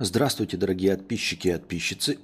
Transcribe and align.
Здравствуйте, 0.00 0.56
дорогие 0.56 0.96
подписчики 0.96 1.48
и 1.48 1.52
подписчицы. 1.54 2.20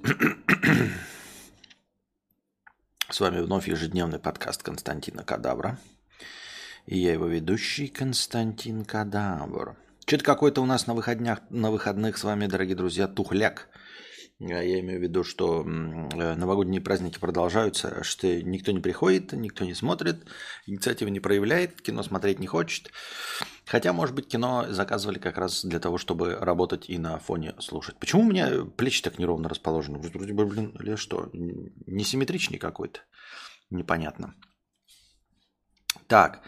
С 3.09 3.19
вами 3.19 3.41
вновь 3.41 3.67
ежедневный 3.67 4.17
подкаст 4.17 4.63
Константина 4.63 5.25
Кадавра. 5.25 5.77
И 6.85 6.97
я 6.97 7.11
его 7.11 7.25
ведущий 7.25 7.89
Константин 7.89 8.85
Кадавр. 8.85 9.75
Что-то 10.05 10.23
какой-то 10.23 10.61
у 10.61 10.65
нас 10.65 10.87
на, 10.87 10.93
выходнях, 10.93 11.39
на 11.49 11.69
выходных 11.69 12.17
с 12.17 12.23
вами, 12.23 12.47
дорогие 12.47 12.77
друзья, 12.77 13.09
тухляк. 13.09 13.67
Я 14.39 14.79
имею 14.81 14.99
в 14.99 15.03
виду, 15.03 15.23
что 15.23 15.61
э, 15.61 15.65
новогодние 16.35 16.81
праздники 16.81 17.19
продолжаются, 17.19 18.03
что 18.03 18.27
никто 18.43 18.73
не 18.73 18.81
приходит, 18.81 19.31
никто 19.31 19.63
не 19.63 19.73
смотрит, 19.73 20.25
инициативы 20.65 21.09
не 21.11 21.21
проявляет, 21.21 21.81
кино 21.81 22.03
смотреть 22.03 22.39
не 22.39 22.47
хочет. 22.47 22.91
Хотя, 23.65 23.93
может 23.93 24.13
быть, 24.13 24.27
кино 24.27 24.65
заказывали 24.69 25.19
как 25.19 25.37
раз 25.37 25.63
для 25.63 25.79
того, 25.79 25.97
чтобы 25.97 26.35
работать 26.35 26.89
и 26.89 26.97
на 26.97 27.17
фоне 27.17 27.55
слушать. 27.59 27.97
Почему 27.97 28.23
у 28.23 28.25
меня 28.25 28.65
плечи 28.75 29.01
так 29.01 29.19
неровно 29.19 29.47
расположены? 29.47 29.99
Вроде 29.99 30.33
бы, 30.33 30.45
блин, 30.45 30.75
или 30.81 30.97
что? 30.97 31.29
Несимметричный 31.31 32.57
какой-то. 32.57 32.99
Непонятно. 33.69 34.35
Так. 36.07 36.41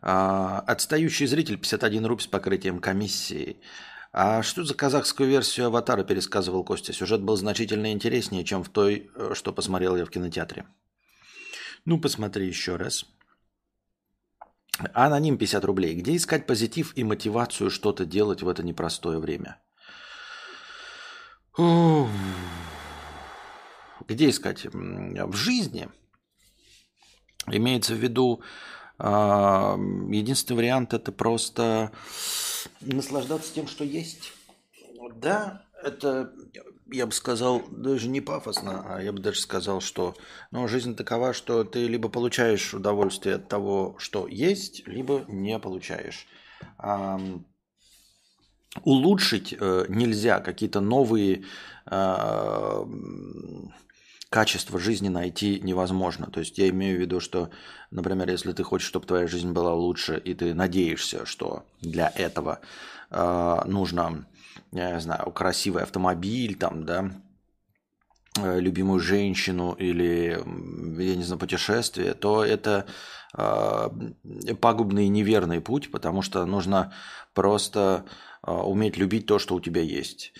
А, 0.00 0.60
отстающий 0.60 1.26
зритель 1.26 1.58
51 1.58 2.06
рубль 2.06 2.22
с 2.22 2.26
покрытием 2.26 2.80
комиссии. 2.80 3.60
А 4.18 4.42
что 4.42 4.64
за 4.64 4.72
казахскую 4.74 5.28
версию 5.28 5.66
«Аватара» 5.66 6.02
пересказывал 6.02 6.64
Костя? 6.64 6.94
Сюжет 6.94 7.20
был 7.20 7.36
значительно 7.36 7.92
интереснее, 7.92 8.44
чем 8.44 8.64
в 8.64 8.70
той, 8.70 9.10
э, 9.14 9.34
что 9.34 9.52
посмотрел 9.52 9.94
я 9.94 10.06
в 10.06 10.10
кинотеатре. 10.10 10.64
Ну, 11.84 12.00
посмотри 12.00 12.46
еще 12.46 12.76
раз. 12.76 13.04
Аноним 14.94 15.36
50 15.36 15.64
рублей. 15.66 15.94
Где 15.94 16.16
искать 16.16 16.46
позитив 16.46 16.96
и 16.96 17.04
мотивацию 17.04 17.68
что-то 17.68 18.06
делать 18.06 18.42
в 18.42 18.48
это 18.48 18.62
непростое 18.62 19.18
время? 19.18 19.60
Где 24.08 24.30
искать? 24.30 24.64
В 24.64 25.34
жизни. 25.34 25.90
Имеется 27.48 27.92
в 27.94 27.98
виду, 27.98 28.40
а, 28.98 29.76
единственный 30.10 30.56
вариант 30.56 30.94
это 30.94 31.12
просто 31.12 31.92
наслаждаться 32.80 33.52
тем, 33.54 33.66
что 33.66 33.84
есть. 33.84 34.32
Да, 35.16 35.62
это, 35.82 36.32
я 36.90 37.06
бы 37.06 37.12
сказал, 37.12 37.62
даже 37.70 38.08
не 38.08 38.20
пафосно, 38.20 38.84
а 38.86 39.02
я 39.02 39.12
бы 39.12 39.20
даже 39.20 39.40
сказал, 39.40 39.80
что 39.80 40.16
ну, 40.50 40.66
жизнь 40.68 40.96
такова, 40.96 41.32
что 41.32 41.64
ты 41.64 41.86
либо 41.86 42.08
получаешь 42.08 42.74
удовольствие 42.74 43.36
от 43.36 43.48
того, 43.48 43.96
что 43.98 44.26
есть, 44.26 44.86
либо 44.86 45.24
не 45.28 45.58
получаешь. 45.58 46.26
А, 46.78 47.20
улучшить 48.84 49.54
э, 49.58 49.86
нельзя, 49.88 50.40
какие-то 50.40 50.80
новые 50.80 51.44
э, 51.86 52.84
качества 54.30 54.78
жизни 54.78 55.08
найти 55.08 55.60
невозможно. 55.60 56.26
То 56.30 56.40
есть 56.40 56.58
я 56.58 56.68
имею 56.68 56.98
в 56.98 57.00
виду, 57.00 57.20
что, 57.20 57.50
например, 57.90 58.28
если 58.28 58.52
ты 58.52 58.62
хочешь, 58.62 58.88
чтобы 58.88 59.06
твоя 59.06 59.26
жизнь 59.26 59.52
была 59.52 59.74
лучше, 59.74 60.20
и 60.24 60.34
ты 60.34 60.54
надеешься, 60.54 61.24
что 61.26 61.64
для 61.80 62.12
этого 62.14 62.60
э, 63.10 63.62
нужно, 63.66 64.26
я 64.72 64.92
не 64.92 65.00
знаю, 65.00 65.30
красивый 65.30 65.84
автомобиль, 65.84 66.56
там, 66.56 66.84
да, 66.84 67.10
э, 68.38 68.60
любимую 68.60 69.00
женщину 69.00 69.74
или, 69.74 70.42
я 71.02 71.16
не 71.16 71.22
знаю, 71.22 71.38
путешествие, 71.38 72.14
то 72.14 72.44
это 72.44 72.86
э, 73.38 73.88
пагубный 74.60 75.06
и 75.06 75.10
неверный 75.10 75.60
путь, 75.60 75.92
потому 75.92 76.22
что 76.22 76.44
нужно 76.46 76.92
просто 77.32 78.04
э, 78.42 78.50
уметь 78.50 78.96
любить 78.96 79.26
то, 79.26 79.38
что 79.38 79.54
у 79.54 79.60
тебя 79.60 79.82
есть. 79.82 80.32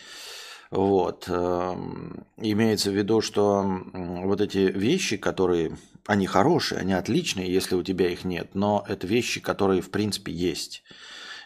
Вот. 0.70 1.26
Эм, 1.28 2.26
имеется 2.36 2.90
в 2.90 2.94
виду, 2.94 3.20
что 3.20 3.62
вот 3.92 4.40
эти 4.40 4.58
вещи, 4.58 5.16
которые, 5.16 5.76
они 6.06 6.26
хорошие, 6.26 6.80
они 6.80 6.92
отличные, 6.92 7.52
если 7.52 7.76
у 7.76 7.82
тебя 7.82 8.10
их 8.10 8.24
нет, 8.24 8.54
но 8.54 8.84
это 8.88 9.06
вещи, 9.06 9.40
которые 9.40 9.80
в 9.80 9.90
принципе 9.90 10.32
есть. 10.32 10.82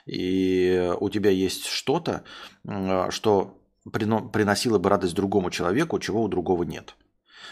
И 0.07 0.93
у 0.99 1.11
тебя 1.11 1.31
есть 1.31 1.67
что-то, 1.67 2.25
что 3.11 3.59
приносило 3.93 4.79
бы 4.79 4.89
радость 4.89 5.15
другому 5.15 5.51
человеку, 5.51 5.99
чего 5.99 6.23
у 6.23 6.29
другого 6.29 6.63
нет. 6.65 6.97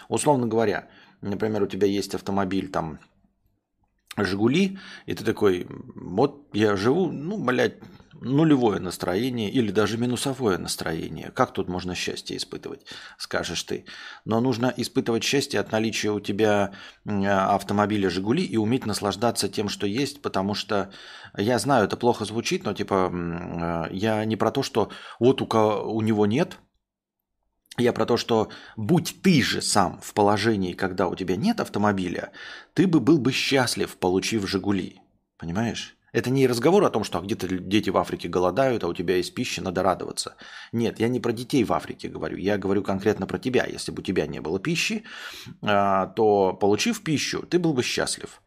Условно 0.08 0.46
говоря, 0.46 0.88
например, 1.20 1.62
у 1.62 1.66
тебя 1.66 1.86
есть 1.86 2.14
автомобиль 2.14 2.70
там 2.70 2.98
Жигули, 4.16 4.78
и 5.06 5.14
ты 5.14 5.24
такой, 5.24 5.66
вот 5.68 6.48
я 6.52 6.76
живу, 6.76 7.12
ну, 7.12 7.38
блядь, 7.38 7.76
нулевое 8.20 8.80
настроение 8.80 9.50
или 9.50 9.70
даже 9.70 9.98
минусовое 9.98 10.58
настроение. 10.58 11.30
Как 11.30 11.52
тут 11.52 11.68
можно 11.68 11.94
счастье 11.94 12.36
испытывать, 12.36 12.84
скажешь 13.16 13.62
ты. 13.62 13.84
Но 14.24 14.40
нужно 14.40 14.72
испытывать 14.76 15.24
счастье 15.24 15.60
от 15.60 15.72
наличия 15.72 16.10
у 16.10 16.20
тебя 16.20 16.72
автомобиля 17.06 18.10
«Жигули» 18.10 18.44
и 18.44 18.56
уметь 18.56 18.86
наслаждаться 18.86 19.48
тем, 19.48 19.68
что 19.68 19.86
есть, 19.86 20.22
потому 20.22 20.54
что 20.54 20.90
я 21.36 21.58
знаю, 21.58 21.84
это 21.84 21.96
плохо 21.96 22.24
звучит, 22.24 22.64
но 22.64 22.74
типа 22.74 23.88
я 23.90 24.24
не 24.24 24.36
про 24.36 24.50
то, 24.50 24.62
что 24.62 24.90
вот 25.18 25.42
у, 25.42 25.46
кого, 25.46 25.92
у 25.92 26.00
него 26.00 26.26
нет, 26.26 26.58
я 27.76 27.92
про 27.92 28.06
то, 28.06 28.16
что 28.16 28.50
будь 28.76 29.22
ты 29.22 29.42
же 29.42 29.62
сам 29.62 30.00
в 30.02 30.12
положении, 30.12 30.72
когда 30.72 31.06
у 31.06 31.14
тебя 31.14 31.36
нет 31.36 31.60
автомобиля, 31.60 32.32
ты 32.74 32.86
бы 32.86 33.00
был 33.00 33.18
бы 33.18 33.32
счастлив, 33.32 33.96
получив 33.96 34.48
«Жигули». 34.48 35.00
Понимаешь? 35.38 35.97
Это 36.12 36.30
не 36.30 36.46
разговор 36.46 36.84
о 36.84 36.90
том, 36.90 37.04
что 37.04 37.20
где-то 37.20 37.48
дети 37.48 37.90
в 37.90 37.96
Африке 37.96 38.28
голодают, 38.28 38.84
а 38.84 38.88
у 38.88 38.94
тебя 38.94 39.16
есть 39.16 39.34
пища, 39.34 39.62
надо 39.62 39.82
радоваться. 39.82 40.36
Нет, 40.72 41.00
я 41.00 41.08
не 41.08 41.20
про 41.20 41.32
детей 41.32 41.64
в 41.64 41.72
Африке 41.72 42.08
говорю, 42.08 42.36
я 42.38 42.56
говорю 42.58 42.82
конкретно 42.82 43.26
про 43.26 43.38
тебя. 43.38 43.66
Если 43.66 43.92
бы 43.92 44.00
у 44.00 44.04
тебя 44.04 44.26
не 44.26 44.40
было 44.40 44.58
пищи, 44.58 45.04
а, 45.62 46.06
то 46.06 46.54
получив 46.54 47.02
пищу, 47.02 47.42
ты 47.42 47.58
был 47.58 47.74
бы 47.74 47.82
счастлив. 47.82 48.40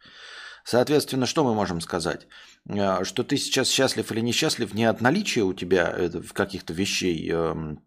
Соответственно, 0.63 1.25
что 1.25 1.43
мы 1.43 1.53
можем 1.53 1.81
сказать? 1.81 2.27
А, 2.69 3.03
что 3.03 3.23
ты 3.23 3.37
сейчас 3.37 3.69
счастлив 3.69 4.11
или 4.11 4.21
несчастлив 4.21 4.73
не 4.73 4.85
от 4.85 5.01
наличия 5.01 5.43
у 5.43 5.53
тебя 5.53 5.93
э, 5.95 6.09
каких-то 6.33 6.73
вещей, 6.73 7.29
эм, 7.31 7.79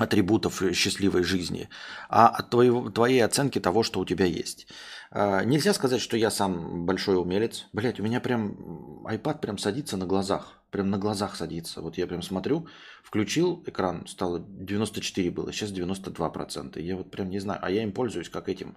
атрибутов 0.00 0.62
счастливой 0.74 1.22
жизни, 1.22 1.68
а 2.08 2.28
от 2.28 2.50
твоего, 2.50 2.90
твоей 2.90 3.24
оценки 3.24 3.60
того, 3.60 3.82
что 3.82 4.00
у 4.00 4.04
тебя 4.04 4.24
есть. 4.24 4.66
А, 5.10 5.44
нельзя 5.44 5.74
сказать, 5.74 6.00
что 6.00 6.16
я 6.16 6.30
сам 6.30 6.86
большой 6.86 7.20
умелец. 7.20 7.66
Блять, 7.72 8.00
у 8.00 8.02
меня 8.02 8.20
прям 8.20 9.04
iPad 9.06 9.40
прям 9.40 9.58
садится 9.58 9.96
на 9.96 10.06
глазах. 10.06 10.62
Прям 10.70 10.90
на 10.90 10.98
глазах 10.98 11.36
садится. 11.36 11.82
Вот 11.82 11.98
я 11.98 12.06
прям 12.06 12.22
смотрю, 12.22 12.66
включил 13.02 13.62
экран, 13.66 14.06
стало 14.06 14.38
94 14.40 15.30
было, 15.30 15.52
сейчас 15.52 15.70
92%. 15.70 16.80
Я 16.80 16.96
вот 16.96 17.10
прям 17.10 17.28
не 17.28 17.40
знаю, 17.40 17.60
а 17.62 17.70
я 17.70 17.82
им 17.82 17.92
пользуюсь 17.92 18.28
как 18.28 18.48
этим. 18.48 18.76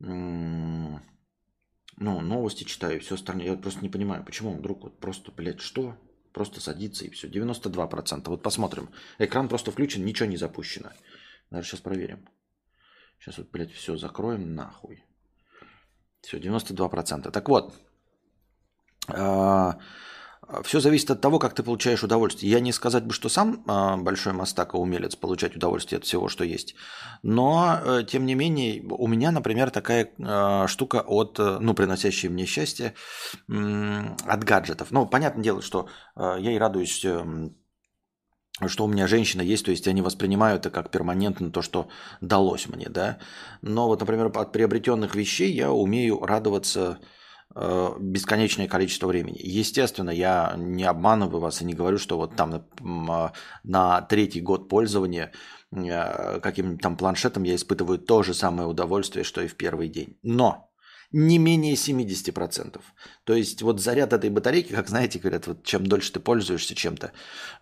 Ну, 0.00 1.00
новости 1.98 2.64
читаю, 2.64 3.00
все 3.00 3.14
остальное. 3.14 3.46
Я 3.46 3.56
просто 3.56 3.82
не 3.82 3.90
понимаю, 3.90 4.24
почему 4.24 4.56
вдруг 4.56 4.82
вот 4.84 4.98
просто, 4.98 5.30
блядь, 5.30 5.60
что? 5.60 5.94
Просто 6.32 6.60
садится 6.60 7.04
и 7.04 7.10
все. 7.10 7.28
92%. 7.28 8.22
Вот 8.26 8.42
посмотрим. 8.42 8.88
Экран 9.18 9.48
просто 9.48 9.70
включен, 9.70 10.04
ничего 10.04 10.28
не 10.28 10.36
запущено. 10.36 10.90
Надо 11.50 11.64
сейчас 11.64 11.80
проверим. 11.80 12.28
Сейчас 13.18 13.38
вот, 13.38 13.50
блядь, 13.50 13.72
все 13.72 13.96
закроем 13.96 14.54
нахуй. 14.54 15.04
Все, 16.22 16.38
92%. 16.38 17.30
Так 17.30 17.48
вот, 17.48 17.74
а, 19.08 19.78
все 20.64 20.80
зависит 20.80 21.10
от 21.10 21.20
того, 21.20 21.38
как 21.38 21.54
ты 21.54 21.62
получаешь 21.62 22.02
удовольствие. 22.02 22.52
Я 22.52 22.60
не 22.60 22.72
сказать 22.72 23.04
бы, 23.04 23.12
что 23.12 23.28
сам 23.28 23.62
а, 23.66 23.96
большой 23.96 24.32
мастак 24.32 24.74
умелец 24.74 25.16
получать 25.16 25.56
удовольствие 25.56 25.98
от 25.98 26.04
всего, 26.04 26.28
что 26.28 26.44
есть. 26.44 26.74
Но, 27.22 27.78
э, 27.84 28.04
тем 28.08 28.26
не 28.26 28.34
менее, 28.34 28.84
у 28.88 29.06
меня, 29.06 29.30
например, 29.30 29.70
такая 29.70 30.12
а, 30.20 30.66
штука 30.66 31.02
от, 31.06 31.38
ну, 31.38 31.74
приносящая 31.74 32.30
мне 32.30 32.46
счастье 32.46 32.94
от 33.48 34.44
гаджетов. 34.44 34.90
Ну, 34.90 35.06
понятное 35.06 35.44
дело, 35.44 35.62
что 35.62 35.88
я 36.16 36.52
и 36.52 36.58
радуюсь 36.58 37.04
эм, 37.04 37.56
что 38.68 38.84
у 38.84 38.88
меня 38.88 39.06
женщина 39.06 39.42
есть, 39.42 39.64
то 39.64 39.70
есть 39.70 39.86
я 39.86 39.92
не 39.92 40.02
воспринимаю 40.02 40.56
это 40.56 40.70
как 40.70 40.90
перманентно 40.90 41.50
то, 41.50 41.62
что 41.62 41.88
далось 42.20 42.68
мне, 42.68 42.88
да. 42.88 43.18
Но 43.62 43.86
вот, 43.86 44.00
например, 44.00 44.30
от 44.34 44.52
приобретенных 44.52 45.14
вещей 45.14 45.52
я 45.52 45.72
умею 45.72 46.20
радоваться 46.20 46.98
бесконечное 47.54 48.68
количество 48.68 49.06
времени. 49.06 49.38
Естественно, 49.38 50.10
я 50.10 50.54
не 50.56 50.84
обманываю 50.84 51.40
вас 51.40 51.60
и 51.60 51.64
не 51.64 51.74
говорю, 51.74 51.98
что 51.98 52.16
вот 52.16 52.36
там 52.36 52.64
на, 52.80 53.32
на 53.62 54.02
третий 54.02 54.40
год 54.40 54.68
пользования 54.68 55.32
э, 55.70 56.40
каким-нибудь 56.40 56.80
там 56.80 56.96
планшетом 56.96 57.42
я 57.42 57.54
испытываю 57.54 57.98
то 57.98 58.22
же 58.22 58.32
самое 58.32 58.68
удовольствие, 58.68 59.24
что 59.24 59.42
и 59.42 59.48
в 59.48 59.56
первый 59.56 59.88
день. 59.88 60.18
Но 60.22 60.72
не 61.12 61.38
менее 61.38 61.74
70%. 61.74 62.80
То 63.24 63.34
есть 63.34 63.62
вот 63.62 63.80
заряд 63.80 64.12
этой 64.12 64.30
батарейки, 64.30 64.72
как 64.72 64.88
знаете, 64.88 65.18
говорят, 65.18 65.46
вот 65.46 65.62
чем 65.62 65.86
дольше 65.86 66.12
ты 66.12 66.20
пользуешься 66.20 66.74
чем-то, 66.74 67.12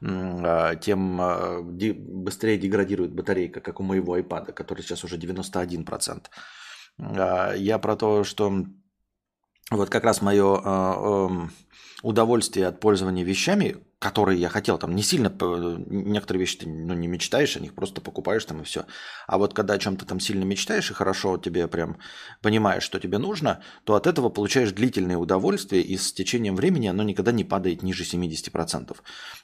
а, 0.00 0.76
тем 0.76 1.20
а, 1.20 1.60
быстрее 1.62 2.58
деградирует 2.58 3.12
батарейка, 3.12 3.60
как 3.60 3.81
у 3.81 3.82
моего 3.82 4.16
iPad, 4.16 4.52
который 4.52 4.82
сейчас 4.82 5.04
уже 5.04 5.16
91%. 5.16 6.26
А, 6.98 7.54
я 7.54 7.78
про 7.78 7.96
то, 7.96 8.22
что 8.22 8.64
вот 9.70 9.88
как 9.88 10.05
раз 10.05 10.20
мое 10.20 10.56
э, 10.56 10.61
э, 10.64 11.28
удовольствие 12.02 12.67
от 12.67 12.81
пользования 12.81 13.25
вещами, 13.25 13.76
которые 14.00 14.40
я 14.40 14.49
хотел, 14.49 14.78
там 14.78 14.96
не 14.96 15.02
сильно, 15.02 15.28
некоторые 15.28 16.40
вещи 16.40 16.58
ты 16.58 16.69
ну, 16.69 16.94
не 16.94 17.06
мечтаешь 17.06 17.56
о 17.56 17.61
них, 17.61 17.75
просто 17.75 18.00
покупаешь 18.00 18.44
там 18.46 18.62
и 18.62 18.64
все. 18.64 18.87
А 19.26 19.37
вот 19.37 19.52
когда 19.52 19.75
о 19.75 19.78
чем-то 19.78 20.06
там 20.06 20.19
сильно 20.19 20.43
мечтаешь 20.44 20.90
и 20.90 20.94
хорошо 20.94 21.37
тебе 21.37 21.69
прям 21.69 21.99
понимаешь, 22.40 22.82
что 22.82 22.99
тебе 22.99 23.19
нужно, 23.19 23.62
то 23.84 23.94
от 23.94 24.06
этого 24.06 24.31
получаешь 24.31 24.72
длительное 24.72 25.19
удовольствие, 25.19 25.82
и 25.82 25.99
с 25.99 26.12
течением 26.14 26.56
времени 26.56 26.87
оно 26.87 27.02
никогда 27.02 27.31
не 27.31 27.44
падает 27.44 27.82
ниже 27.82 28.05
70%. 28.05 28.96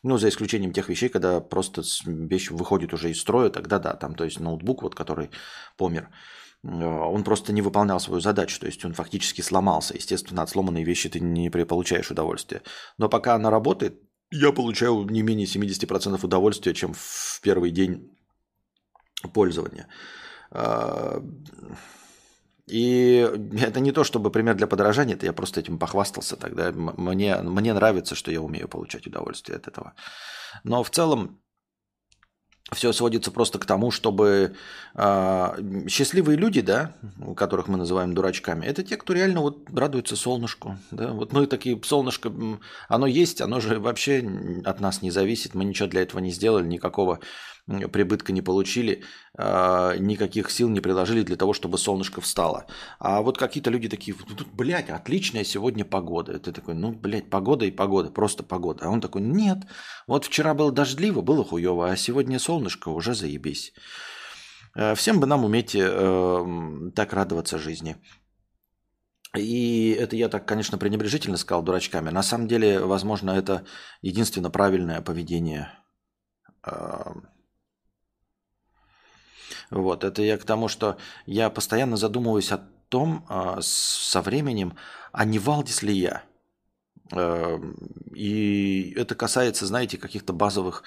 Ну, 0.03 0.19
за 0.19 0.29
исключением 0.31 0.73
тех 0.73 0.89
вещей, 0.89 1.11
когда 1.11 1.41
просто 1.41 1.83
вещь 2.07 2.51
выходит 2.51 2.95
уже 2.95 3.11
из 3.11 3.21
строя, 3.21 3.51
тогда 3.51 3.79
да, 3.79 3.95
там, 3.95 4.15
то 4.15 4.25
есть 4.25 4.41
ноутбук, 4.41 4.83
вот, 4.83 4.95
который 4.95 5.31
помер, 5.77 6.09
он 6.67 7.25
просто 7.25 7.53
не 7.53 7.63
выполнял 7.63 8.01
свою 8.01 8.21
задачу, 8.21 8.61
то 8.61 8.67
есть 8.67 8.85
он 8.85 8.93
фактически 8.93 9.41
сломался. 9.41 9.95
Естественно, 9.95 10.43
от 10.43 10.51
сломанной 10.51 10.85
вещи 10.85 11.09
ты 11.09 11.21
не 11.21 11.51
получаешь 11.51 12.11
удовольствия. 12.11 12.63
Но 12.99 13.09
пока 13.09 13.35
она 13.35 13.51
работает, 13.51 14.01
я 14.31 14.53
получаю 14.53 15.05
не 15.05 15.23
менее 15.23 15.47
70% 15.47 16.25
удовольствия, 16.25 16.75
чем 16.75 16.93
в 16.95 17.41
первый 17.43 17.71
день 17.71 18.17
пользования. 19.33 19.89
А, 20.51 21.23
и 22.67 23.31
это 23.61 23.81
не 23.81 23.93
то, 23.93 24.03
чтобы 24.03 24.31
пример 24.31 24.57
для 24.57 24.67
подражания, 24.67 25.15
это 25.15 25.27
я 25.27 25.33
просто 25.33 25.61
этим 25.61 25.79
похвастался 25.79 26.37
тогда. 26.37 26.73
Мне, 26.73 27.37
мне 27.37 27.73
нравится, 27.73 28.15
что 28.15 28.33
я 28.33 28.41
умею 28.41 28.69
получать 28.69 29.07
удовольствие 29.07 29.57
от 29.57 29.69
этого. 29.69 29.95
Но 30.65 30.83
в 30.83 30.91
целом 30.91 31.41
все 32.73 32.93
сводится 32.93 33.31
просто 33.31 33.59
к 33.59 33.65
тому, 33.65 33.93
чтобы 33.93 34.57
э, 34.95 35.85
счастливые 35.89 36.37
люди, 36.37 36.61
да, 36.61 36.95
которых 37.37 37.69
мы 37.69 37.77
называем 37.77 38.13
дурачками, 38.13 38.67
это 38.67 38.83
те, 38.83 38.97
кто 38.97 39.13
реально 39.13 39.41
вот 39.41 39.71
радуется 39.73 40.17
солнышку. 40.17 40.77
Да? 40.91 41.13
Вот 41.13 41.33
мы 41.33 41.47
такие, 41.47 41.81
солнышко, 41.85 42.33
оно 42.89 43.07
есть, 43.07 43.41
оно 43.41 43.61
же 43.61 43.79
вообще 43.79 44.29
от 44.65 44.81
нас 44.81 45.01
не 45.01 45.13
зависит, 45.13 45.55
мы 45.55 45.65
ничего 45.65 45.89
для 45.89 46.03
этого 46.03 46.19
не 46.19 46.33
сделали, 46.33 46.67
никакого 46.67 47.21
прибытка 47.67 48.33
не 48.33 48.43
получили, 48.43 49.03
а, 49.37 49.97
никаких 49.97 50.51
сил 50.51 50.69
не 50.69 50.81
приложили 50.81 51.23
для 51.23 51.37
того, 51.37 51.53
чтобы 51.53 51.79
солнышко 51.79 52.21
встало. 52.21 52.67
А 52.99 53.23
вот 53.23 53.39
какие-то 53.39 53.71
люди 53.71 53.89
такие, 53.89 54.17
блядь, 54.53 54.91
отличная 54.91 55.45
сегодня 55.45 55.85
погода. 55.85 56.33
Это 56.33 56.53
такой, 56.53 56.75
ну, 56.75 56.93
блядь, 56.93 57.29
погода 57.29 57.65
и 57.65 57.71
погода, 57.71 58.11
просто 58.11 58.43
погода. 58.43 58.87
А 58.87 58.89
он 58.89 59.01
такой, 59.01 59.23
нет, 59.23 59.59
вот 60.07 60.25
вчера 60.25 60.55
было 60.55 60.71
дождливо, 60.71 61.23
было 61.23 61.45
хуево, 61.45 61.91
а 61.91 61.97
сегодня 61.97 62.39
солнышко, 62.39 62.89
уже 62.89 63.15
заебись. 63.15 63.73
Э, 64.77 64.95
всем 64.95 65.19
бы 65.21 65.27
нам 65.27 65.45
уметь 65.45 65.75
э, 65.75 66.91
так 66.95 67.13
радоваться 67.13 67.59
жизни. 67.59 67.97
И 69.35 69.91
это 69.91 70.17
я 70.17 70.29
так, 70.29 70.47
конечно, 70.47 70.79
пренебрежительно 70.79 71.37
сказал 71.37 71.63
дурачками. 71.63 72.11
На 72.11 72.23
самом 72.23 72.47
деле, 72.47 72.81
возможно, 72.81 73.33
это 73.33 73.65
единственно 74.03 74.51
правильное 74.51 75.03
поведение 75.03 75.73
э, 76.65 77.13
вот, 79.71 80.05
это 80.05 80.23
я 80.23 80.39
к 80.39 80.45
тому, 80.45 80.69
что 80.69 80.97
я 81.27 81.51
постоянно 81.51 81.97
задумываюсь 81.97 82.53
о 82.53 82.61
том 82.89 83.25
э, 83.29 83.59
со 83.61 84.23
временем, 84.23 84.77
а 85.13 85.25
не 85.25 85.39
Валдис 85.39 85.83
ли 85.83 85.95
я. 85.95 86.23
Э, 87.13 87.59
и 88.15 88.95
это 88.97 89.15
касается, 89.15 89.67
знаете, 89.67 89.99
каких-то 89.99 90.33
базовых 90.33 90.85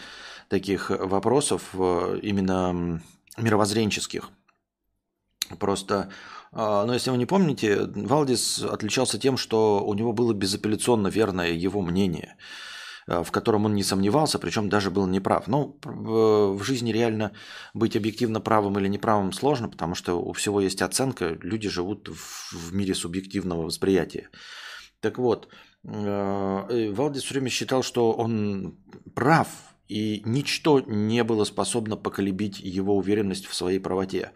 таких 0.48 0.90
вопросов, 0.90 1.70
э, 1.74 2.20
именно 2.22 3.02
мировоззренческих. 3.38 4.30
Просто, 5.60 6.10
э, 6.52 6.84
ну, 6.86 6.94
если 6.94 7.10
вы 7.10 7.18
не 7.18 7.26
помните, 7.26 7.86
Валдис 7.86 8.64
отличался 8.64 9.20
тем, 9.20 9.36
что 9.38 9.86
у 9.86 9.94
него 9.94 10.14
было 10.14 10.34
безапелляционно 10.34 11.08
верное 11.08 11.52
его 11.52 11.82
мнение– 11.82 12.36
в 13.10 13.32
котором 13.32 13.66
он 13.66 13.74
не 13.74 13.84
сомневался, 13.84 14.38
причем 14.38 14.70
даже 14.70 14.92
был 14.92 15.08
неправ. 15.08 15.48
Ну, 15.48 15.80
в 15.84 16.62
жизни 16.64 16.92
реально 16.92 17.32
быть 17.74 17.96
объективно 17.96 18.40
правым 18.40 18.78
или 18.78 18.88
неправым 18.88 19.34
сложно, 19.34 19.68
потому 19.68 19.96
что 19.96 20.22
у 20.22 20.32
всего 20.34 20.62
есть 20.62 20.82
оценка, 20.82 21.38
люди 21.42 21.70
живут 21.70 22.08
в 22.08 22.74
мире 22.74 22.94
субъективного 22.94 23.64
восприятия. 23.64 24.30
Так 25.00 25.18
вот, 25.18 25.48
э, 25.84 26.92
Валдис 26.92 27.24
все 27.24 27.34
время 27.34 27.50
считал, 27.50 27.82
что 27.82 28.12
он 28.12 28.78
прав, 29.16 29.48
и 29.88 30.22
ничто 30.24 30.80
не 30.82 31.24
было 31.24 31.46
способно 31.46 31.98
поколебить 31.98 32.60
его 32.60 32.96
уверенность 32.96 33.48
в 33.48 33.56
своей 33.56 33.80
правоте. 33.80 34.34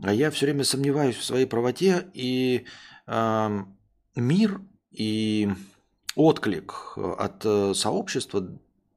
А 0.00 0.12
я 0.12 0.30
все 0.30 0.46
время 0.46 0.62
сомневаюсь 0.62 1.16
в 1.16 1.24
своей 1.24 1.46
правоте, 1.46 2.06
и 2.14 2.66
э, 3.08 3.64
мир 4.14 4.60
и 4.92 5.48
отклик 6.16 6.94
э, 6.96 7.14
от 7.18 7.44
э, 7.44 7.74
сообщества 7.74 8.48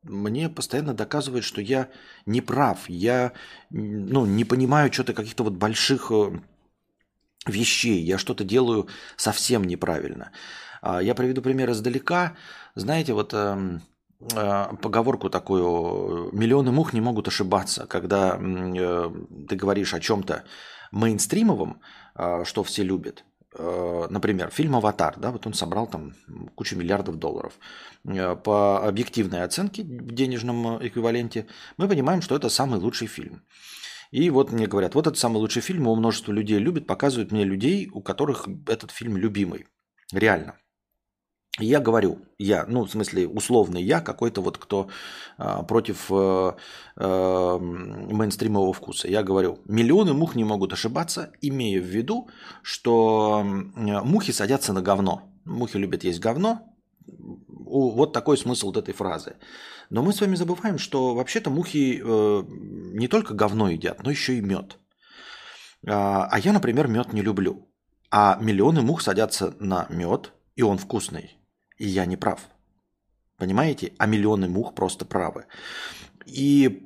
мне 0.04 0.50
постоянно 0.50 0.94
доказывает, 0.94 1.44
что 1.44 1.62
я 1.62 1.90
не 2.26 2.42
прав, 2.42 2.90
я 2.90 3.34
ну, 3.70 4.26
не 4.26 4.46
понимаю 4.46 4.92
что-то 4.92 5.14
каких-то 5.14 5.44
вот 5.44 5.54
больших 5.54 6.12
э, 6.12 6.40
вещей, 7.46 8.02
я 8.02 8.18
что-то 8.18 8.44
делаю 8.44 8.88
совсем 9.18 9.66
неправильно. 9.66 10.32
А, 10.82 11.02
я 11.02 11.14
приведу 11.14 11.42
пример 11.42 11.70
издалека. 11.72 12.38
Знаете, 12.76 13.14
вот 13.14 13.34
эм, 13.34 13.82
поговорку 14.82 15.30
такую, 15.30 16.30
миллионы 16.32 16.72
мух 16.72 16.94
не 16.94 17.02
могут 17.02 17.28
ошибаться, 17.28 17.86
когда 17.88 18.38
ты 18.38 19.56
говоришь 19.56 19.94
о 19.94 20.00
чем-то 20.00 20.46
мейнстримовом, 20.92 21.82
что 22.44 22.64
все 22.64 22.84
любят, 22.84 23.26
например, 23.58 24.52
фильм 24.52 24.76
«Аватар», 24.76 25.18
да, 25.18 25.32
вот 25.32 25.48
он 25.48 25.54
собрал 25.54 25.88
там 25.88 26.14
кучу 26.56 26.76
миллиардов 26.78 27.18
долларов. 27.18 27.54
Э, 28.06 28.36
по 28.36 28.88
объективной 28.88 29.44
оценке 29.44 29.84
в 29.84 30.12
денежном 30.14 30.86
эквиваленте 30.86 31.48
мы 31.78 31.88
понимаем, 31.88 32.22
что 32.22 32.36
это 32.36 32.50
самый 32.50 32.80
лучший 32.80 33.08
фильм. 33.08 33.42
И 34.12 34.30
вот 34.30 34.52
мне 34.52 34.68
говорят, 34.68 34.96
вот 34.96 35.08
это 35.08 35.18
самый 35.18 35.38
лучший 35.38 35.62
фильм, 35.62 35.84
его 35.84 35.96
множество 35.96 36.32
людей 36.32 36.60
любит, 36.60 36.88
показывают 36.88 37.32
мне 37.32 37.44
людей, 37.44 37.90
у 37.92 38.02
которых 38.02 38.48
этот 38.68 38.92
фильм 38.92 39.18
любимый. 39.18 39.68
Реально 40.12 40.56
я 41.60 41.80
говорю, 41.80 42.20
я, 42.38 42.66
ну, 42.68 42.86
в 42.86 42.92
смысле, 42.92 43.28
условный 43.28 43.84
я, 43.84 44.02
какой-то 44.02 44.42
вот 44.42 44.58
кто 44.58 44.90
а, 45.38 45.64
против 45.64 46.08
э, 46.12 46.54
э, 46.98 47.58
мейнстримового 47.60 48.74
вкуса. 48.74 49.08
Я 49.08 49.24
говорю, 49.24 49.60
миллионы 49.66 50.14
мух 50.14 50.36
не 50.36 50.44
могут 50.44 50.74
ошибаться, 50.74 51.32
имея 51.42 51.82
в 51.82 51.86
виду, 51.86 52.30
что 52.62 53.44
э, 53.44 54.02
мухи 54.04 54.32
садятся 54.32 54.74
на 54.74 54.82
говно. 54.82 55.32
Мухи 55.46 55.78
любят 55.78 56.04
есть 56.04 56.20
говно. 56.20 56.76
Вот 57.48 58.14
такой 58.14 58.38
смысл 58.38 58.68
вот 58.68 58.78
этой 58.78 58.94
фразы. 58.94 59.36
Но 59.90 60.04
мы 60.04 60.14
с 60.14 60.22
вами 60.22 60.36
забываем, 60.36 60.78
что 60.78 61.16
вообще-то 61.16 61.50
мухи 61.50 62.02
э, 62.04 62.44
не 62.48 63.08
только 63.08 63.34
говно 63.34 63.70
едят, 63.70 64.04
но 64.04 64.12
еще 64.12 64.38
и 64.38 64.42
мед. 64.42 64.78
А, 65.88 66.28
а 66.30 66.40
я, 66.40 66.54
например, 66.54 66.88
мед 66.88 67.14
не 67.14 67.22
люблю. 67.22 67.70
А 68.12 68.38
миллионы 68.42 68.82
мух 68.82 69.02
садятся 69.02 69.56
на 69.60 69.88
мед, 69.90 70.34
и 70.56 70.64
он 70.64 70.78
вкусный 70.78 71.39
и 71.80 71.88
я 71.88 72.06
не 72.06 72.18
прав. 72.18 72.40
Понимаете? 73.38 73.94
А 73.98 74.06
миллионы 74.06 74.48
мух 74.48 74.76
просто 74.76 75.06
правы. 75.06 75.46
И 76.26 76.86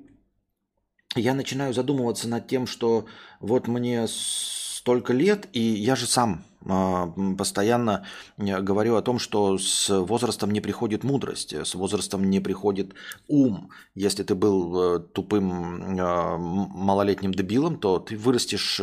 я 1.15 1.33
начинаю 1.33 1.73
задумываться 1.73 2.29
над 2.29 2.47
тем, 2.47 2.67
что 2.67 3.05
вот 3.39 3.67
мне 3.67 4.07
столько 4.07 5.13
лет, 5.13 5.47
и 5.53 5.61
я 5.61 5.95
же 5.95 6.05
сам 6.05 6.43
э, 6.65 7.35
постоянно 7.37 8.05
э, 8.37 8.59
говорю 8.61 8.95
о 8.95 9.01
том, 9.01 9.17
что 9.17 9.57
с 9.57 9.89
возрастом 9.89 10.51
не 10.51 10.61
приходит 10.61 11.03
мудрость, 11.03 11.53
с 11.53 11.73
возрастом 11.73 12.29
не 12.29 12.39
приходит 12.39 12.93
ум. 13.27 13.69
Если 13.95 14.23
ты 14.23 14.35
был 14.35 14.97
э, 14.97 14.99
тупым 14.99 15.95
малолетним 15.95 17.33
дебилом, 17.33 17.79
то 17.79 17.99
ты 17.99 18.17
вырастешь 18.17 18.81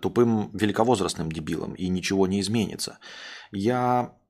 тупым 0.00 0.50
великовозрастным 0.52 1.32
дебилом, 1.32 1.74
и 1.74 1.88
ничего 1.88 2.26
не 2.26 2.40
изменится. 2.40 2.98
Я 3.50 4.12
Э, 4.12 4.21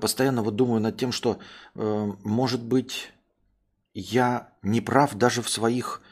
постоянно 0.00 0.42
вот 0.42 0.56
думаю 0.56 0.80
над 0.80 0.96
тем, 0.96 1.12
что, 1.12 1.38
э, 1.74 2.12
может 2.24 2.62
быть, 2.62 3.12
я 3.94 4.48
не 4.62 4.80
прав 4.80 5.14
даже 5.14 5.42
в 5.42 5.48
своих... 5.48 6.02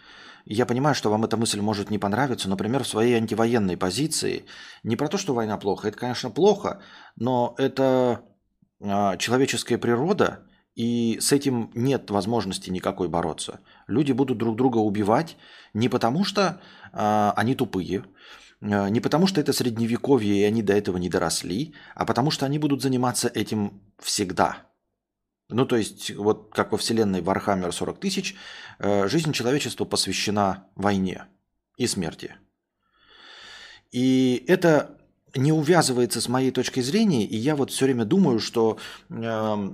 Я 0.44 0.66
понимаю, 0.66 0.94
что 0.94 1.10
вам 1.10 1.24
эта 1.24 1.36
мысль 1.36 1.60
может 1.60 1.90
не 1.90 1.98
понравиться, 1.98 2.48
например, 2.48 2.82
в 2.82 2.88
своей 2.88 3.14
антивоенной 3.14 3.76
позиции. 3.76 4.44
Не 4.82 4.96
про 4.96 5.08
то, 5.08 5.18
что 5.18 5.34
война 5.34 5.58
плохо, 5.58 5.88
это, 5.88 5.98
конечно, 5.98 6.30
плохо, 6.30 6.80
но 7.16 7.54
это 7.58 8.22
э, 8.80 9.16
человеческая 9.18 9.78
природа, 9.78 10.40
и 10.74 11.18
с 11.20 11.32
этим 11.32 11.70
нет 11.74 12.10
возможности 12.10 12.70
никакой 12.70 13.08
бороться. 13.08 13.60
Люди 13.86 14.12
будут 14.12 14.38
друг 14.38 14.56
друга 14.56 14.78
убивать 14.78 15.36
не 15.74 15.88
потому, 15.88 16.24
что 16.24 16.60
э, 16.92 17.32
они 17.36 17.54
тупые, 17.54 18.04
Э, 18.04 18.39
не 18.60 19.00
потому, 19.00 19.26
что 19.26 19.40
это 19.40 19.52
средневековье, 19.52 20.40
и 20.40 20.44
они 20.44 20.62
до 20.62 20.74
этого 20.74 20.98
не 20.98 21.08
доросли, 21.08 21.74
а 21.94 22.04
потому, 22.04 22.30
что 22.30 22.46
они 22.46 22.58
будут 22.58 22.82
заниматься 22.82 23.28
этим 23.28 23.80
всегда. 23.98 24.66
Ну, 25.48 25.66
то 25.66 25.76
есть, 25.76 26.14
вот 26.14 26.50
как 26.54 26.72
во 26.72 26.78
вселенной 26.78 27.20
Warhammer 27.20 27.72
40 27.72 27.98
тысяч, 27.98 28.36
э, 28.78 29.08
жизнь 29.08 29.32
человечества 29.32 29.84
посвящена 29.84 30.68
войне 30.76 31.26
и 31.76 31.86
смерти. 31.86 32.36
И 33.90 34.44
это 34.46 34.96
не 35.34 35.52
увязывается 35.52 36.20
с 36.20 36.28
моей 36.28 36.50
точки 36.50 36.80
зрения, 36.80 37.24
и 37.24 37.36
я 37.36 37.56
вот 37.56 37.70
все 37.70 37.86
время 37.86 38.04
думаю, 38.04 38.38
что 38.38 38.78
э, 39.08 39.70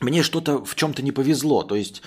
мне 0.00 0.22
что-то 0.22 0.64
в 0.64 0.74
чем-то 0.74 1.02
не 1.02 1.12
повезло. 1.12 1.62
То 1.62 1.74
есть, 1.74 2.02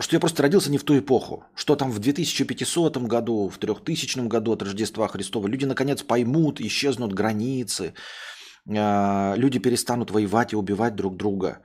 что 0.00 0.16
я 0.16 0.20
просто 0.20 0.42
родился 0.42 0.70
не 0.70 0.78
в 0.78 0.84
ту 0.84 0.98
эпоху. 0.98 1.44
Что 1.54 1.76
там 1.76 1.90
в 1.90 1.98
2500 1.98 2.98
году, 2.98 3.48
в 3.48 3.58
3000 3.58 4.26
году 4.28 4.52
от 4.52 4.62
Рождества 4.62 5.08
Христова 5.08 5.46
люди 5.46 5.64
наконец 5.64 6.02
поймут, 6.02 6.60
исчезнут 6.60 7.12
границы, 7.12 7.94
э, 8.66 9.34
люди 9.36 9.58
перестанут 9.58 10.10
воевать 10.10 10.52
и 10.52 10.56
убивать 10.56 10.94
друг 10.94 11.16
друга 11.16 11.62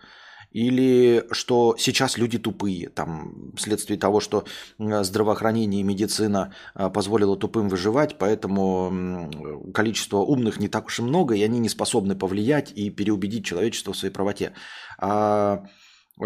или 0.54 1.26
что 1.32 1.76
сейчас 1.78 2.18
люди 2.18 2.38
тупые, 2.38 2.90
там, 2.90 3.52
вследствие 3.58 4.00
того, 4.00 4.20
что 4.20 4.46
здравоохранение 4.78 5.82
и 5.82 5.84
медицина 5.84 6.54
а, 6.76 6.90
позволило 6.90 7.36
тупым 7.36 7.70
выживать, 7.70 8.18
поэтому 8.20 9.30
количество 9.74 10.18
умных 10.18 10.60
не 10.60 10.68
так 10.68 10.86
уж 10.86 11.00
и 11.00 11.02
много, 11.02 11.34
и 11.34 11.44
они 11.44 11.60
не 11.60 11.70
способны 11.70 12.16
повлиять 12.16 12.72
и 12.72 12.92
переубедить 12.92 13.46
человечество 13.46 13.94
в 13.94 13.98
своей 13.98 14.14
правоте. 14.14 14.54
А 15.00 15.66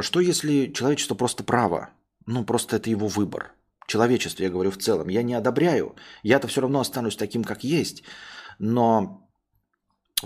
что 0.01 0.19
если 0.19 0.71
человечество 0.71 1.15
просто 1.15 1.43
право? 1.43 1.89
Ну, 2.25 2.43
просто 2.43 2.75
это 2.75 2.89
его 2.89 3.07
выбор. 3.07 3.53
Человечество, 3.87 4.43
я 4.43 4.49
говорю 4.49 4.71
в 4.71 4.77
целом. 4.77 5.07
Я 5.07 5.23
не 5.23 5.33
одобряю. 5.33 5.95
Я-то 6.23 6.47
все 6.47 6.61
равно 6.61 6.81
останусь 6.81 7.15
таким, 7.15 7.43
как 7.43 7.63
есть. 7.63 8.03
Но 8.59 9.27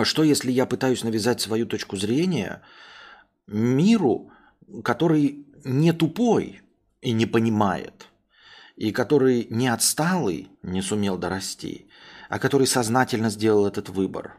что 0.01 0.24
если 0.24 0.51
я 0.51 0.65
пытаюсь 0.65 1.03
навязать 1.03 1.41
свою 1.41 1.65
точку 1.65 1.98
зрения– 1.98 2.62
миру, 3.51 4.32
который 4.84 5.46
не 5.63 5.94
тупой 5.94 6.62
и 7.01 7.12
не 7.12 7.25
понимает, 7.25 8.08
и 8.75 8.91
который 8.91 9.48
не 9.50 9.68
отсталый, 9.68 10.50
не 10.63 10.82
сумел 10.82 11.18
дорасти, 11.18 11.88
а 12.30 12.39
который 12.39 12.68
сознательно 12.68 13.30
сделал 13.30 13.68
этот 13.68 13.89
выбор. 13.89 14.38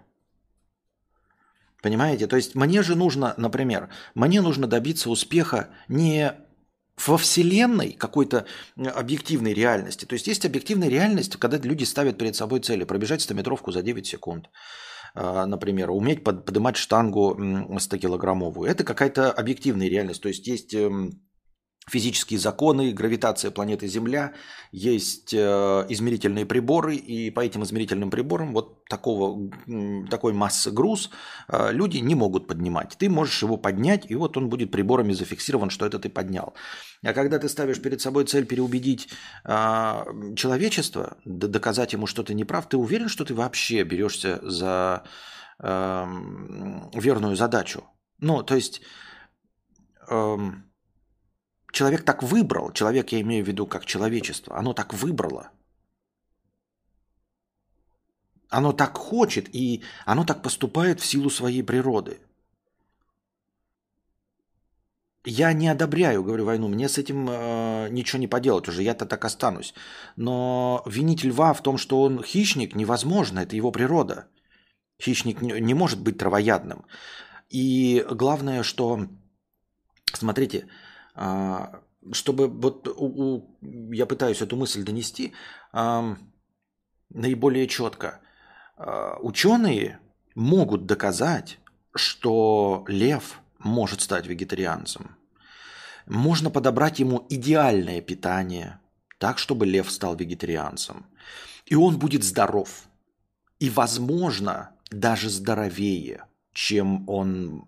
Понимаете? 1.82 2.26
То 2.26 2.36
есть 2.36 2.54
мне 2.54 2.82
же 2.82 2.94
нужно, 2.94 3.34
например, 3.36 3.90
мне 4.14 4.40
нужно 4.40 4.66
добиться 4.66 5.10
успеха 5.10 5.68
не 5.88 6.32
во 7.06 7.18
Вселенной 7.18 7.92
какой-то 7.92 8.46
объективной 8.76 9.52
реальности. 9.52 10.04
То 10.04 10.14
есть 10.14 10.26
есть 10.26 10.46
объективная 10.46 10.88
реальность, 10.88 11.36
когда 11.36 11.58
люди 11.58 11.84
ставят 11.84 12.16
перед 12.16 12.36
собой 12.36 12.60
цели 12.60 12.84
пробежать 12.84 13.20
100-метровку 13.28 13.72
за 13.72 13.82
9 13.82 14.06
секунд– 14.06 14.48
а, 15.14 15.46
например, 15.46 15.90
уметь 15.90 16.24
поднимать 16.24 16.76
штангу 16.76 17.36
100-килограммовую. 17.38 18.66
Это 18.66 18.84
какая-то 18.84 19.30
объективная 19.30 19.88
реальность. 19.88 20.22
То 20.22 20.28
есть 20.28 20.46
есть 20.46 20.74
эм, 20.74 21.20
физические 21.90 22.38
законы, 22.38 22.92
гравитация 22.92 23.50
планеты 23.50 23.88
Земля, 23.88 24.32
есть 24.70 25.34
э, 25.34 25.38
измерительные 25.88 26.46
приборы, 26.46 26.94
и 26.94 27.30
по 27.30 27.40
этим 27.40 27.64
измерительным 27.64 28.10
приборам 28.10 28.52
вот 28.52 28.84
такого, 28.84 29.50
такой 30.08 30.32
массы 30.32 30.70
груз 30.70 31.10
э, 31.48 31.72
люди 31.72 31.98
не 31.98 32.14
могут 32.14 32.46
поднимать. 32.46 32.96
Ты 32.98 33.10
можешь 33.10 33.42
его 33.42 33.56
поднять, 33.56 34.08
и 34.10 34.14
вот 34.14 34.36
он 34.36 34.48
будет 34.48 34.70
приборами 34.70 35.12
зафиксирован, 35.12 35.70
что 35.70 35.84
это 35.84 35.98
ты 35.98 36.08
поднял. 36.08 36.54
А 37.04 37.12
когда 37.12 37.38
ты 37.38 37.48
ставишь 37.48 37.82
перед 37.82 38.00
собой 38.00 38.26
цель 38.26 38.46
переубедить 38.46 39.08
э, 39.44 40.04
человечество, 40.36 41.16
доказать 41.24 41.92
ему, 41.94 42.06
что 42.06 42.22
ты 42.22 42.34
не 42.34 42.44
прав, 42.44 42.68
ты 42.68 42.76
уверен, 42.76 43.08
что 43.08 43.24
ты 43.24 43.34
вообще 43.34 43.82
берешься 43.82 44.38
за 44.42 45.02
э, 45.58 46.06
верную 46.94 47.34
задачу? 47.36 47.84
Ну, 48.18 48.42
то 48.44 48.54
есть... 48.54 48.82
Человек 51.72 52.04
так 52.04 52.22
выбрал, 52.22 52.70
человек 52.72 53.12
я 53.12 53.20
имею 53.22 53.44
в 53.44 53.48
виду 53.48 53.66
как 53.66 53.86
человечество, 53.86 54.56
оно 54.58 54.74
так 54.74 54.92
выбрало. 54.92 55.50
Оно 58.50 58.72
так 58.72 58.98
хочет, 58.98 59.48
и 59.54 59.82
оно 60.04 60.24
так 60.24 60.42
поступает 60.42 61.00
в 61.00 61.06
силу 61.06 61.30
своей 61.30 61.62
природы. 61.62 62.20
Я 65.24 65.52
не 65.54 65.68
одобряю, 65.68 66.22
говорю, 66.22 66.44
войну, 66.44 66.68
мне 66.68 66.88
с 66.88 66.98
этим 66.98 67.28
э, 67.30 67.88
ничего 67.90 68.18
не 68.18 68.26
поделать 68.26 68.68
уже, 68.68 68.82
я-то 68.82 69.06
так 69.06 69.24
останусь. 69.24 69.72
Но 70.16 70.82
винить 70.84 71.24
льва 71.24 71.54
в 71.54 71.62
том, 71.62 71.78
что 71.78 72.02
он 72.02 72.22
хищник, 72.22 72.74
невозможно, 72.74 73.40
это 73.40 73.56
его 73.56 73.70
природа. 73.70 74.26
Хищник 75.00 75.40
не, 75.40 75.74
может 75.74 76.02
быть 76.02 76.18
травоядным. 76.18 76.84
И 77.48 78.04
главное, 78.10 78.62
что, 78.62 79.06
смотрите, 80.12 80.66
чтобы 81.14 82.48
вот 82.48 82.88
у, 82.88 83.06
у, 83.06 83.58
я 83.92 84.06
пытаюсь 84.06 84.42
эту 84.42 84.56
мысль 84.56 84.82
донести 84.82 85.32
а, 85.72 86.16
наиболее 87.10 87.68
четко. 87.68 88.20
А, 88.76 89.18
ученые 89.20 90.00
могут 90.34 90.86
доказать, 90.86 91.58
что 91.94 92.84
лев 92.88 93.40
может 93.58 94.00
стать 94.00 94.26
вегетарианцем. 94.26 95.16
Можно 96.06 96.50
подобрать 96.50 96.98
ему 96.98 97.24
идеальное 97.28 98.00
питание, 98.00 98.80
так, 99.18 99.38
чтобы 99.38 99.66
лев 99.66 99.90
стал 99.90 100.16
вегетарианцем. 100.16 101.06
И 101.66 101.76
он 101.76 101.98
будет 101.98 102.24
здоров. 102.24 102.86
И, 103.60 103.70
возможно, 103.70 104.72
даже 104.90 105.30
здоровее– 105.30 106.24
чем 106.52 107.08
он 107.08 107.64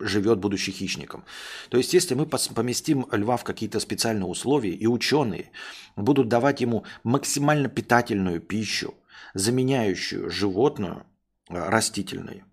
живет, 0.00 0.38
будучи 0.38 0.70
хищником. 0.70 1.24
То 1.68 1.78
есть, 1.78 1.92
если 1.92 2.14
мы 2.14 2.26
поместим 2.26 3.06
льва 3.10 3.36
в 3.36 3.44
какие-то 3.44 3.80
специальные 3.80 4.26
условия, 4.26 4.72
и 4.72 4.86
ученые 4.86 5.50
будут 5.96 6.28
давать 6.28 6.60
ему 6.60 6.84
максимально 7.02 7.68
питательную 7.68 8.40
пищу, 8.40 8.94
заменяющую 9.34 10.30
животную, 10.30 11.04
э, 11.48 11.68
растительной, 11.68 12.44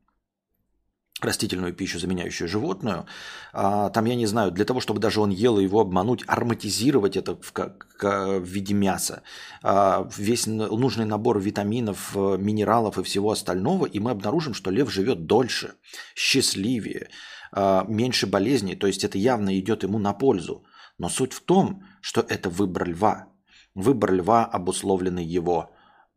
растительную 1.26 1.74
пищу, 1.74 2.00
заменяющую 2.00 2.48
животную, 2.48 3.06
а, 3.54 3.90
там, 3.90 4.06
я 4.06 4.16
не 4.16 4.26
знаю, 4.26 4.52
для 4.52 4.66
того, 4.66 4.80
чтобы 4.80 5.00
даже 5.00 5.22
он 5.22 5.30
ел 5.30 5.60
его 5.60 5.80
обмануть, 5.80 6.24
ароматизировать 6.28 7.18
это 7.18 7.36
в, 7.36 7.52
как, 7.52 7.88
в 8.02 8.44
виде 8.44 8.74
мяса, 8.74 9.24
а, 9.64 10.10
весь 10.18 10.48
нужный 10.48 11.06
набор 11.06 11.40
витаминов, 11.40 12.12
э, 12.16 12.38
минералов 12.38 12.98
и 12.98 13.04
всего 13.04 13.32
остального, 13.32 13.86
и 13.86 14.00
мы 14.00 14.12
обнаружим, 14.12 14.54
что 14.54 14.72
лев 14.72 14.92
живет 14.92 15.26
дольше, 15.26 15.74
счастливее, 16.16 17.10
а, 17.52 17.86
меньше 17.88 18.28
болезней, 18.28 18.76
то 18.76 18.88
есть 18.88 19.04
это 19.04 19.18
явно 19.18 19.58
идет 19.60 19.84
ему 19.84 20.00
на 20.00 20.14
пользу. 20.14 20.64
Но 20.98 21.10
суть 21.10 21.34
в 21.34 21.42
том, 21.42 21.84
что 22.02 22.22
это 22.22 22.50
выбор 22.50 22.88
льва. 22.88 23.28
Выбор 23.74 24.14
льва 24.14 24.46
обусловленный 24.46 25.26
его 25.26 25.72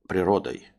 природой 0.08 0.74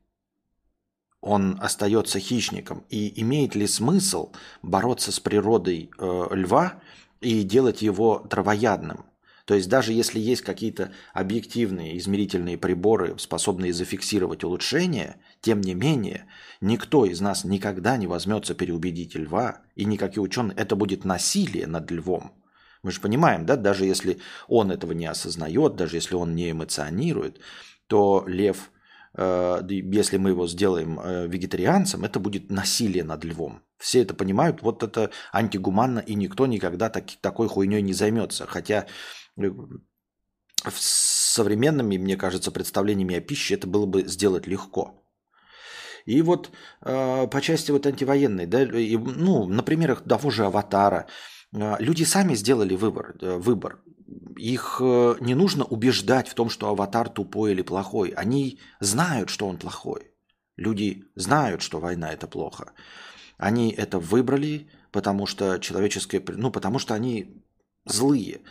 он 1.25 1.57
остается 1.59 2.19
хищником. 2.19 2.85
И 2.89 3.19
имеет 3.21 3.55
ли 3.55 3.65
смысл 3.65 4.31
бороться 4.61 5.11
с 5.11 5.19
природой 5.19 5.89
э, 5.97 6.27
льва 6.31 6.75
и 7.19 7.41
делать 7.41 7.81
его 7.81 8.19
травоядным? 8.29 9.05
То 9.45 9.55
есть 9.55 9.67
даже 9.67 9.91
если 9.91 10.19
есть 10.19 10.43
какие-то 10.43 10.91
объективные 11.13 11.97
измерительные 11.97 12.57
приборы, 12.59 13.15
способные 13.17 13.73
зафиксировать 13.73 14.43
улучшение, 14.43 15.17
тем 15.41 15.61
не 15.61 15.73
менее, 15.73 16.27
никто 16.61 17.05
из 17.05 17.21
нас 17.21 17.43
никогда 17.43 17.97
не 17.97 18.05
возьмется 18.05 18.53
переубедить 18.53 19.15
льва, 19.15 19.61
и 19.75 19.85
никакие 19.85 20.21
ученые, 20.21 20.55
это 20.55 20.75
будет 20.75 21.05
насилие 21.05 21.65
над 21.65 21.89
львом. 21.89 22.33
Мы 22.83 22.91
же 22.91 23.01
понимаем, 23.01 23.47
да, 23.47 23.55
даже 23.55 23.85
если 23.85 24.19
он 24.47 24.71
этого 24.71 24.91
не 24.91 25.07
осознает, 25.07 25.75
даже 25.75 25.97
если 25.97 26.13
он 26.13 26.35
не 26.35 26.51
эмоционирует, 26.51 27.39
то 27.87 28.23
лев 28.27 28.69
если 29.17 30.17
мы 30.17 30.29
его 30.29 30.47
сделаем 30.47 30.99
э, 30.99 31.27
вегетарианцем, 31.27 32.03
это 32.03 32.19
будет 32.19 32.51
насилие 32.51 33.03
над 33.03 33.23
львом. 33.23 33.61
Все 33.77 34.01
это 34.01 34.13
понимают, 34.13 34.61
вот 34.61 34.83
это 34.83 35.11
антигуманно, 35.33 35.99
и 35.99 36.15
никто 36.15 36.47
никогда 36.47 36.89
так, 36.89 37.05
такой 37.21 37.47
хуйней 37.47 37.81
не 37.81 37.93
займется. 37.93 38.45
Хотя 38.45 38.87
э, 39.37 39.49
современными, 40.71 41.97
мне 41.97 42.17
кажется, 42.17 42.51
представлениями 42.51 43.15
о 43.15 43.21
пище 43.21 43.55
это 43.55 43.67
было 43.67 43.85
бы 43.85 44.03
сделать 44.07 44.47
легко. 44.47 45.01
И 46.05 46.21
вот 46.21 46.51
э, 46.81 47.27
по 47.27 47.41
части 47.41 47.71
вот 47.71 47.85
антивоенной, 47.85 48.45
да, 48.45 48.63
и, 48.63 48.97
ну, 48.97 49.47
на 49.47 49.63
примерах 49.63 50.03
того 50.03 50.29
же 50.29 50.45
«Аватара», 50.45 51.07
э, 51.53 51.75
люди 51.79 52.03
сами 52.03 52.35
сделали 52.35 52.75
выбор, 52.75 53.15
э, 53.21 53.37
выбор 53.37 53.79
их 54.37 54.77
э, 54.81 55.15
не 55.19 55.35
нужно 55.35 55.65
убеждать 55.65 56.27
в 56.27 56.33
том, 56.33 56.49
что 56.49 56.69
аватар 56.69 57.09
тупой 57.09 57.51
или 57.51 57.61
плохой. 57.61 58.09
Они 58.09 58.59
знают, 58.79 59.29
что 59.29 59.47
он 59.47 59.57
плохой. 59.57 60.11
Люди 60.57 61.05
знают, 61.15 61.61
что 61.61 61.79
война 61.79 62.11
это 62.13 62.27
плохо. 62.27 62.73
Они 63.37 63.71
это 63.71 63.99
выбрали, 63.99 64.69
потому 64.91 65.25
что 65.25 65.57
человеческое... 65.59 66.23
Ну, 66.27 66.51
потому 66.51 66.79
что 66.79 66.93
они 66.93 67.43
злые. 67.85 68.41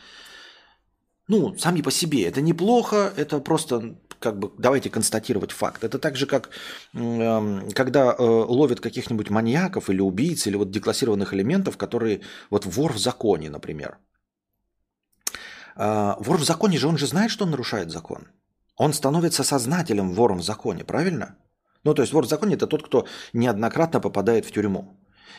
Ну, 1.29 1.57
сами 1.57 1.81
по 1.81 1.91
себе. 1.91 2.25
Это 2.25 2.41
неплохо, 2.43 3.13
это 3.17 3.39
просто 3.39 3.97
как 4.19 4.39
бы 4.39 4.53
давайте 4.59 4.91
констатировать 4.91 5.53
факт. 5.53 5.85
Это 5.85 5.99
так 5.99 6.17
же, 6.17 6.27
как 6.27 6.51
э, 6.95 7.71
когда 7.75 8.15
э, 8.15 8.23
ловят 8.23 8.81
каких-нибудь 8.81 9.31
маньяков 9.31 9.91
или 9.91 10.01
убийц, 10.01 10.47
или 10.47 10.57
вот 10.57 10.71
деклассированных 10.71 11.35
элементов, 11.35 11.77
которые 11.77 12.21
вот 12.51 12.67
вор 12.67 12.93
в 12.93 12.99
законе, 12.99 13.51
например. 13.51 13.99
А, 15.77 16.17
вор 16.21 16.39
в 16.39 16.45
законе 16.45 16.79
же, 16.79 16.89
он 16.89 16.99
же 16.99 17.07
знает, 17.07 17.31
что 17.31 17.45
он 17.45 17.51
нарушает 17.51 17.91
закон. 17.91 18.29
Он 18.77 18.93
становится 18.93 19.45
сознателем 19.45 20.13
вором 20.13 20.39
в 20.39 20.45
законе, 20.45 20.85
правильно? 20.85 21.37
Ну, 21.85 21.95
то 21.95 22.03
есть 22.03 22.13
вор 22.13 22.25
в 22.25 22.29
законе– 22.29 22.55
это 22.57 22.67
тот, 22.67 22.83
кто 22.83 23.07
неоднократно 23.33 24.01
попадает 24.01 24.47
в 24.47 24.53
тюрьму. 24.53 24.97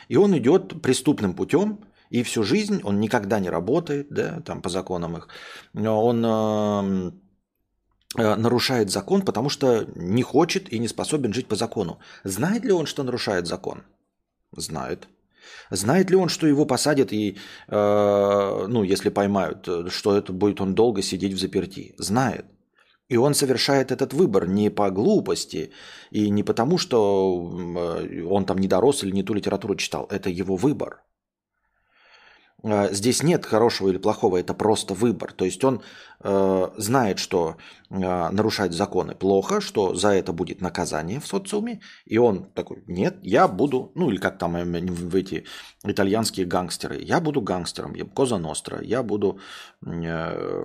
И 0.08 0.16
он 0.16 0.36
идет 0.38 0.80
преступным 0.82 1.34
путем, 1.34 1.80
и 2.08 2.22
всю 2.22 2.44
жизнь 2.44 2.80
он 2.84 3.00
никогда 3.00 3.40
не 3.40 3.50
работает, 3.50 4.08
да, 4.10 4.40
там 4.40 4.62
по 4.62 4.68
законам 4.68 5.16
их. 5.16 5.28
Он 5.74 6.24
э, 6.24 7.12
нарушает 8.14 8.90
закон, 8.90 9.22
потому 9.22 9.48
что 9.48 9.86
не 9.96 10.22
хочет 10.22 10.72
и 10.72 10.78
не 10.78 10.88
способен 10.88 11.32
жить 11.32 11.48
по 11.48 11.56
закону. 11.56 11.98
Знает 12.22 12.64
ли 12.64 12.72
он, 12.72 12.86
что 12.86 13.02
нарушает 13.02 13.46
закон? 13.46 13.82
Знает. 14.52 15.08
Знает 15.70 16.10
ли 16.10 16.16
он, 16.16 16.28
что 16.28 16.46
его 16.46 16.66
посадят 16.66 17.12
и, 17.12 17.36
э, 17.68 18.66
ну, 18.68 18.82
если 18.82 19.10
поймают, 19.10 19.68
что 19.88 20.16
это 20.16 20.32
будет 20.32 20.60
он 20.60 20.74
долго 20.74 21.02
сидеть 21.02 21.34
в 21.34 21.38
заперти? 21.38 21.94
Знает. 21.98 22.46
И 23.08 23.16
он 23.16 23.34
совершает 23.34 23.92
этот 23.92 24.12
выбор 24.12 24.48
не 24.48 24.70
по 24.70 24.90
глупости 24.90 25.70
и 26.10 26.30
не 26.30 26.42
потому, 26.42 26.78
что 26.78 27.36
он 28.28 28.44
там 28.44 28.58
не 28.58 28.68
дорос 28.68 29.04
или 29.04 29.12
не 29.12 29.22
ту 29.22 29.34
литературу 29.34 29.76
читал. 29.76 30.08
Это 30.10 30.28
его 30.28 30.56
выбор. 30.56 31.02
А, 32.62 32.92
здесь 32.92 33.22
нет 33.22 33.44
хорошего 33.44 33.88
или 33.88 33.98
плохого, 33.98 34.38
это 34.38 34.54
просто 34.54 34.94
выбор. 34.94 35.32
То 35.32 35.44
есть 35.44 35.62
он 35.64 35.82
э, 36.20 36.68
знает, 36.76 37.18
что 37.18 37.56
э, 37.90 37.94
нарушать 37.96 38.72
законы 38.72 39.14
плохо, 39.14 39.60
что 39.60 39.94
за 39.94 40.08
это 40.08 40.32
будет 40.32 40.60
наказание 40.60 41.20
в 41.20 41.26
социуме, 41.26 41.80
и 42.06 42.18
он 42.18 42.50
такой, 42.52 42.82
нет, 42.86 43.18
я 43.22 43.46
буду, 43.48 43.92
ну 43.94 44.10
или 44.10 44.18
как 44.18 44.38
там 44.38 44.54
в 44.54 45.14
эти 45.16 45.44
итальянские 45.84 46.46
гангстеры, 46.46 47.00
я 47.02 47.20
буду 47.20 47.40
гангстером, 47.42 47.94
я 47.94 48.04
Коза 48.04 48.38
Ностра, 48.38 48.80
я 48.82 49.02
буду 49.02 49.38
э, 49.84 50.64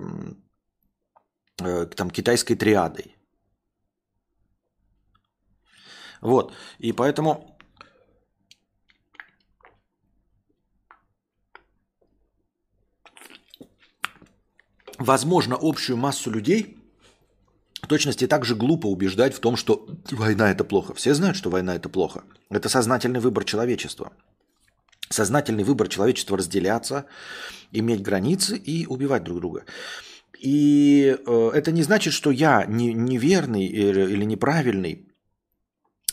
э, 1.60 1.86
там 1.96 2.10
китайской 2.10 2.56
триадой. 2.56 3.16
Вот, 6.22 6.54
и 6.78 6.94
поэтому 6.94 7.51
возможно, 15.04 15.58
общую 15.60 15.98
массу 15.98 16.32
людей 16.32 16.78
в 17.82 17.88
точности 17.88 18.28
так 18.28 18.46
же 18.46 18.56
глупо 18.56 18.88
убеждать 18.88 19.34
в 19.34 19.40
том, 19.40 19.56
что 19.58 19.88
война 20.12 20.52
это 20.52 20.64
плохо. 20.64 20.94
Все 20.94 21.14
знают, 21.14 21.36
что 21.36 21.50
война 21.50 21.76
это 21.76 21.90
плохо. 21.90 22.24
Это 22.50 22.70
сознательный 22.70 23.20
выбор 23.20 23.44
человечества. 23.44 24.12
Сознательный 25.10 25.64
выбор 25.64 25.88
человечества 25.90 26.38
разделяться, 26.38 27.06
иметь 27.72 28.02
границы 28.02 28.56
и 28.56 28.86
убивать 28.86 29.24
друг 29.24 29.40
друга. 29.40 29.66
И 30.40 31.18
э, 31.26 31.52
это 31.54 31.72
не 31.72 31.84
значит, 31.84 32.14
что 32.14 32.32
я 32.32 32.66
не, 32.66 32.94
неверный 32.94 33.66
или 33.66 34.26
неправильный. 34.26 35.08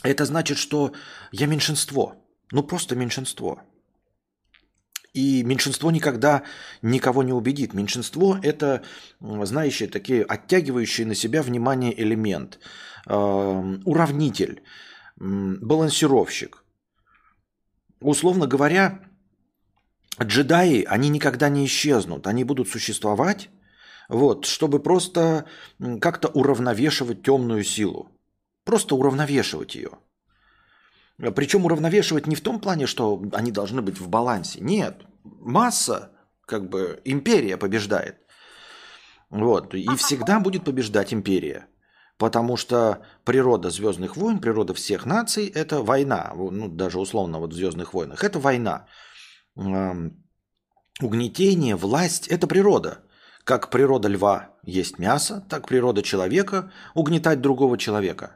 Это 0.03 0.25
значит, 0.25 0.57
что 0.57 0.91
я 1.31 1.47
меньшинство. 1.47 2.15
Ну 2.51 2.63
просто 2.63 2.95
меньшинство. 2.95 3.61
И 5.13 5.43
меньшинство 5.43 5.91
никогда 5.91 6.43
никого 6.81 7.23
не 7.23 7.33
убедит. 7.33 7.73
Меньшинство– 7.73 8.37
это, 8.43 8.83
знающие, 9.19 9.89
такие 9.89 10.23
оттягивающие 10.23 11.07
на 11.07 11.15
себя 11.15 11.41
внимание 11.41 11.99
элемент, 11.99 12.59
э, 13.07 13.13
уравнитель, 13.85 14.61
балансировщик. 15.17 16.63
Условно 17.99 18.45
говоря, 18.45 19.01
джедаи, 20.21 20.83
они 20.83 21.09
никогда 21.09 21.49
не 21.49 21.65
исчезнут, 21.65 22.27
они 22.27 22.43
будут 22.43 22.69
существовать, 22.69 23.49
вот, 24.09 24.45
чтобы 24.45 24.79
просто 24.79 25.45
как-то 25.99 26.27
уравновешивать 26.29 27.23
темную 27.23 27.63
силу. 27.63 28.11
Просто 28.63 28.95
уравновешивать 28.95 29.75
ее– 29.75 29.89
причем 31.19 31.65
уравновешивать 31.65 32.27
не 32.27 32.35
в 32.35 32.41
том 32.41 32.59
плане, 32.59 32.87
что 32.87 33.21
они 33.33 33.51
должны 33.51 33.81
быть 33.81 33.99
в 33.99 34.07
балансе. 34.07 34.59
Нет, 34.61 35.01
масса, 35.23 36.11
как 36.45 36.69
бы 36.69 37.01
империя 37.05 37.57
побеждает. 37.57 38.17
Вот. 39.29 39.73
И 39.73 39.87
всегда 39.95 40.39
будет 40.39 40.63
побеждать 40.63 41.13
империя. 41.13 41.67
Потому 42.17 42.57
что 42.57 43.01
природа 43.23 43.69
Звездных 43.69 44.17
войн, 44.17 44.39
природа 44.39 44.73
всех 44.73 45.05
наций– 45.05 45.47
это 45.55 45.81
война. 45.83 46.33
Ну, 46.35 46.67
даже 46.67 46.99
условно 46.99 47.39
вот 47.39 47.53
в 47.53 47.55
Звездных 47.55 47.93
войнах. 47.93 48.23
Это 48.23 48.39
война. 48.39 48.87
Угнетение, 51.01 51.75
власть– 51.75 52.27
это 52.29 52.47
природа. 52.47 53.03
Как 53.45 53.69
природа 53.69 54.09
льва 54.09 54.49
есть 54.63 54.99
мясо, 54.99 55.45
так 55.49 55.67
природа 55.67 56.01
человека– 56.01 56.71
угнетать 56.93 57.39
другого 57.41 57.77
человека. 57.77 58.35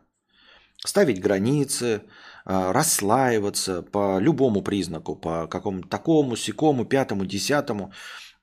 Ставить 0.86 1.22
границы, 1.22 2.04
расслаиваться 2.46 3.82
по 3.82 4.20
любому 4.20 4.62
признаку, 4.62 5.16
по 5.16 5.48
какому-то 5.48 5.88
такому, 5.88 6.36
секому, 6.36 6.86
пятому, 6.86 7.26
десятому. 7.26 7.94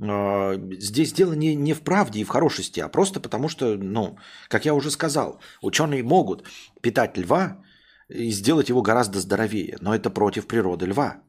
А, 0.02 0.54
здесь 0.78 1.12
дело 1.12 1.34
не, 1.34 1.54
не 1.54 1.74
в 1.74 1.82
правде 1.82 2.20
и 2.20 2.24
в 2.24 2.28
хорошести, 2.28 2.80
а 2.80 2.88
просто 2.88 3.20
потому 3.20 3.48
что, 3.48 3.76
ну, 3.76 4.16
как 4.48 4.64
я 4.64 4.74
уже 4.74 4.90
сказал, 4.90 5.40
ученые 5.60 6.02
могут 6.02 6.46
питать 6.80 7.18
льва 7.18 7.62
и 8.08 8.30
сделать 8.30 8.68
его 8.68 8.82
гораздо 8.82 9.20
здоровее, 9.20 9.76
но 9.80 9.94
это 9.94 10.10
против 10.10 10.46
природы 10.46 10.86
льва. 10.86 11.22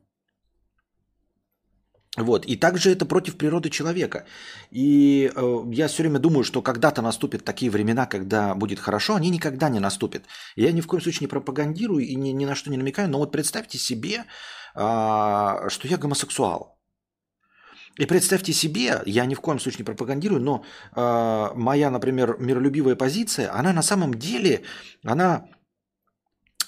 Вот. 2.18 2.46
И 2.46 2.58
также 2.58 2.92
это 2.92 3.06
против 3.06 3.38
природы 3.38 3.70
человека. 3.70 4.26
И 4.70 5.32
э, 5.34 5.64
я 5.72 5.88
все 5.88 6.04
время 6.04 6.20
думаю, 6.20 6.44
что 6.44 6.62
когда-то 6.62 7.02
наступят 7.02 7.46
такие 7.46 7.72
времена, 7.72 8.06
когда 8.06 8.54
будет 8.54 8.80
хорошо, 8.80 9.16
они 9.16 9.30
никогда 9.30 9.70
не 9.70 9.80
наступят. 9.80 10.24
Я 10.58 10.74
ни 10.74 10.82
в 10.82 10.88
коем 10.88 11.02
случае 11.02 11.22
не 11.22 11.28
пропагандирую 11.28 12.06
и 12.06 12.16
ни, 12.16 12.30
ни 12.30 12.46
на 12.46 12.56
что 12.56 12.70
не 12.70 12.78
намекаю, 12.78 13.08
но 13.10 13.18
вот 13.18 13.32
представьте 13.32 13.78
себе, 13.78 14.26
э, 14.76 15.70
что 15.70 15.88
я 15.88 15.98
гомосексуал. 15.98 16.78
И 17.98 18.06
представьте 18.06 18.54
себе, 18.54 19.02
я 19.06 19.26
ни 19.26 19.36
в 19.36 19.42
коем 19.42 19.60
случае 19.60 19.80
не 19.80 19.86
пропагандирую, 19.86 20.42
но 20.42 20.64
э, 20.96 21.52
моя, 21.56 21.90
например, 21.90 22.36
миролюбивая 22.40 22.96
позиция, 22.96 23.54
она 23.54 23.72
на 23.74 23.84
самом 23.84 24.14
деле, 24.14 24.64
она 25.06 25.46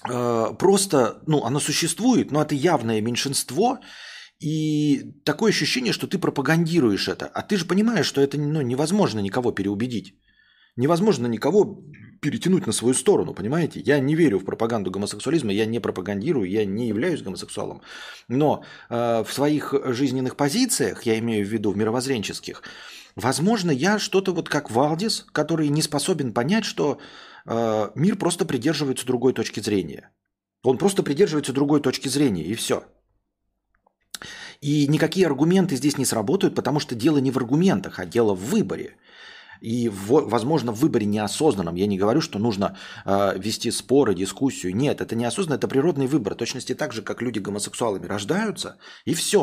э, 0.10 0.53
просто, 0.58 1.21
ну, 1.27 1.43
она 1.43 1.60
существует, 1.60 2.32
но 2.32 2.41
это 2.41 2.56
явное 2.56 3.01
меньшинство, 3.01 3.79
и 4.43 5.13
такое 5.23 5.51
ощущение, 5.51 5.93
что 5.93 6.08
ты 6.08 6.17
пропагандируешь 6.17 7.08
это. 7.08 7.25
А 7.34 7.41
ты 7.41 7.56
же 7.56 7.65
понимаешь, 7.65 8.06
что 8.06 8.19
это 8.19 8.38
ну, 8.38 8.62
невозможно 8.62 9.21
никого 9.21 9.53
переубедить. 9.53 10.15
Невозможно 10.75 11.27
никого 11.27 11.79
перетянуть 12.21 12.67
на 12.67 12.73
свою 12.73 12.93
сторону, 12.93 13.34
понимаете? 13.34 13.79
Я 13.79 13.99
не 13.99 14.15
верю 14.15 14.39
в 14.39 14.45
пропаганду 14.45 14.91
гомосексуализма, 14.91 15.53
я 15.53 15.65
не 15.65 15.79
пропагандирую, 15.79 16.49
я 16.49 16.65
не 16.65 16.88
являюсь 16.88 17.21
гомосексуалом. 17.21 17.82
Но 18.27 18.63
э, 18.89 19.23
в 19.23 19.32
своих 19.32 19.73
жизненных 19.86 20.36
позициях, 20.36 21.06
я 21.06 21.17
имею 21.19 21.45
в 21.45 21.49
виду 21.49 21.71
в 21.71 21.77
мировоззренческих, 21.77 22.63
возможно, 23.15 23.71
я 23.71 23.99
что-то 23.99 24.34
вот 24.34 24.49
как 24.49 24.71
Валдис, 24.71 25.25
который 25.32 25.69
не 25.69 25.82
способен 25.82 26.34
понять, 26.34 26.65
что 26.65 26.97
э, 27.45 27.91
мир 27.95 28.17
просто 28.17 28.45
придерживается 28.45 29.06
другой 29.06 29.34
точки 29.34 29.62
зрения. 29.62 30.10
Он 30.63 30.77
просто 30.77 31.03
придерживается 31.03 31.53
другой 31.53 31.82
точки 31.82 32.10
зрения, 32.10 32.43
и 32.43 32.56
все. 32.56 32.84
И 34.63 34.88
никакие 34.88 35.26
аргументы 35.28 35.76
здесь 35.76 35.97
не 35.97 36.06
сработают, 36.06 36.56
потому 36.56 36.80
что 36.80 36.95
дело 36.95 37.19
не 37.19 37.32
в 37.32 37.38
аргументах, 37.38 37.99
а 37.99 38.06
дело 38.06 38.34
в 38.34 38.49
выборе. 38.49 38.95
И, 39.62 39.89
в, 39.89 40.30
возможно, 40.30 40.71
в 40.71 40.80
выборе 40.80 41.06
неосознанном. 41.06 41.76
Я 41.76 41.88
не 41.88 41.97
говорю, 41.97 42.21
что 42.21 42.39
нужно 42.39 42.65
э, 43.06 43.39
вести 43.39 43.71
споры, 43.71 44.15
дискуссию. 44.15 44.73
Нет, 44.76 45.02
это 45.02 45.15
неосознанно, 45.15 45.58
это 45.58 45.67
природный 45.67 46.08
выбор. 46.08 46.36
Точности 46.36 46.76
так 46.76 46.93
же, 46.93 47.02
как 47.02 47.21
люди 47.21 47.39
гомосексуалами 47.39 48.08
рождаются, 48.08 48.78
и 49.06 49.13
все. 49.13 49.39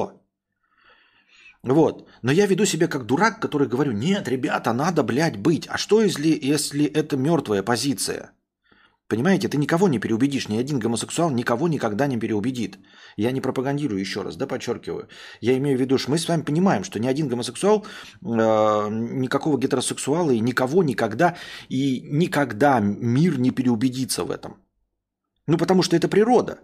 Вот. 1.62 2.08
Но 2.22 2.32
я 2.32 2.46
веду 2.46 2.64
себя 2.64 2.88
как 2.88 3.04
дурак, 3.04 3.40
который 3.40 3.68
говорю, 3.68 3.92
нет, 3.92 4.28
ребята, 4.28 4.72
надо, 4.72 5.02
блядь, 5.02 5.36
быть. 5.36 5.66
А 5.68 5.76
что, 5.76 6.00
если, 6.00 6.50
если 6.54 6.84
это 6.84 7.16
мертвая 7.16 7.62
позиция? 7.62 8.32
Понимаете, 9.10 9.48
ты 9.48 9.58
никого 9.58 9.88
не 9.88 9.98
переубедишь, 9.98 10.48
ни 10.48 10.60
один 10.60 10.78
гомосексуал 10.78 11.30
никого 11.30 11.68
никогда 11.68 12.06
не 12.06 12.18
переубедит. 12.18 12.78
Я 13.16 13.32
не 13.32 13.40
пропагандирую 13.40 14.00
еще 14.00 14.22
раз, 14.22 14.36
да, 14.36 14.46
подчеркиваю. 14.46 15.08
Я 15.40 15.56
имею 15.56 15.76
в 15.76 15.80
виду, 15.80 15.98
что 15.98 16.12
мы 16.12 16.18
с 16.18 16.28
вами 16.28 16.44
понимаем, 16.44 16.84
что 16.84 17.00
ни 17.00 17.08
один 17.08 17.28
гомосексуал, 17.28 17.80
э, 17.80 18.88
никакого 18.90 19.58
гетеросексуала 19.58 20.30
и 20.30 20.40
никого 20.40 20.84
никогда 20.84 21.34
и 21.68 22.02
никогда 22.02 22.80
мир 22.80 23.40
не 23.40 23.50
переубедится 23.50 24.22
в 24.22 24.30
этом. 24.30 24.52
Ну, 25.48 25.58
потому 25.58 25.82
что 25.82 25.96
это 25.96 26.08
природа. 26.08 26.60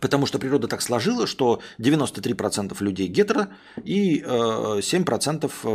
Потому 0.00 0.26
что 0.26 0.38
природа 0.38 0.68
так 0.68 0.82
сложила, 0.82 1.26
что 1.26 1.60
93% 1.80 2.84
людей 2.84 3.08
гетеро 3.08 3.48
и 3.84 4.20
э, 4.20 4.80
7% 4.80 5.50
э, 5.64 5.68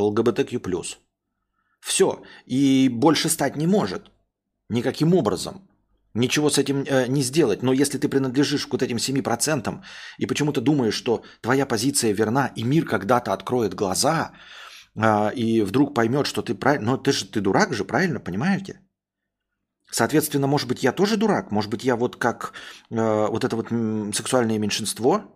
ЛГБТQ+. 0.00 0.60
Все. 1.80 2.22
И 2.46 2.88
больше 2.88 3.28
стать 3.28 3.56
не 3.56 3.68
может. 3.68 4.10
Никаким 4.68 5.14
образом. 5.14 5.68
Ничего 6.14 6.48
с 6.48 6.58
этим 6.58 6.84
э, 6.86 7.06
не 7.08 7.22
сделать. 7.22 7.62
Но 7.62 7.72
если 7.72 7.98
ты 7.98 8.08
принадлежишь 8.08 8.66
к 8.66 8.72
вот 8.72 8.82
этим 8.82 8.96
7% 8.96 9.82
и 10.18 10.26
почему-то 10.26 10.60
думаешь, 10.60 10.94
что 10.94 11.22
твоя 11.42 11.66
позиция 11.66 12.12
верна, 12.12 12.46
и 12.56 12.64
мир 12.64 12.86
когда-то 12.86 13.32
откроет 13.32 13.74
глаза, 13.74 14.32
э, 14.94 15.34
и 15.34 15.62
вдруг 15.62 15.94
поймет, 15.94 16.26
что 16.26 16.42
ты 16.42 16.54
правильно... 16.54 16.92
Но 16.92 16.96
ты 16.96 17.12
же 17.12 17.26
ты 17.26 17.40
дурак 17.40 17.74
же, 17.74 17.84
правильно, 17.84 18.18
понимаете? 18.18 18.80
Соответственно, 19.90 20.46
может 20.46 20.68
быть, 20.68 20.82
я 20.82 20.92
тоже 20.92 21.16
дурак, 21.16 21.52
может 21.52 21.70
быть, 21.70 21.84
я 21.84 21.96
вот 21.96 22.16
как 22.16 22.54
э, 22.90 22.94
вот 22.96 23.44
это 23.44 23.54
вот 23.54 23.68
сексуальное 24.14 24.58
меньшинство, 24.58 25.35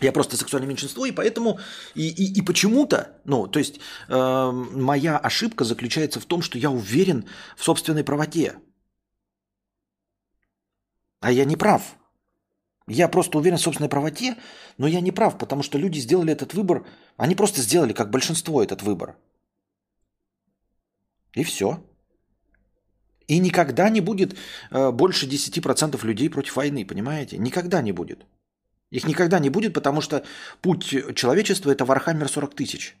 я 0.00 0.12
просто 0.12 0.36
сексуальное 0.36 0.68
меньшинство, 0.68 1.06
и 1.06 1.12
поэтому, 1.12 1.58
и, 1.94 2.08
и, 2.08 2.38
и 2.38 2.42
почему-то, 2.42 3.18
ну, 3.24 3.46
то 3.46 3.58
есть 3.58 3.80
э, 4.08 4.50
моя 4.52 5.16
ошибка 5.16 5.64
заключается 5.64 6.20
в 6.20 6.26
том, 6.26 6.42
что 6.42 6.58
я 6.58 6.70
уверен 6.70 7.24
в 7.56 7.64
собственной 7.64 8.04
правоте. 8.04 8.56
А 11.20 11.32
я 11.32 11.44
не 11.44 11.56
прав. 11.56 11.96
Я 12.86 13.08
просто 13.08 13.38
уверен 13.38 13.56
в 13.56 13.62
собственной 13.62 13.88
правоте, 13.88 14.36
но 14.78 14.86
я 14.86 15.00
не 15.00 15.12
прав, 15.12 15.38
потому 15.38 15.62
что 15.62 15.78
люди 15.78 15.98
сделали 15.98 16.32
этот 16.32 16.52
выбор, 16.52 16.86
они 17.16 17.34
просто 17.34 17.62
сделали, 17.62 17.94
как 17.94 18.10
большинство, 18.10 18.62
этот 18.62 18.82
выбор. 18.82 19.16
И 21.32 21.42
все. 21.42 21.82
И 23.28 23.38
никогда 23.38 23.88
не 23.88 24.00
будет 24.00 24.36
э, 24.70 24.92
больше 24.92 25.26
10% 25.26 26.06
людей 26.06 26.28
против 26.28 26.56
войны, 26.56 26.84
понимаете? 26.84 27.38
Никогда 27.38 27.82
не 27.82 27.92
будет. 27.92 28.26
Их 28.90 29.06
никогда 29.06 29.38
не 29.38 29.50
будет, 29.50 29.74
потому 29.74 30.00
что 30.00 30.24
путь 30.62 30.84
человечества– 31.14 31.70
это 31.72 31.84
Warhammer 31.84 32.28
40 32.28 32.54
тысяч. 32.54 32.96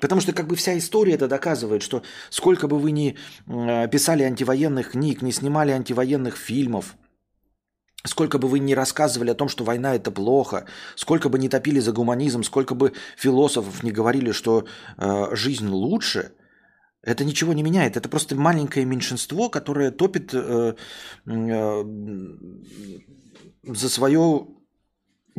Потому 0.00 0.20
что 0.20 0.32
как 0.32 0.46
бы 0.46 0.56
вся 0.56 0.76
история 0.78 1.14
это 1.14 1.28
доказывает, 1.28 1.82
что 1.82 2.02
сколько 2.30 2.66
бы 2.66 2.78
вы 2.78 2.90
ни 2.90 3.16
э, 3.46 3.88
писали 3.88 4.22
антивоенных 4.22 4.92
книг, 4.92 5.22
не 5.22 5.30
снимали 5.30 5.72
антивоенных 5.72 6.36
фильмов, 6.36 6.96
сколько 8.04 8.38
бы 8.38 8.48
вы 8.48 8.60
ни 8.60 8.72
рассказывали 8.72 9.30
о 9.30 9.34
том, 9.34 9.48
что 9.48 9.62
война 9.62 9.94
это 9.94 10.10
плохо, 10.10 10.66
сколько 10.96 11.28
бы 11.28 11.38
ни 11.38 11.48
топили 11.48 11.80
за 11.80 11.92
гуманизм, 11.92 12.42
сколько 12.42 12.74
бы 12.74 12.94
философов 13.16 13.82
не 13.82 13.92
говорили, 13.92 14.32
что 14.32 14.66
э, 14.96 15.36
жизнь 15.36 15.68
лучше, 15.68 16.32
это 17.02 17.24
ничего 17.24 17.52
не 17.52 17.62
меняет. 17.62 17.96
Это 17.96 18.08
просто 18.08 18.34
маленькое 18.34 18.84
меньшинство, 18.84 19.48
которое 19.48 19.90
топит 19.90 20.34
э, 20.34 20.74
э, 21.26 21.84
за 23.62 23.88
свою 23.88 24.60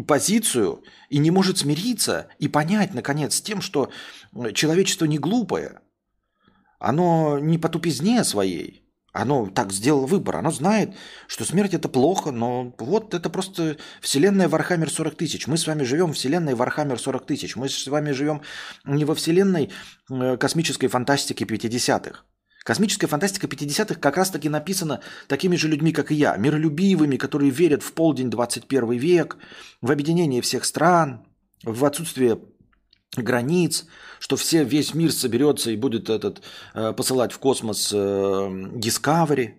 позицию 0.08 0.84
и 1.10 1.18
не 1.18 1.32
может 1.32 1.60
смириться 1.60 2.28
и 2.40 2.48
понять, 2.48 2.94
наконец, 2.94 3.36
с 3.36 3.42
тем, 3.42 3.62
что 3.62 3.92
человечество 4.54 5.06
не 5.06 5.18
глупое. 5.18 5.82
Оно 6.80 7.40
не 7.40 7.58
по 7.58 7.70
тупизне 7.70 8.24
своей. 8.24 8.82
Оно 9.14 9.48
так 9.48 9.74
сделало 9.74 10.06
выбор. 10.06 10.38
Оно 10.38 10.52
знает, 10.52 10.96
что 11.28 11.44
смерть 11.44 11.74
это 11.74 11.90
плохо, 11.90 12.32
но 12.32 12.74
вот 12.78 13.14
это 13.14 13.30
просто 13.30 13.78
вселенная 14.00 14.48
Warhammer 14.48 14.90
40 14.90 15.16
тысяч. 15.16 15.48
Мы 15.48 15.58
с 15.58 15.68
вами 15.68 15.84
живем 15.84 16.14
в 16.14 16.16
вселенной 16.16 16.56
Warhammer 16.56 16.98
40 16.98 17.26
тысяч. 17.26 17.56
Мы 17.58 17.68
с 17.68 17.88
вами 17.88 18.12
живем 18.12 18.42
не 18.86 19.04
во 19.04 19.14
вселенной 19.14 19.70
э, 20.10 20.38
космической 20.38 20.88
фантастики 20.88 21.44
50-х. 21.44 22.24
Космическая 22.64 23.08
фантастика 23.08 23.48
50-х 23.48 24.00
как 24.00 24.18
раз-таки 24.18 24.48
написана 24.48 25.02
такими 25.28 25.56
же 25.56 25.68
людьми, 25.68 25.92
как 25.92 26.12
и 26.12 26.16
я, 26.16 26.38
миролюбивыми, 26.38 27.18
которые 27.18 27.50
верят 27.50 27.82
в 27.82 27.94
полдень 27.94 28.30
21 28.30 28.92
век, 28.92 29.38
в 29.82 29.92
объединение 29.92 30.42
всех 30.42 30.66
стран, 30.66 31.26
в 31.64 31.84
отсутствие 31.86 32.40
границ, 33.18 33.86
что 34.20 34.36
все, 34.36 34.64
весь 34.64 34.94
мир 34.94 35.12
соберется 35.12 35.72
и 35.72 35.76
будет 35.76 36.10
этот, 36.10 36.42
э, 36.76 36.94
посылать 36.94 37.34
в 37.34 37.40
космос 37.40 37.92
э, 37.94 37.98
Discovery. 37.98 39.56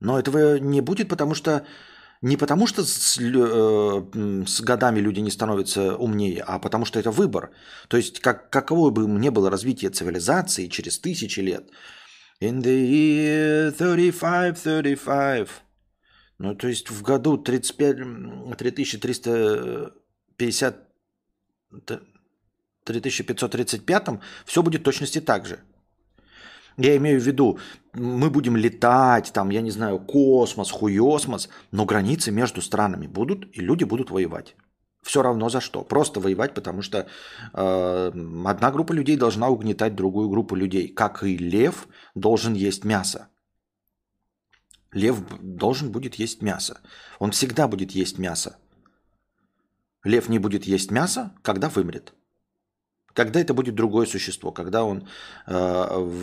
Но 0.00 0.18
этого 0.18 0.58
не 0.58 0.82
будет, 0.82 1.08
потому 1.08 1.34
что 1.34 1.64
не 2.20 2.36
потому 2.36 2.66
что 2.66 2.84
с, 2.84 3.18
э, 3.18 4.44
с 4.46 4.60
годами 4.60 5.00
люди 5.00 5.20
не 5.20 5.30
становятся 5.30 5.96
умнее, 5.96 6.44
а 6.46 6.58
потому 6.58 6.84
что 6.84 7.00
это 7.00 7.10
выбор. 7.10 7.50
То 7.88 7.96
есть 7.96 8.20
как, 8.20 8.50
каково 8.50 8.90
бы 8.90 9.06
ни 9.06 9.30
было 9.30 9.48
развитие 9.50 9.90
цивилизации 9.90 10.66
через 10.68 10.98
тысячи 10.98 11.40
лет– 11.40 11.70
In 12.42 12.60
the 12.60 12.74
year 12.74 13.70
35-35. 13.70 15.48
Ну, 16.38 16.54
то 16.56 16.66
есть 16.66 16.90
в 16.90 17.02
году 17.02 17.38
35, 17.38 18.56
3350, 18.58 20.76
3535 22.84 24.08
все 24.44 24.62
будет 24.64 24.82
точности 24.82 25.20
так 25.20 25.46
же. 25.46 25.60
Я 26.76 26.96
имею 26.96 27.20
в 27.20 27.24
виду, 27.24 27.60
мы 27.92 28.28
будем 28.28 28.56
летать, 28.56 29.32
там, 29.32 29.50
я 29.50 29.60
не 29.60 29.70
знаю, 29.70 30.00
космос, 30.00 30.72
хуесмос, 30.72 31.48
но 31.70 31.84
границы 31.84 32.32
между 32.32 32.60
странами 32.60 33.06
будут, 33.06 33.56
и 33.56 33.60
люди 33.60 33.84
будут 33.84 34.10
воевать. 34.10 34.56
Все 35.02 35.22
равно 35.22 35.48
за 35.48 35.60
что. 35.60 35.82
Просто 35.82 36.20
воевать, 36.20 36.54
потому 36.54 36.82
что 36.82 37.06
э, 37.52 38.12
одна 38.46 38.70
группа 38.70 38.92
людей 38.92 39.16
должна 39.16 39.48
угнетать 39.48 39.96
другую 39.96 40.28
группу 40.28 40.54
людей. 40.54 40.88
Как 40.88 41.22
и 41.24 41.36
лев 41.36 41.88
должен 42.14 42.54
есть 42.54 42.84
мясо. 42.84 43.28
Лев 44.92 45.16
должен 45.40 45.90
будет 45.90 46.14
есть 46.14 46.42
мясо. 46.42 46.80
Он 47.18 47.30
всегда 47.30 47.66
будет 47.66 47.92
есть 47.92 48.18
мясо. 48.18 48.56
Лев 50.04 50.28
не 50.28 50.38
будет 50.38 50.64
есть 50.64 50.90
мясо, 50.90 51.32
когда 51.42 51.68
вымрет. 51.68 52.12
Когда 53.12 53.40
это 53.40 53.54
будет 53.54 53.74
другое 53.74 54.06
существо, 54.06 54.52
когда 54.52 54.84
он 54.84 55.08
э, 55.46 55.52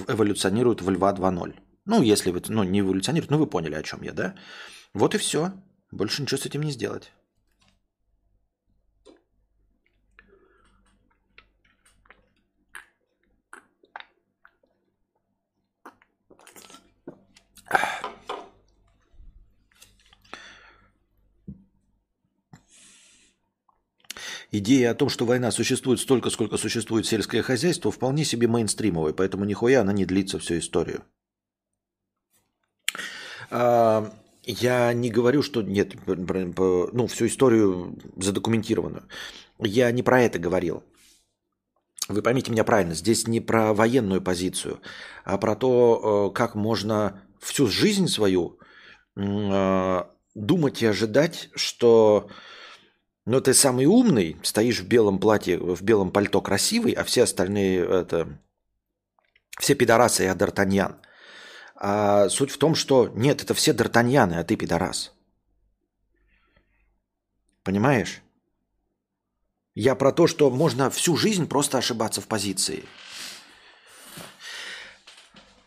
эволюционирует 0.07 0.81
в 0.81 0.89
льва 0.89 1.13
2.0. 1.13 1.53
Ну, 1.85 2.01
если 2.01 2.31
вы, 2.31 2.41
ну, 2.49 2.63
не 2.63 2.79
эволюционирует, 2.79 3.31
ну, 3.31 3.37
вы 3.37 3.47
поняли, 3.47 3.75
о 3.75 3.83
чем 3.83 4.03
я, 4.03 4.13
да? 4.13 4.35
Вот 4.93 5.15
и 5.15 5.17
все. 5.17 5.51
Больше 5.91 6.21
ничего 6.21 6.37
с 6.37 6.45
этим 6.45 6.61
не 6.61 6.71
сделать. 6.71 7.11
Идея 24.51 24.91
о 24.91 24.95
том, 24.95 25.09
что 25.09 25.25
война 25.25 25.51
существует 25.51 25.99
столько, 25.99 26.31
сколько 26.31 26.57
существует 26.57 27.05
сельское 27.05 27.43
хозяйство, 27.43 27.91
вполне 27.91 28.25
себе 28.25 28.47
мейнстримовая, 28.47 29.13
поэтому 29.13 29.45
нихуя 29.45 29.81
она 29.81 29.93
не 29.93 30.05
длится 30.05 30.39
всю 30.39 30.57
историю. 30.57 31.03
А, 33.51 34.11
я 34.43 34.91
не 34.93 35.11
говорю, 35.11 35.43
что 35.43 35.61
нет, 35.61 35.93
ну, 36.07 37.07
всю 37.07 37.27
историю 37.27 37.95
задокументированную. 38.15 39.03
Я 39.59 39.91
не 39.91 40.01
про 40.01 40.23
это 40.23 40.39
говорил. 40.39 40.83
Вы 42.07 42.23
поймите 42.23 42.51
меня 42.51 42.63
правильно, 42.63 42.95
здесь 42.95 43.27
не 43.27 43.39
про 43.39 43.71
военную 43.75 44.19
позицию, 44.19 44.79
а 45.25 45.37
про 45.37 45.55
то, 45.55 46.31
э, 46.31 46.35
как 46.35 46.55
можно 46.55 47.21
всю 47.39 47.67
жизнь 47.67 48.07
свою 48.07 48.57
э, 49.15 50.03
думать 50.33 50.81
и 50.81 50.87
ожидать, 50.87 51.49
что 51.53 52.31
но 53.29 53.41
ты 53.41 53.53
самый 53.53 53.85
умный, 53.85 54.37
стоишь 54.41 54.79
в 54.79 54.87
белом 54.87 55.19
платье, 55.19 55.59
в 55.59 55.83
белом 55.83 56.09
пальто 56.09 56.41
красивый, 56.41 56.93
а 56.93 57.03
все 57.03 57.23
остальные 57.23 57.85
это... 57.85 58.39
Все 59.59 59.75
пидорасы, 59.75 60.23
я 60.23 60.33
Д'Артаньян. 60.33 60.95
А 61.75 62.27
суть 62.29 62.49
в 62.49 62.57
том, 62.57 62.73
что 62.73 63.07
нет, 63.09 63.43
это 63.43 63.53
все 63.53 63.71
Д'Артаньяны, 63.71 64.39
а 64.39 64.43
ты 64.43 64.55
пидорас. 64.55 65.13
Понимаешь? 67.63 68.23
Я 69.75 69.93
про 69.93 70.11
то, 70.11 70.25
что 70.25 70.49
можно 70.49 70.89
всю 70.89 71.15
жизнь 71.15 71.47
просто 71.47 71.77
ошибаться 71.77 72.21
в 72.21 72.27
позиции. 72.27 72.83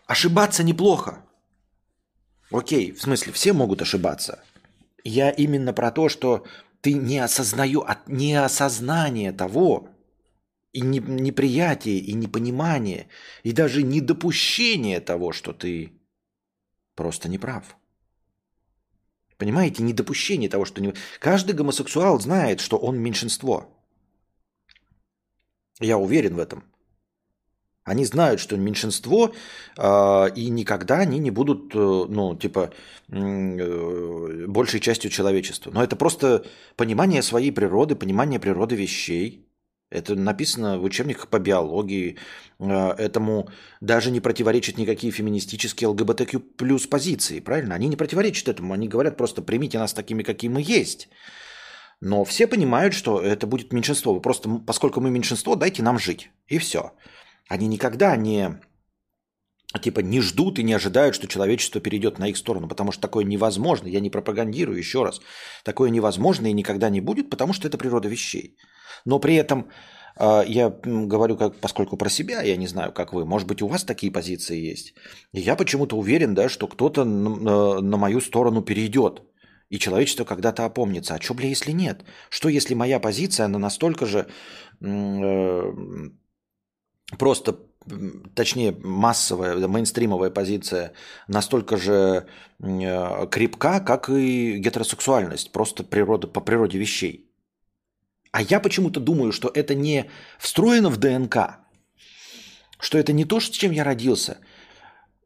Ошибаться 0.07 0.65
неплохо. 0.65 1.25
Окей, 2.51 2.91
в 2.91 3.01
смысле, 3.01 3.33
все 3.33 3.53
могут 3.53 3.83
ошибаться. 3.83 4.43
Я 5.05 5.31
именно 5.31 5.73
про 5.73 5.93
то, 5.93 6.09
что 6.09 6.45
ты 6.83 6.95
не 6.95 7.19
осознаю, 7.19 7.81
от 7.81 8.09
неосознания 8.09 9.33
того, 9.33 9.89
и 10.73 10.81
не, 10.81 10.99
неприятие, 10.99 11.99
и 11.99 12.13
непонимание, 12.13 13.09
и 13.45 13.53
даже 13.53 13.83
недопущение 13.83 15.01
того, 15.01 15.33
что 15.33 15.53
ты 15.53 15.93
просто 16.95 17.29
не 17.29 17.39
прав. 17.39 17.77
Понимаете, 19.39 19.83
недопущение 19.83 20.51
того, 20.51 20.65
что 20.65 20.83
не... 20.83 20.93
Каждый 21.21 21.55
гомосексуал 21.55 22.21
знает, 22.21 22.61
что 22.61 22.79
он 22.79 22.99
меньшинство. 22.99 23.69
Я 25.79 25.99
уверен 25.99 26.35
в 26.35 26.39
этом. 26.39 26.65
Они 27.85 28.05
знают, 28.05 28.41
что 28.41 28.57
меньшинство, 28.57 29.33
э, 29.77 30.29
и 30.37 30.51
никогда 30.51 30.99
они 30.99 31.19
не 31.19 31.31
будут, 31.31 31.75
э, 31.75 31.79
ну, 31.79 32.37
типа, 32.37 32.71
э, 33.09 34.47
большей 34.47 34.81
частью 34.81 35.11
человечества. 35.11 35.73
Но 35.73 35.83
это 35.83 35.97
просто 35.97 36.45
понимание 36.77 37.23
своей 37.23 37.51
природы, 37.51 37.97
понимание 37.97 38.39
природы 38.39 38.77
вещей. 38.77 39.49
Это 39.91 40.15
написано 40.15 40.79
в 40.79 40.85
учебниках 40.85 41.27
по 41.29 41.41
биологии. 41.41 42.17
Э, 42.61 42.93
этому 42.93 43.49
даже 43.81 44.13
не 44.13 44.21
противоречат 44.21 44.79
никакие 44.79 45.13
феминистические 45.13 45.89
ЛГБТQ 45.89 46.39
плюс 46.57 46.87
позиции, 46.87 47.41
правильно? 47.41 47.75
Они 47.75 47.89
не 47.89 47.97
противоречат 47.97 48.49
этому. 48.49 48.75
Они 48.75 48.87
говорят 48.87 49.17
просто 49.17 49.43
примите 49.43 49.79
нас 49.79 49.93
такими, 49.93 50.23
какие 50.23 50.51
мы 50.51 50.63
есть. 50.63 51.09
Но 52.01 52.25
все 52.25 52.47
понимают, 52.47 52.95
что 52.95 53.21
это 53.21 53.47
будет 53.47 53.73
меньшинство. 53.73 54.21
Просто, 54.21 54.49
поскольку 54.67 55.01
мы 55.01 55.11
меньшинство, 55.11 55.57
дайте 55.57 55.83
нам 55.83 55.99
жить. 55.99 56.31
И 56.49 56.59
все. 56.59 56.93
Они 57.49 57.67
никогда 57.67 58.17
не 58.17 58.61
типа 59.81 60.01
не 60.01 60.21
ждут 60.21 60.59
и 60.59 60.63
не 60.63 60.75
ожидают, 60.75 61.15
что 61.15 61.27
человечество 61.27 61.81
перейдет 61.81 62.19
на 62.19 62.29
их 62.29 62.37
сторону, 62.37 62.69
потому 62.69 62.93
что 62.93 63.01
такое 63.01 63.25
невозможно. 63.25 63.89
Я 63.89 64.01
не 64.01 64.11
пропагандирую 64.11 64.79
еще 64.79 65.05
раз. 65.05 65.21
Такое 65.65 65.91
невозможно 65.91 66.47
и 66.47 66.53
никогда 66.53 66.91
не 66.91 67.01
будет, 67.01 67.31
потому 67.31 67.53
что 67.53 67.69
это 67.69 67.79
природа 67.79 68.09
вещей. 68.09 68.57
Но 69.05 69.19
при 69.19 69.35
этом 69.35 69.71
э, 70.19 70.45
я 70.47 70.71
говорю, 70.85 71.37
как, 71.37 71.61
поскольку 71.61 71.97
про 71.97 72.09
себя, 72.09 72.43
я 72.43 72.57
не 72.57 72.67
знаю, 72.67 72.93
как 72.93 73.13
вы, 73.13 73.25
может 73.25 73.49
быть, 73.49 73.63
у 73.63 73.69
вас 73.69 73.85
такие 73.85 74.13
позиции 74.13 74.71
есть. 74.71 74.95
И 75.33 75.41
я 75.41 75.57
почему-то 75.57 75.97
уверен, 75.97 76.35
да, 76.35 76.49
что 76.49 76.69
кто-то 76.69 77.05
на, 77.05 77.81
на 77.81 77.97
мою 77.97 78.21
сторону 78.21 78.63
перейдет. 78.63 79.23
И 79.71 79.79
человечество 79.79 80.25
когда-то 80.25 80.67
опомнится. 80.67 81.15
А 81.15 81.21
что, 81.21 81.35
бля, 81.35 81.49
если 81.49 81.73
нет? 81.73 82.05
Что, 82.29 82.51
если 82.51 82.75
моя 82.75 83.01
позиция, 83.01 83.47
она 83.47 83.59
настолько 83.59 84.05
же 84.05 84.27
э, 84.83 85.63
просто 87.19 87.59
точнее 88.35 88.77
массовая, 88.81 89.67
мейнстримовая 89.67 90.31
позиция 90.31 90.93
настолько 91.27 91.77
же 91.77 92.27
э, 92.61 93.27
крепка, 93.31 93.81
как 93.81 94.09
и 94.09 94.57
гетеросексуальность, 94.59 95.53
просто 95.53 95.83
природа, 95.83 96.29
по 96.29 96.41
природе 96.41 96.79
вещей. 96.79 97.29
А 98.31 98.41
я 98.43 98.61
почему-то 98.61 99.01
думаю, 99.01 99.33
что 99.33 99.51
это 99.53 99.75
не 99.75 100.11
встроено 100.39 100.89
в 100.91 100.97
ДНК, 100.97 101.59
что 102.79 102.99
это 102.99 103.13
не 103.13 103.25
то, 103.25 103.41
с 103.41 103.51
чем 103.51 103.73
я 103.73 103.85
родился. 103.85 104.39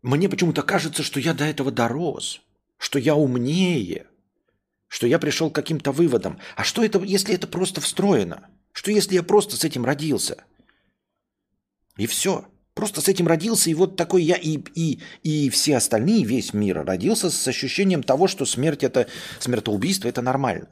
Мне 0.02 0.28
почему-то 0.28 0.62
кажется, 0.62 1.02
что 1.02 1.20
я 1.20 1.34
до 1.34 1.44
этого 1.44 1.70
дорос, 1.70 2.40
что 2.78 2.98
я 2.98 3.14
умнее, 3.14 4.06
что 4.88 5.06
я 5.06 5.18
пришел 5.18 5.50
к 5.50 5.54
каким-то 5.54 5.92
выводам. 5.92 6.38
А 6.56 6.64
что 6.64 6.82
это, 6.82 7.00
если 7.00 7.34
это 7.34 7.46
просто 7.46 7.80
встроено? 7.80 8.48
Что 8.72 8.90
если 8.90 9.14
я 9.14 9.22
просто 9.22 9.56
с 9.56 9.64
этим 9.64 9.84
родился– 9.84 10.44
и 11.96 12.06
все. 12.06 12.44
Просто 12.74 13.00
с 13.00 13.08
этим 13.08 13.26
родился, 13.26 13.70
и 13.70 13.74
вот 13.74 13.96
такой 13.96 14.22
я, 14.22 14.36
и, 14.36 14.58
и, 14.74 15.00
и 15.22 15.48
все 15.48 15.76
остальные, 15.76 16.24
весь 16.24 16.52
мир 16.52 16.84
родился 16.84 17.30
с 17.30 17.48
ощущением 17.48 18.02
того, 18.02 18.28
что 18.28 18.44
смерть 18.44 18.84
это, 18.84 19.06
смертоубийство 19.40 20.08
это 20.08 20.20
нормально. 20.20 20.68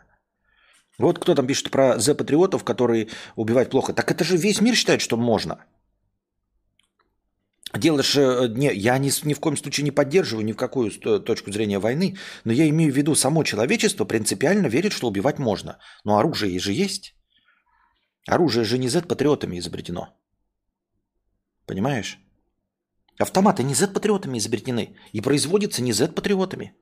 Вот 0.98 1.18
кто 1.18 1.34
там 1.34 1.46
пишет 1.46 1.70
про 1.70 1.98
З-патриотов, 1.98 2.62
которые 2.62 3.08
убивают 3.36 3.70
плохо. 3.70 3.92
Так 3.94 4.10
это 4.10 4.22
же 4.22 4.36
весь 4.36 4.60
мир 4.60 4.74
считает, 4.74 5.00
что 5.00 5.16
можно. 5.16 5.64
Дело 7.72 8.02
же, 8.02 8.48
не, 8.54 8.72
я 8.72 8.98
ни, 8.98 9.10
ни 9.26 9.34
в 9.34 9.40
коем 9.40 9.56
случае 9.56 9.84
не 9.84 9.90
поддерживаю 9.90 10.44
ни 10.44 10.52
в 10.52 10.56
какую 10.56 10.90
точку 11.20 11.50
зрения 11.50 11.78
войны, 11.78 12.16
но 12.44 12.52
я 12.52 12.68
имею 12.68 12.92
в 12.92 12.96
виду, 12.96 13.14
само 13.16 13.42
человечество 13.44 14.04
принципиально 14.04 14.68
верит, 14.68 14.92
что 14.92 15.08
убивать 15.08 15.38
можно. 15.38 15.78
Но 16.04 16.18
оружие 16.18 16.58
же 16.60 16.72
есть. 16.72 17.16
Оружие 18.28 18.64
же 18.64 18.78
не 18.78 18.88
Z-патриотами 18.88 19.58
изобретено. 19.58 20.08
Понимаешь? 21.66 22.18
Автоматы 23.18 23.62
не 23.62 23.74
Z-патриотами 23.74 24.38
изобретены 24.38 24.96
и 25.12 25.20
производятся 25.20 25.82
не 25.82 25.92
Z-патриотами. 25.92 26.74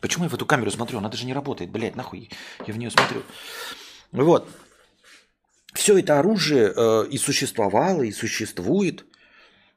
Почему 0.00 0.24
я 0.24 0.30
в 0.30 0.34
эту 0.34 0.46
камеру 0.46 0.70
смотрю? 0.70 0.98
Она 0.98 1.10
даже 1.10 1.26
не 1.26 1.34
работает, 1.34 1.70
блядь, 1.70 1.96
нахуй 1.96 2.30
я 2.66 2.72
в 2.72 2.78
нее 2.78 2.90
смотрю. 2.90 3.22
Вот. 4.12 4.48
Все 5.74 5.98
это 5.98 6.18
оружие 6.18 6.72
э, 6.74 7.06
и 7.10 7.18
существовало, 7.18 8.02
и 8.02 8.10
существует 8.10 9.04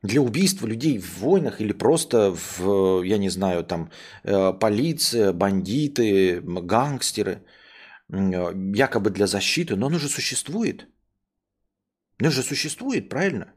для 0.02 0.22
убийства 0.22 0.66
людей 0.66 0.98
в 0.98 1.20
войнах 1.20 1.62
или 1.62 1.74
просто 1.74 2.36
в, 2.36 3.04
я 3.04 3.18
не 3.18 3.30
знаю, 3.30 3.64
там, 3.64 3.92
э, 4.24 4.54
полиция, 4.54 5.34
бандиты, 5.34 6.42
гангстеры, 6.42 7.44
э, 8.10 8.54
якобы 8.76 9.12
для 9.12 9.28
защиты, 9.28 9.76
но 9.76 9.88
оно 9.88 10.00
же 10.00 10.10
существует. 10.10 10.88
Ну 12.24 12.32
же 12.32 12.42
существует, 12.42 13.10
правильно? 13.10 13.52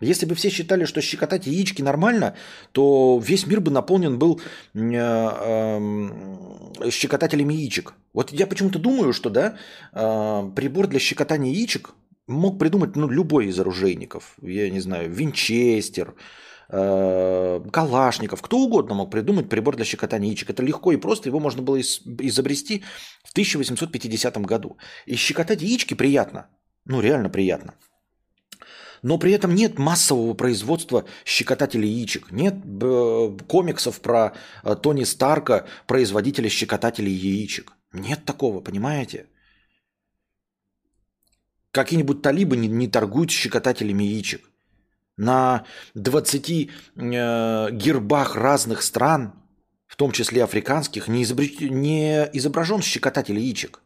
Если 0.00 0.24
бы 0.24 0.36
все 0.36 0.48
считали, 0.48 0.84
что 0.84 1.00
щекотать 1.00 1.48
яички 1.48 1.82
нормально, 1.82 2.36
то 2.70 3.18
весь 3.18 3.48
мир 3.48 3.60
бы 3.60 3.72
наполнен 3.72 4.16
был 4.16 4.40
э, 4.74 4.78
э, 4.84 6.90
щекотателями 6.90 7.54
яичек. 7.54 7.94
Вот 8.12 8.30
я 8.30 8.46
почему-то 8.46 8.78
думаю, 8.78 9.12
что 9.12 9.28
да, 9.28 9.58
э, 9.92 10.50
прибор 10.54 10.86
для 10.86 11.00
щекотания 11.00 11.50
яичек 11.50 11.94
мог 12.28 12.60
придумать 12.60 12.94
ну, 12.94 13.08
любой 13.08 13.46
из 13.46 13.58
оружейников. 13.58 14.36
Я 14.42 14.70
не 14.70 14.78
знаю, 14.78 15.10
Винчестер, 15.10 16.14
Калашников, 16.68 18.42
кто 18.42 18.58
угодно 18.58 18.94
мог 18.94 19.10
придумать 19.10 19.48
прибор 19.48 19.76
для 19.76 19.84
щекотания 19.84 20.28
яичек. 20.28 20.50
Это 20.50 20.62
легко 20.62 20.92
и 20.92 20.96
просто, 20.96 21.28
его 21.28 21.40
можно 21.40 21.62
было 21.62 21.80
изобрести 21.80 22.82
в 23.24 23.32
1850 23.32 24.36
году. 24.38 24.76
И 25.06 25.16
щекотать 25.16 25.62
яички 25.62 25.94
приятно, 25.94 26.48
ну 26.84 27.00
реально 27.00 27.30
приятно. 27.30 27.74
Но 29.02 29.18
при 29.18 29.32
этом 29.32 29.54
нет 29.54 29.78
массового 29.78 30.34
производства 30.34 31.04
щекотателей 31.24 31.88
яичек. 31.88 32.32
Нет 32.32 32.54
э, 32.82 33.38
комиксов 33.46 34.00
про 34.00 34.32
э, 34.64 34.74
Тони 34.74 35.04
Старка, 35.04 35.66
производителя 35.86 36.48
щекотателей 36.48 37.12
яичек. 37.12 37.72
Нет 37.92 38.24
такого, 38.24 38.60
понимаете? 38.60 39.26
Какие-нибудь 41.70 42.22
талибы 42.22 42.56
не, 42.56 42.68
не 42.68 42.88
торгуют 42.88 43.30
щекотателями 43.30 44.04
яичек. 44.04 44.50
На 45.16 45.64
20 45.94 46.50
э, 46.50 46.68
гербах 47.72 48.36
разных 48.36 48.82
стран, 48.82 49.32
в 49.86 49.96
том 49.96 50.12
числе 50.12 50.44
африканских, 50.44 51.08
не, 51.08 51.22
изобр... 51.22 51.44
не 51.60 52.28
изображен 52.34 52.82
щекотатель 52.82 53.38
яичек. 53.38 53.82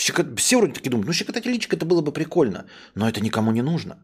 Щекот... 0.00 0.38
Все 0.38 0.58
вроде 0.58 0.74
таки 0.74 0.90
думают, 0.90 1.08
ну 1.08 1.12
щекотатель 1.12 1.50
яичек 1.50 1.74
это 1.74 1.84
было 1.84 2.02
бы 2.02 2.12
прикольно, 2.12 2.66
но 2.94 3.08
это 3.08 3.20
никому 3.20 3.50
не 3.50 3.62
нужно. 3.62 3.98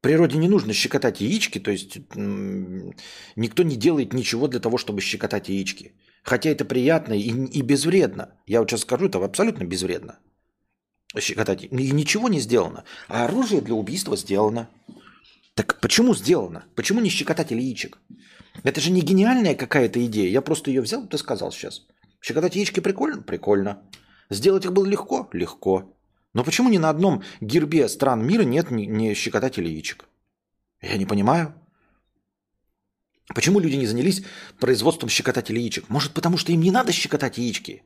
Природе 0.00 0.38
не 0.38 0.48
нужно 0.48 0.72
щекотать 0.72 1.20
яички, 1.20 1.58
то 1.58 1.70
есть 1.70 1.98
никто 2.14 3.62
не 3.62 3.76
делает 3.76 4.12
ничего 4.12 4.48
для 4.48 4.60
того, 4.60 4.78
чтобы 4.78 5.00
щекотать 5.00 5.48
яички. 5.48 5.94
Хотя 6.22 6.50
это 6.50 6.64
приятно 6.64 7.14
и, 7.14 7.30
и 7.30 7.62
безвредно. 7.62 8.34
Я 8.46 8.60
вот 8.60 8.70
сейчас 8.70 8.82
скажу, 8.82 9.06
это 9.06 9.24
абсолютно 9.24 9.64
безвредно 9.64 10.18
щекотать. 11.20 11.64
И 11.64 11.68
ничего 11.68 12.28
не 12.28 12.40
сделано. 12.40 12.84
А 13.08 13.24
оружие 13.24 13.60
для 13.60 13.74
убийства 13.74 14.16
сделано. 14.16 14.68
Так 15.54 15.80
почему 15.80 16.14
сделано? 16.14 16.64
Почему 16.74 17.00
не 17.00 17.10
щекотать 17.10 17.50
яичек? 17.50 17.98
Это 18.62 18.80
же 18.80 18.90
не 18.90 19.00
гениальная 19.00 19.54
какая-то 19.54 20.04
идея. 20.06 20.30
Я 20.30 20.40
просто 20.42 20.70
ее 20.70 20.80
взял, 20.80 21.06
ты 21.06 21.18
сказал 21.18 21.52
сейчас. 21.52 21.82
Щекотать 22.20 22.56
яички 22.56 22.80
прикольно? 22.80 23.22
Прикольно. 23.22 23.82
Сделать 24.30 24.64
их 24.64 24.72
было 24.72 24.86
легко? 24.86 25.28
Легко. 25.32 25.94
Но 26.32 26.42
почему 26.42 26.68
ни 26.68 26.78
на 26.78 26.90
одном 26.90 27.22
гербе 27.40 27.88
стран 27.88 28.26
мира 28.26 28.42
нет 28.42 28.70
ни, 28.70 29.14
щекотателей 29.14 29.70
яичек? 29.70 30.06
Я 30.80 30.96
не 30.96 31.06
понимаю. 31.06 31.54
Почему 33.34 33.60
люди 33.60 33.76
не 33.76 33.86
занялись 33.86 34.24
производством 34.58 35.08
щекотателей 35.08 35.62
яичек? 35.62 35.88
Может, 35.88 36.12
потому 36.12 36.36
что 36.36 36.52
им 36.52 36.60
не 36.60 36.70
надо 36.70 36.92
щекотать 36.92 37.38
яички? 37.38 37.82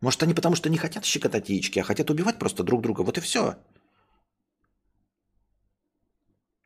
Может, 0.00 0.22
они 0.22 0.34
потому 0.34 0.56
что 0.56 0.68
не 0.68 0.78
хотят 0.78 1.04
щекотать 1.04 1.48
яички, 1.48 1.78
а 1.80 1.84
хотят 1.84 2.10
убивать 2.10 2.38
просто 2.38 2.62
друг 2.62 2.82
друга. 2.82 3.02
Вот 3.02 3.18
и 3.18 3.20
все. 3.20 3.56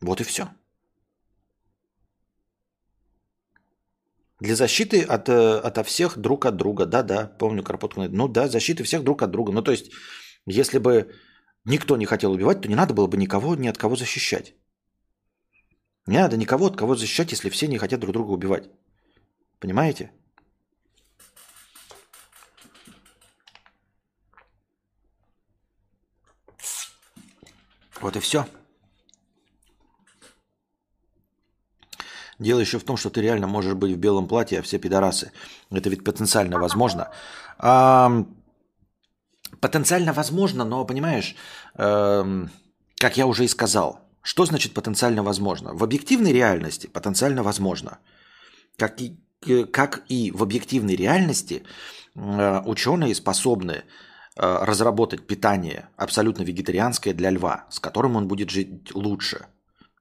Вот 0.01 0.21
и 0.21 0.25
все. 0.25 0.49
Для 4.41 4.55
защиты 4.55 5.03
от, 5.03 5.29
э, 5.29 5.59
ото 5.59 5.83
всех 5.85 6.19
друг 6.19 6.47
от 6.47 6.57
друга. 6.57 6.87
Да-да, 6.87 7.27
помню 7.39 7.63
Карпотку. 7.63 8.09
Ну 8.09 8.29
да, 8.29 8.49
защиты 8.49 8.85
всех 8.85 9.03
друг 9.03 9.23
от 9.23 9.31
друга. 9.31 9.53
Ну 9.53 9.63
то 9.63 9.71
есть, 9.71 9.91
если 10.47 10.79
бы 10.79 11.13
никто 11.67 11.97
не 11.97 12.07
хотел 12.07 12.33
убивать, 12.33 12.63
то 12.63 12.69
не 12.69 12.75
надо 12.75 12.95
было 12.95 13.07
бы 13.07 13.17
никого 13.17 13.55
ни 13.55 13.69
от 13.69 13.77
кого 13.77 13.97
защищать. 13.97 14.55
Не 16.07 16.19
надо 16.19 16.37
никого 16.37 16.67
от 16.67 16.77
кого 16.77 16.95
защищать, 16.95 17.33
если 17.33 17.51
все 17.51 17.69
не 17.69 17.79
хотят 17.79 18.01
друг 18.01 18.13
друга 18.13 18.33
убивать. 18.33 18.71
Понимаете? 19.59 20.11
Вот 28.01 28.17
и 28.17 28.21
все. 28.21 28.47
Дело 32.39 32.61
еще 32.61 32.79
в 32.79 32.85
том, 32.85 32.97
что 32.97 33.11
ты 33.11 33.21
реально 33.21 33.47
можешь 33.47 33.75
быть 33.75 33.93
в 33.93 33.99
белом 33.99 34.27
платье, 34.27 34.59
а 34.59 34.63
все 34.63 34.79
пидорасы. 34.79 35.33
Это 35.71 35.91
ведь 35.91 36.05
потенциально 36.05 36.59
возможно. 36.59 37.11
А, 37.59 38.25
потенциально 39.61 40.15
возможно, 40.15 40.65
но 40.65 40.87
понимаешь, 40.87 41.37
э, 41.75 42.47
как 42.97 43.17
я 43.19 43.27
уже 43.27 43.45
и 43.45 43.49
сказал, 43.49 44.01
что 44.23 44.47
значит 44.47 44.73
потенциально 44.73 45.23
возможно? 45.23 45.75
В 45.75 45.85
объективной 45.85 46.33
реальности 46.33 46.87
потенциально 46.87 47.43
возможно. 47.43 47.99
Как 48.79 49.03
и, 49.03 49.19
как 49.71 50.05
и 50.09 50.31
в 50.31 50.43
объективной 50.43 50.97
реальности 50.97 51.63
э, 52.15 52.63
ученые 52.65 53.15
способны 53.15 53.83
Э, 53.83 54.10
разработать 54.37 55.27
питание 55.27 55.89
абсолютно 55.97 56.43
вегетарианское 56.43 57.15
для 57.15 57.31
льва, 57.31 57.67
с 57.71 57.81
которым 57.81 58.17
он 58.17 58.29
будет 58.29 58.51
жить 58.51 58.95
лучше. 58.95 59.47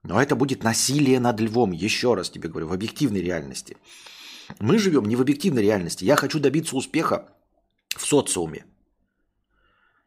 Но 0.03 0.21
это 0.21 0.35
будет 0.35 0.63
насилие 0.63 1.19
над 1.19 1.39
львом, 1.39 1.71
еще 1.71 2.13
раз 2.13 2.29
тебе 2.29 2.49
говорю, 2.49 2.67
в 2.67 2.73
объективной 2.73 3.21
реальности. 3.21 3.77
Мы 4.59 4.79
живем 4.79 5.05
не 5.05 5.15
в 5.15 5.21
объективной 5.21 5.61
реальности. 5.61 6.05
Я 6.05 6.15
хочу 6.15 6.39
добиться 6.39 6.75
успеха 6.75 7.29
в 7.95 8.05
социуме. 8.05 8.65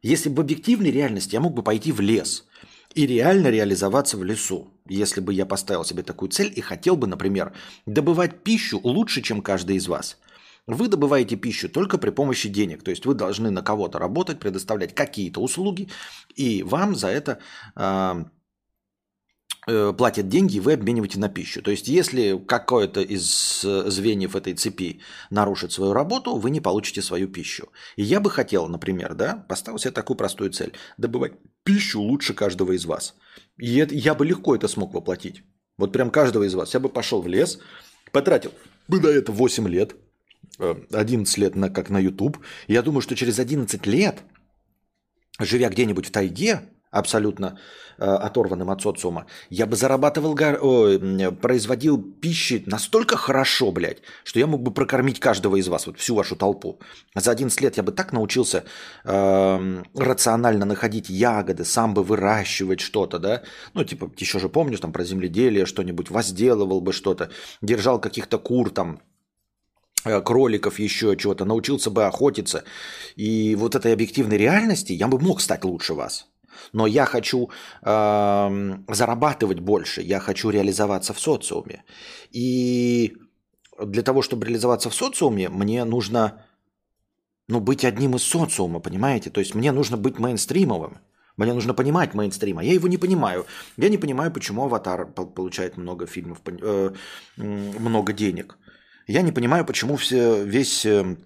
Если 0.00 0.28
бы 0.28 0.36
в 0.36 0.40
объективной 0.40 0.90
реальности 0.90 1.34
я 1.34 1.40
мог 1.40 1.54
бы 1.54 1.62
пойти 1.62 1.92
в 1.92 2.00
лес 2.00 2.46
и 2.94 3.06
реально 3.06 3.48
реализоваться 3.48 4.16
в 4.16 4.24
лесу, 4.24 4.72
если 4.88 5.20
бы 5.20 5.32
я 5.32 5.46
поставил 5.46 5.84
себе 5.84 6.02
такую 6.02 6.30
цель 6.30 6.52
и 6.54 6.60
хотел 6.60 6.96
бы, 6.96 7.06
например, 7.06 7.54
добывать 7.86 8.42
пищу 8.42 8.80
лучше, 8.82 9.22
чем 9.22 9.42
каждый 9.42 9.76
из 9.76 9.86
вас. 9.86 10.18
Вы 10.66 10.86
добываете 10.88 11.34
пищу 11.36 11.68
только 11.68 11.98
при 11.98 12.10
помощи 12.10 12.48
денег, 12.48 12.84
то 12.84 12.90
есть 12.90 13.04
вы 13.04 13.14
должны 13.14 13.50
на 13.50 13.62
кого-то 13.62 13.98
работать, 13.98 14.38
предоставлять 14.38 14.94
какие-то 14.94 15.40
услуги, 15.40 15.88
и 16.36 16.62
вам 16.62 16.94
за 16.94 17.08
это 17.08 17.40
э, 17.74 18.24
э, 19.66 19.92
платят 19.92 20.28
деньги, 20.28 20.58
и 20.58 20.60
вы 20.60 20.74
обмениваете 20.74 21.18
на 21.18 21.28
пищу. 21.28 21.62
То 21.62 21.72
есть 21.72 21.88
если 21.88 22.38
какое-то 22.46 23.00
из 23.00 23.62
звеньев 23.62 24.36
этой 24.36 24.54
цепи 24.54 25.00
нарушит 25.30 25.72
свою 25.72 25.94
работу, 25.94 26.36
вы 26.36 26.50
не 26.50 26.60
получите 26.60 27.02
свою 27.02 27.26
пищу. 27.26 27.68
И 27.96 28.04
я 28.04 28.20
бы 28.20 28.30
хотел, 28.30 28.68
например, 28.68 29.14
да, 29.14 29.44
поставил 29.48 29.80
себе 29.80 29.90
такую 29.90 30.16
простую 30.16 30.52
цель– 30.52 30.74
добывать 30.96 31.32
пищу 31.64 32.00
лучше 32.00 32.34
каждого 32.34 32.70
из 32.70 32.84
вас. 32.84 33.16
И 33.58 33.78
это, 33.78 33.96
я 33.96 34.14
бы 34.14 34.24
легко 34.24 34.54
это 34.54 34.68
смог 34.68 34.94
воплотить. 34.94 35.42
Вот 35.76 35.92
прям 35.92 36.10
каждого 36.12 36.44
из 36.44 36.54
вас. 36.54 36.72
Я 36.72 36.78
бы 36.78 36.88
пошел 36.88 37.20
в 37.20 37.26
лес, 37.26 37.58
потратил 38.12 38.52
бы 38.86 39.00
на 39.00 39.08
это 39.08 39.32
8 39.32 39.66
лет– 39.66 39.96
11 40.92 41.38
лет 41.38 41.56
на, 41.56 41.70
как 41.70 41.90
на 41.90 41.98
YouTube. 41.98 42.38
Я 42.68 42.82
думаю, 42.82 43.02
что 43.02 43.14
через 43.14 43.38
11 43.38 43.86
лет, 43.86 44.22
живя 45.38 45.68
где-нибудь 45.68 46.06
в 46.06 46.10
тайге, 46.10 46.62
абсолютно 46.92 47.58
э, 47.98 48.04
оторванным 48.04 48.70
от 48.70 48.82
социума, 48.82 49.26
я 49.48 49.66
бы 49.66 49.76
зарабатывал, 49.76 50.36
о, 50.60 51.30
производил 51.40 52.00
пищи 52.02 52.62
настолько 52.66 53.16
хорошо, 53.16 53.72
блядь, 53.72 54.02
что 54.24 54.38
я 54.38 54.46
мог 54.46 54.62
бы 54.62 54.70
прокормить 54.72 55.18
каждого 55.18 55.56
из 55.56 55.68
вас, 55.68 55.86
вот 55.86 55.98
всю 55.98 56.14
вашу 56.14 56.36
толпу. 56.36 56.78
За 57.14 57.30
11 57.30 57.60
лет 57.62 57.78
я 57.78 57.82
бы 57.82 57.92
так 57.92 58.12
научился 58.12 58.64
э, 59.04 59.82
рационально 59.94 60.66
находить 60.66 61.08
ягоды, 61.08 61.64
сам 61.64 61.94
бы 61.94 62.04
выращивать 62.04 62.80
что-то, 62.80 63.18
да, 63.18 63.42
ну, 63.72 63.84
типа, 63.84 64.12
еще 64.18 64.38
же 64.38 64.50
помню, 64.50 64.76
там, 64.76 64.92
про 64.92 65.02
земледелие 65.02 65.64
что-нибудь, 65.64 66.10
возделывал 66.10 66.82
бы 66.82 66.92
что-то, 66.92 67.30
держал 67.62 67.98
каких-то 68.00 68.38
кур, 68.38 68.68
там, 68.68 69.00
Э, 69.00 69.11
кроликов 70.02 70.78
еще 70.78 71.16
чего-то, 71.16 71.44
научился 71.44 71.90
бы 71.90 72.04
охотиться. 72.04 72.64
И 73.16 73.54
вот 73.56 73.74
этой 73.74 73.92
объективной 73.92 74.38
реальности 74.38 74.92
я 74.92 75.08
бы 75.08 75.18
мог 75.18 75.40
стать 75.40 75.64
лучше 75.64 75.94
вас. 75.94 76.26
Но 76.72 76.86
я 76.86 77.06
хочу 77.06 77.50
э, 77.82 78.78
зарабатывать 78.88 79.60
больше, 79.60 80.02
я 80.02 80.20
хочу 80.20 80.50
реализоваться 80.50 81.12
в 81.12 81.20
социуме. 81.20 81.84
И 82.30 83.16
для 83.82 84.02
того, 84.02 84.22
чтобы 84.22 84.46
реализоваться 84.46 84.90
в 84.90 84.94
социуме, 84.94 85.48
мне 85.48 85.84
нужно 85.84 86.44
ну, 87.48 87.60
быть 87.60 87.84
одним 87.84 88.14
из 88.14 88.22
социума, 88.22 88.80
понимаете? 88.80 89.30
То 89.30 89.40
есть 89.40 89.54
мне 89.54 89.72
нужно 89.72 89.96
быть 89.96 90.18
мейнстримовым. 90.18 90.98
Мне 91.36 91.54
нужно 91.54 91.74
понимать 91.74 92.14
мейнстрим, 92.14 92.58
а 92.58 92.64
я 92.64 92.74
его 92.74 92.88
не 92.88 92.98
понимаю. 92.98 93.46
Я 93.78 93.88
не 93.88 93.98
понимаю, 93.98 94.30
почему 94.30 94.64
«Аватар» 94.64 95.06
получает 95.06 95.78
много 95.78 96.06
фильмов, 96.06 96.42
э, 96.46 96.90
много 97.36 98.12
денег. 98.12 98.58
Я 99.12 99.20
не 99.20 99.32
понимаю, 99.32 99.66
почему 99.66 99.96
все, 99.96 100.42
весь 100.42 100.86
э, 100.86 101.16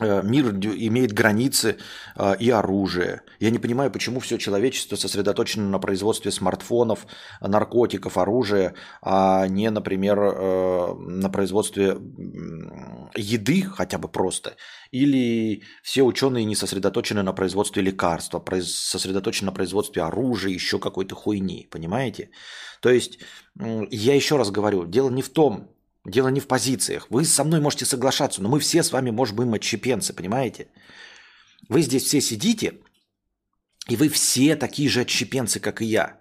э, 0.00 0.22
мир 0.22 0.50
имеет 0.50 1.12
границы 1.12 1.78
э, 2.16 2.36
и 2.38 2.50
оружие. 2.50 3.22
Я 3.40 3.50
не 3.50 3.58
понимаю, 3.58 3.90
почему 3.90 4.20
все 4.20 4.38
человечество 4.38 4.94
сосредоточено 4.94 5.68
на 5.68 5.80
производстве 5.80 6.30
смартфонов, 6.30 7.06
наркотиков, 7.40 8.16
оружия, 8.16 8.74
а 9.02 9.48
не, 9.48 9.68
например, 9.70 10.16
на 10.16 11.28
производстве 11.28 11.96
еды 13.16 13.62
хотя 13.62 13.98
бы 13.98 14.06
просто. 14.06 14.50
Или 14.92 15.62
все 15.82 16.02
ученые 16.02 16.44
не 16.44 16.54
сосредоточены 16.54 17.24
на 17.24 17.32
производстве 17.32 17.82
лекарства, 17.82 18.44
сосредоточены 18.62 19.46
на 19.46 19.54
производстве 19.54 20.02
оружия, 20.02 20.54
еще 20.54 20.78
какой-то 20.78 21.16
хуйни, 21.16 21.66
понимаете? 21.68 22.30
То 22.80 22.90
есть, 22.90 23.18
я 23.90 24.14
еще 24.14 24.36
раз 24.36 24.52
говорю, 24.52 24.86
дело 24.86 25.10
не 25.10 25.22
в 25.22 25.30
том, 25.30 25.75
Дело 26.06 26.28
не 26.28 26.40
в 26.40 26.46
позициях. 26.46 27.08
Вы 27.10 27.24
со 27.24 27.42
мной 27.42 27.60
можете 27.60 27.84
соглашаться, 27.84 28.40
но 28.40 28.48
мы 28.48 28.60
все 28.60 28.82
с 28.82 28.92
вами 28.92 29.10
можем 29.10 29.36
быть 29.36 29.60
отщепенцы, 29.60 30.12
понимаете? 30.12 30.68
Вы 31.68 31.82
здесь 31.82 32.04
все 32.04 32.20
сидите, 32.20 32.80
и 33.88 33.96
вы 33.96 34.08
все 34.08 34.54
такие 34.54 34.88
же 34.88 35.00
отщепенцы, 35.00 35.58
как 35.58 35.82
и 35.82 35.86
я. 35.86 36.20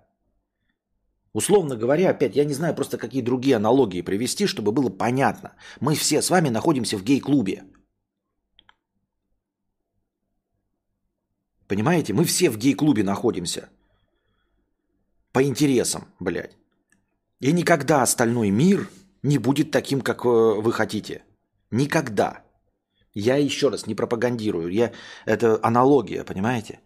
Условно 1.33 1.75
говоря, 1.75 2.09
опять, 2.09 2.35
я 2.35 2.45
не 2.45 2.53
знаю 2.53 2.73
просто 2.73 2.97
какие 2.97 3.21
другие 3.21 3.57
аналогии 3.57 4.01
привести, 4.01 4.47
чтобы 4.47 4.71
было 4.71 4.89
понятно. 4.89 5.53
Мы 5.81 5.93
все 5.93 6.21
с 6.21 6.31
вами 6.31 6.49
находимся 6.49 6.97
в 6.97 7.03
гей-клубе. 7.03 7.63
Понимаете? 11.67 12.13
Мы 12.13 12.23
все 12.23 12.49
в 12.49 12.57
гей-клубе 12.57 13.03
находимся. 13.03 13.69
По 15.31 15.43
интересам, 15.43 16.07
блядь. 16.19 16.57
И 17.39 17.51
никогда 17.51 18.01
остальной 18.01 18.49
мир 18.49 18.89
не 19.25 19.37
будет 19.37 19.71
таким, 19.71 20.01
как 20.01 20.25
э, 20.25 20.29
вы 20.29 20.71
хотите. 20.71 21.23
Никогда. 21.71 22.43
Я 23.13 23.37
еще 23.37 23.69
раз 23.69 23.87
не 23.87 23.95
пропагандирую. 23.95 24.69
Я, 24.69 24.91
это 25.25 25.59
аналогия, 25.63 26.23
понимаете? 26.23 26.79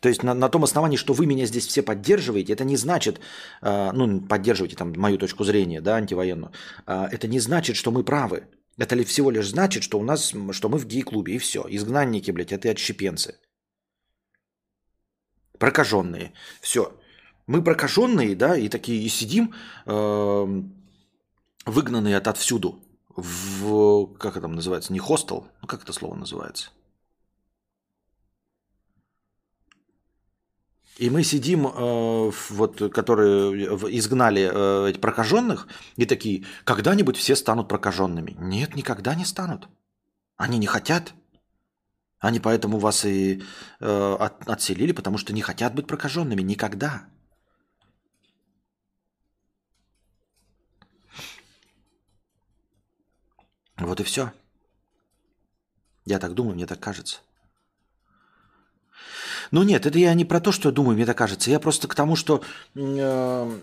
То 0.00 0.08
есть 0.08 0.22
на, 0.22 0.34
на 0.34 0.48
том 0.48 0.64
основании, 0.64 0.96
что 0.96 1.14
вы 1.14 1.26
меня 1.26 1.46
здесь 1.46 1.66
все 1.66 1.82
поддерживаете, 1.82 2.52
это 2.52 2.64
не 2.64 2.76
значит, 2.76 3.20
э, 3.62 3.90
ну, 3.92 4.20
поддерживаете 4.20 4.76
там 4.76 4.92
мою 4.96 5.18
точку 5.18 5.44
зрения, 5.44 5.80
да, 5.80 5.96
антивоенную, 5.96 6.52
э, 6.86 7.08
это 7.12 7.28
не 7.28 7.40
значит, 7.40 7.76
что 7.76 7.90
мы 7.90 8.04
правы. 8.04 8.44
Это 8.78 8.96
ли 8.96 9.04
всего 9.04 9.30
лишь 9.30 9.48
значит, 9.48 9.82
что 9.82 9.98
у 9.98 10.02
нас, 10.02 10.32
что 10.52 10.68
мы 10.68 10.78
в 10.78 10.86
гей-клубе, 10.86 11.34
и 11.34 11.38
все. 11.38 11.64
Изгнанники, 11.68 12.30
блядь, 12.30 12.52
это 12.52 12.70
отщепенцы. 12.70 13.34
Прокаженные. 15.58 16.32
Все. 16.60 16.92
Мы 17.46 17.62
прокаженные, 17.62 18.34
да, 18.34 18.56
и 18.56 18.68
такие 18.68 19.02
и 19.02 19.08
сидим, 19.08 19.52
э, 19.86 20.62
выгнанные 21.66 22.16
от 22.16 22.28
отовсюду 22.28 22.82
в, 23.08 24.14
как 24.18 24.36
это 24.36 24.48
называется, 24.48 24.92
не 24.92 24.98
хостел, 24.98 25.48
ну 25.60 25.68
как 25.68 25.82
это 25.82 25.92
слово 25.92 26.14
называется? 26.14 26.70
И 30.98 31.10
мы 31.10 31.24
сидим, 31.24 31.66
э, 31.66 32.30
вот, 32.50 32.92
которые 32.92 33.66
изгнали 33.96 34.50
э, 34.52 34.90
этих 34.90 35.00
прокаженных, 35.00 35.66
и 35.96 36.04
такие, 36.04 36.44
когда-нибудь 36.64 37.16
все 37.16 37.34
станут 37.34 37.68
прокаженными. 37.68 38.36
Нет, 38.38 38.76
никогда 38.76 39.14
не 39.14 39.24
станут. 39.24 39.68
Они 40.36 40.58
не 40.58 40.66
хотят. 40.66 41.14
Они 42.20 42.40
поэтому 42.40 42.78
вас 42.78 43.04
и 43.04 43.42
э, 43.80 44.16
от, 44.20 44.48
отселили, 44.48 44.92
потому 44.92 45.18
что 45.18 45.32
не 45.32 45.40
хотят 45.40 45.74
быть 45.74 45.86
прокаженными. 45.86 46.42
Никогда. 46.42 47.08
Вот 53.86 54.00
и 54.00 54.04
все. 54.04 54.32
Я 56.04 56.18
так 56.18 56.34
думаю, 56.34 56.54
мне 56.54 56.66
так 56.66 56.80
кажется. 56.80 57.20
Ну 59.50 59.62
нет, 59.62 59.86
это 59.86 59.98
я 59.98 60.14
не 60.14 60.24
про 60.24 60.40
то, 60.40 60.52
что 60.52 60.68
я 60.68 60.74
думаю, 60.74 60.96
мне 60.96 61.06
так 61.06 61.18
кажется. 61.18 61.50
Я 61.50 61.60
просто 61.60 61.88
к 61.88 61.94
тому, 61.94 62.16
что 62.16 62.42
э, 62.74 63.58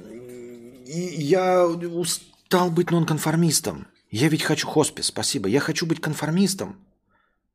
я 0.86 1.66
устал 1.66 2.72
быть 2.72 2.92
нонконформистом. 2.92 3.88
Я 4.12 4.28
ведь 4.28 4.44
хочу 4.44 4.68
хоспис, 4.68 5.08
спасибо. 5.08 5.50
Я 5.50 5.60
хочу 5.60 5.86
быть 5.86 6.02
конформистом. 6.02 6.78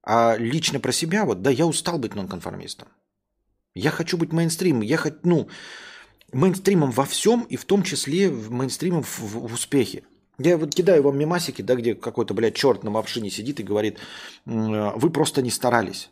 А 0.03 0.37
лично 0.37 0.81
про 0.81 0.93
себя, 0.93 1.25
вот, 1.25 1.43
да, 1.43 1.51
я 1.51 1.67
устал 1.67 1.99
быть 1.99 2.15
нонконформистом. 2.15 2.89
Я 3.75 3.91
хочу 3.91 4.19
быть 4.19 4.33
мейнстримом. 4.33 4.83
Я 4.83 4.99
хочу, 4.99 5.17
ну, 5.23 5.49
мейнстримом 6.33 6.91
во 6.91 7.05
всем, 7.07 7.43
и 7.43 7.57
в 7.57 7.65
том 7.65 7.83
числе 7.83 8.31
мейнстримом 8.31 9.03
в, 9.03 9.19
в, 9.21 9.49
в 9.49 9.55
успехе. 9.55 10.05
Я 10.39 10.57
вот 10.57 10.75
кидаю 10.75 11.03
вам 11.03 11.19
мемасики, 11.19 11.63
да, 11.63 11.77
где 11.77 11.95
какой-то, 11.95 12.35
блядь, 12.35 12.57
черт 12.57 12.83
на 12.83 12.91
мавшине 12.91 13.31
сидит 13.31 13.61
и 13.61 13.63
говорит, 13.63 13.99
вы 14.45 15.11
просто 15.11 15.43
не 15.43 15.51
старались. 15.51 16.11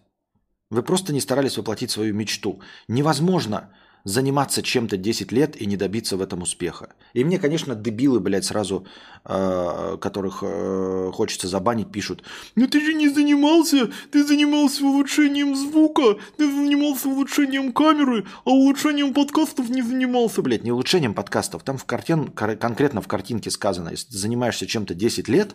Вы 0.70 0.82
просто 0.82 1.12
не 1.12 1.20
старались 1.20 1.58
воплотить 1.58 1.90
свою 1.90 2.14
мечту. 2.14 2.60
Невозможно 2.88 3.74
заниматься 4.04 4.62
чем-то 4.62 4.96
10 4.96 5.32
лет 5.32 5.60
и 5.60 5.66
не 5.66 5.76
добиться 5.76 6.16
в 6.16 6.22
этом 6.22 6.42
успеха. 6.42 6.90
И 7.12 7.24
мне, 7.24 7.38
конечно, 7.38 7.74
дебилы, 7.74 8.20
блядь, 8.20 8.44
сразу, 8.44 8.86
э, 9.24 9.96
которых 10.00 10.38
э, 10.42 11.10
хочется 11.12 11.48
забанить, 11.48 11.92
пишут, 11.92 12.22
ну 12.56 12.66
ты 12.66 12.80
же 12.80 12.94
не 12.94 13.08
занимался, 13.08 13.90
ты 14.10 14.24
занимался 14.24 14.84
улучшением 14.84 15.54
звука, 15.54 16.18
ты 16.36 16.50
занимался 16.50 17.08
улучшением 17.08 17.72
камеры, 17.72 18.26
а 18.44 18.50
улучшением 18.50 19.14
подкастов 19.14 19.68
не 19.68 19.82
занимался, 19.82 20.42
блядь, 20.42 20.64
не 20.64 20.72
улучшением 20.72 21.14
подкастов. 21.14 21.62
Там 21.62 21.78
в 21.78 21.84
картин, 21.84 22.28
конкретно 22.28 23.00
в 23.00 23.08
картинке 23.08 23.50
сказано, 23.50 23.90
если 23.90 24.08
ты 24.10 24.18
занимаешься 24.18 24.66
чем-то 24.66 24.94
10 24.94 25.28
лет, 25.28 25.54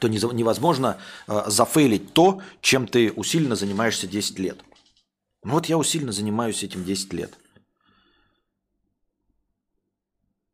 то 0.00 0.08
невозможно 0.08 0.98
э, 1.28 1.42
зафейлить 1.46 2.12
то, 2.12 2.40
чем 2.60 2.88
ты 2.88 3.12
усиленно 3.12 3.54
занимаешься 3.54 4.06
10 4.06 4.38
лет. 4.40 4.58
Ну 5.44 5.52
вот 5.52 5.66
я 5.66 5.76
усиленно 5.76 6.12
занимаюсь 6.12 6.62
этим 6.64 6.84
10 6.84 7.12
лет. 7.12 7.38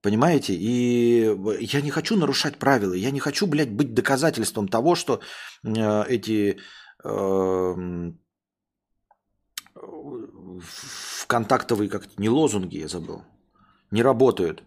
Понимаете? 0.03 0.55
И 0.55 1.37
я 1.61 1.81
не 1.81 1.91
хочу 1.91 2.17
нарушать 2.17 2.59
правила. 2.59 2.95
Я 2.95 3.11
не 3.11 3.21
хочу, 3.21 3.47
блядь, 3.47 3.71
быть 3.71 3.95
доказательством 3.95 4.67
того, 4.67 4.95
что 4.95 5.21
э, 5.63 6.05
эти 6.09 6.59
э, 7.05 8.13
контактовые 11.27 11.89
как 11.89 12.19
не 12.19 12.29
лозунги, 12.29 12.79
я 12.79 12.89
забыл, 12.89 13.25
не 13.91 14.03
работают. 14.03 14.65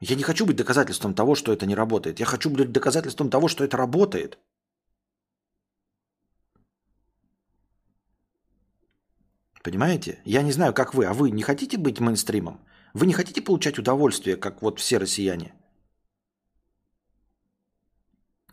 Я 0.00 0.14
не 0.14 0.22
хочу 0.22 0.46
быть 0.46 0.56
доказательством 0.56 1.12
того, 1.12 1.34
что 1.34 1.52
это 1.52 1.66
не 1.66 1.74
работает. 1.74 2.20
Я 2.20 2.26
хочу 2.26 2.50
быть 2.50 2.70
доказательством 2.70 3.30
того, 3.30 3.48
что 3.48 3.64
это 3.64 3.76
работает. 3.76 4.38
Понимаете? 9.62 10.20
Я 10.24 10.42
не 10.42 10.52
знаю, 10.52 10.72
как 10.72 10.94
вы, 10.94 11.06
а 11.06 11.12
вы 11.12 11.30
не 11.30 11.42
хотите 11.42 11.78
быть 11.78 12.00
мейнстримом? 12.00 12.60
Вы 12.94 13.06
не 13.06 13.12
хотите 13.12 13.40
получать 13.40 13.78
удовольствие, 13.78 14.36
как 14.36 14.62
вот 14.62 14.80
все 14.80 14.98
россияне? 14.98 15.52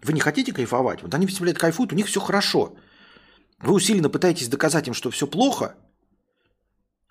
Вы 0.02 0.14
не 0.14 0.20
хотите 0.20 0.54
кайфовать? 0.54 1.02
Вот 1.02 1.14
они 1.14 1.26
все, 1.28 1.42
блядь, 1.42 1.58
кайфуют, 1.58 1.94
у 1.94 1.96
них 1.96 2.08
все 2.08 2.20
хорошо. 2.20 2.76
Вы 3.60 3.74
усиленно 3.74 4.10
пытаетесь 4.10 4.50
доказать 4.50 4.88
им, 4.88 4.94
что 4.94 5.10
все 5.10 5.28
плохо, 5.28 5.76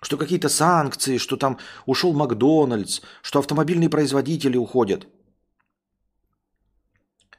что 0.02 0.16
какие-то 0.16 0.48
санкции, 0.48 1.18
что 1.18 1.36
там 1.36 1.58
ушел 1.86 2.12
Макдональдс, 2.12 3.00
что 3.22 3.38
автомобильные 3.38 3.88
производители 3.88 4.56
уходят. 4.56 5.08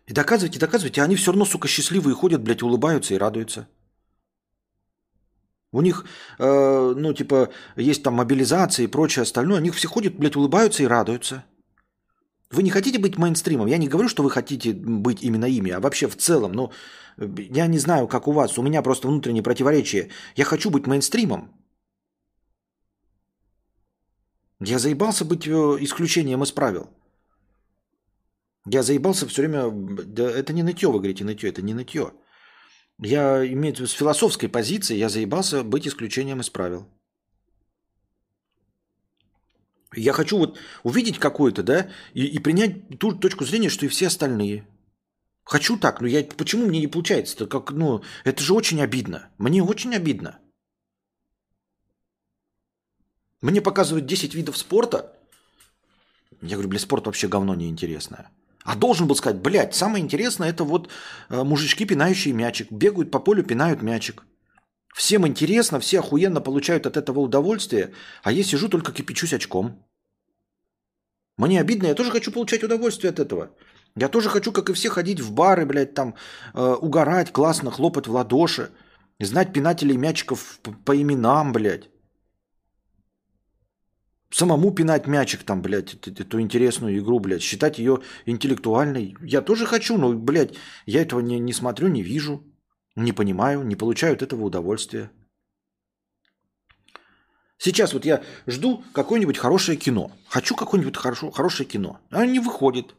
И 0.08 0.14
доказывайте, 0.14 0.60
доказывайте, 0.60 1.01
а 1.01 1.06
они 1.06 1.16
все 1.16 1.32
равно, 1.32 1.45
сука, 1.45 1.68
счастливые 1.68 2.16
ходят, 2.16 2.41
блядь, 2.41 2.64
улыбаются 2.64 3.14
и 3.14 3.18
радуются. 3.18 3.68
У 5.76 5.82
них, 5.82 6.05
э, 6.39 6.93
ну, 6.95 7.13
типа, 7.13 7.49
есть 7.76 8.03
там 8.03 8.13
мобилизация 8.13 8.86
и 8.86 8.88
прочее 8.88 9.23
остальное. 9.23 9.57
Они 9.57 9.71
все 9.71 9.88
ходят, 9.88 10.15
блядь, 10.15 10.36
улыбаются 10.36 10.84
и 10.84 10.88
радуются. 10.88 11.43
Вы 12.51 12.63
не 12.63 12.69
хотите 12.69 12.97
быть 12.97 13.17
мейнстримом? 13.17 13.67
Я 13.67 13.78
не 13.78 13.89
говорю, 13.89 14.07
что 14.07 14.23
вы 14.23 14.30
хотите 14.30 14.73
быть 14.73 15.21
именно 15.21 15.45
ими, 15.45 15.71
а 15.71 15.80
вообще 15.80 16.07
в 16.07 16.15
целом. 16.15 16.53
Ну, 16.53 16.71
я 17.17 17.67
не 17.67 17.78
знаю, 17.78 18.07
как 18.07 18.28
у 18.28 18.32
вас. 18.32 18.57
У 18.57 18.63
меня 18.63 18.82
просто 18.82 19.07
внутреннее 19.07 19.43
противоречие. 19.43 20.09
Я 20.38 20.45
хочу 20.45 20.69
быть 20.69 20.88
мейнстримом. 20.88 21.49
Я 24.61 24.80
заебался 24.80 25.26
быть 25.26 25.45
э, 25.45 25.51
исключением 25.82 26.43
из 26.43 26.51
правил. 26.51 26.89
Я 28.65 28.82
заебался 28.82 29.28
все 29.28 29.41
время... 29.41 29.69
Да 30.05 30.23
это 30.23 30.53
не 30.53 30.63
нытье, 30.63 30.88
вы 30.88 30.99
говорите, 30.99 31.26
нытье. 31.26 31.49
Это 31.49 31.61
не 31.61 31.73
нытье. 31.73 32.13
Я 32.99 33.45
имею 33.45 33.75
в 33.75 33.79
виду 33.79 33.87
с 33.87 33.91
философской 33.91 34.47
позиции, 34.47 34.95
я 34.95 35.09
заебался 35.09 35.63
быть 35.63 35.87
исключением 35.87 36.39
из 36.39 36.49
правил. 36.49 36.87
Я 39.93 40.13
хочу 40.13 40.37
вот 40.37 40.59
увидеть 40.83 41.19
какое-то, 41.19 41.63
да, 41.63 41.89
и, 42.13 42.25
и 42.25 42.39
принять 42.39 42.99
ту 42.99 43.13
точку 43.13 43.45
зрения, 43.45 43.69
что 43.69 43.85
и 43.85 43.89
все 43.89 44.07
остальные. 44.07 44.67
Хочу 45.43 45.77
так, 45.77 46.01
но 46.01 46.07
я 46.07 46.23
почему 46.23 46.65
мне 46.65 46.79
не 46.79 46.87
получается? 46.87 47.35
Это 47.35 47.47
как, 47.47 47.71
ну, 47.71 48.03
это 48.23 48.41
же 48.41 48.53
очень 48.53 48.81
обидно. 48.81 49.29
Мне 49.37 49.61
очень 49.61 49.95
обидно. 49.95 50.39
Мне 53.41 53.61
показывают 53.61 54.07
10 54.07 54.33
видов 54.33 54.57
спорта. 54.57 55.15
Я 56.41 56.55
говорю, 56.55 56.69
бля, 56.69 56.79
спорт 56.79 57.05
вообще 57.05 57.27
говно 57.27 57.53
неинтересное. 57.55 58.31
А 58.66 58.76
должен 58.76 59.07
был 59.07 59.16
сказать, 59.16 59.39
блядь, 59.41 59.76
самое 59.76 60.03
интересное 60.03 60.49
это 60.49 60.63
вот 60.63 60.89
э, 61.30 61.43
мужички, 61.43 61.86
пинающие 61.86 62.34
мячик. 62.34 62.72
Бегают 62.72 63.11
по 63.11 63.20
полю, 63.20 63.43
пинают 63.43 63.84
мячик. 63.84 64.24
Всем 64.95 65.28
интересно, 65.28 65.80
все 65.80 65.99
охуенно 65.99 66.41
получают 66.41 66.88
от 66.88 66.97
этого 66.97 67.20
удовольствие, 67.20 67.93
а 68.24 68.32
я 68.32 68.43
сижу 68.43 68.68
только 68.68 68.91
кипячусь 68.91 69.34
очком. 69.34 69.86
Мне 71.38 71.61
обидно, 71.61 71.88
я 71.88 71.93
тоже 71.93 72.09
хочу 72.09 72.32
получать 72.32 72.63
удовольствие 72.63 73.11
от 73.11 73.20
этого. 73.20 73.51
Я 73.95 74.09
тоже 74.09 74.30
хочу, 74.30 74.51
как 74.51 74.70
и 74.70 74.74
все, 74.74 74.89
ходить 74.89 75.20
в 75.20 75.32
бары, 75.32 75.66
блядь, 75.68 75.93
там, 75.93 76.16
э, 76.55 76.76
угорать, 76.82 77.32
классно, 77.32 77.70
хлопать 77.70 78.07
в 78.07 78.13
ладоши, 78.13 78.72
знать 79.20 79.53
пинателей 79.53 79.95
мячиков 79.95 80.59
по, 80.63 80.72
по 80.72 80.99
именам, 80.99 81.53
блядь 81.53 81.89
самому 84.36 84.71
пинать 84.71 85.07
мячик 85.07 85.43
там, 85.43 85.61
блядь, 85.61 85.95
эту 86.07 86.41
интересную 86.41 86.97
игру, 86.99 87.19
блядь, 87.19 87.41
считать 87.41 87.79
ее 87.79 88.01
интеллектуальной. 88.25 89.15
Я 89.21 89.41
тоже 89.41 89.65
хочу, 89.65 89.97
но, 89.97 90.11
блядь, 90.11 90.55
я 90.86 91.01
этого 91.01 91.21
не, 91.21 91.39
не 91.39 91.53
смотрю, 91.53 91.88
не 91.88 92.03
вижу, 92.03 92.43
не 92.97 93.13
понимаю, 93.13 93.63
не 93.63 93.77
получаю 93.77 94.13
от 94.13 94.21
этого 94.21 94.43
удовольствия. 94.43 95.09
Сейчас 97.57 97.93
вот 97.93 98.03
я 98.03 98.21
жду 98.45 98.83
какое-нибудь 98.91 99.38
хорошее 99.38 99.77
кино. 99.77 100.11
Хочу 100.27 100.55
какое-нибудь 100.55 100.97
хорошо, 100.97 101.31
хорошее 101.31 101.69
кино. 101.69 101.99
А 102.09 102.25
не 102.25 102.39
выходит. 102.39 102.93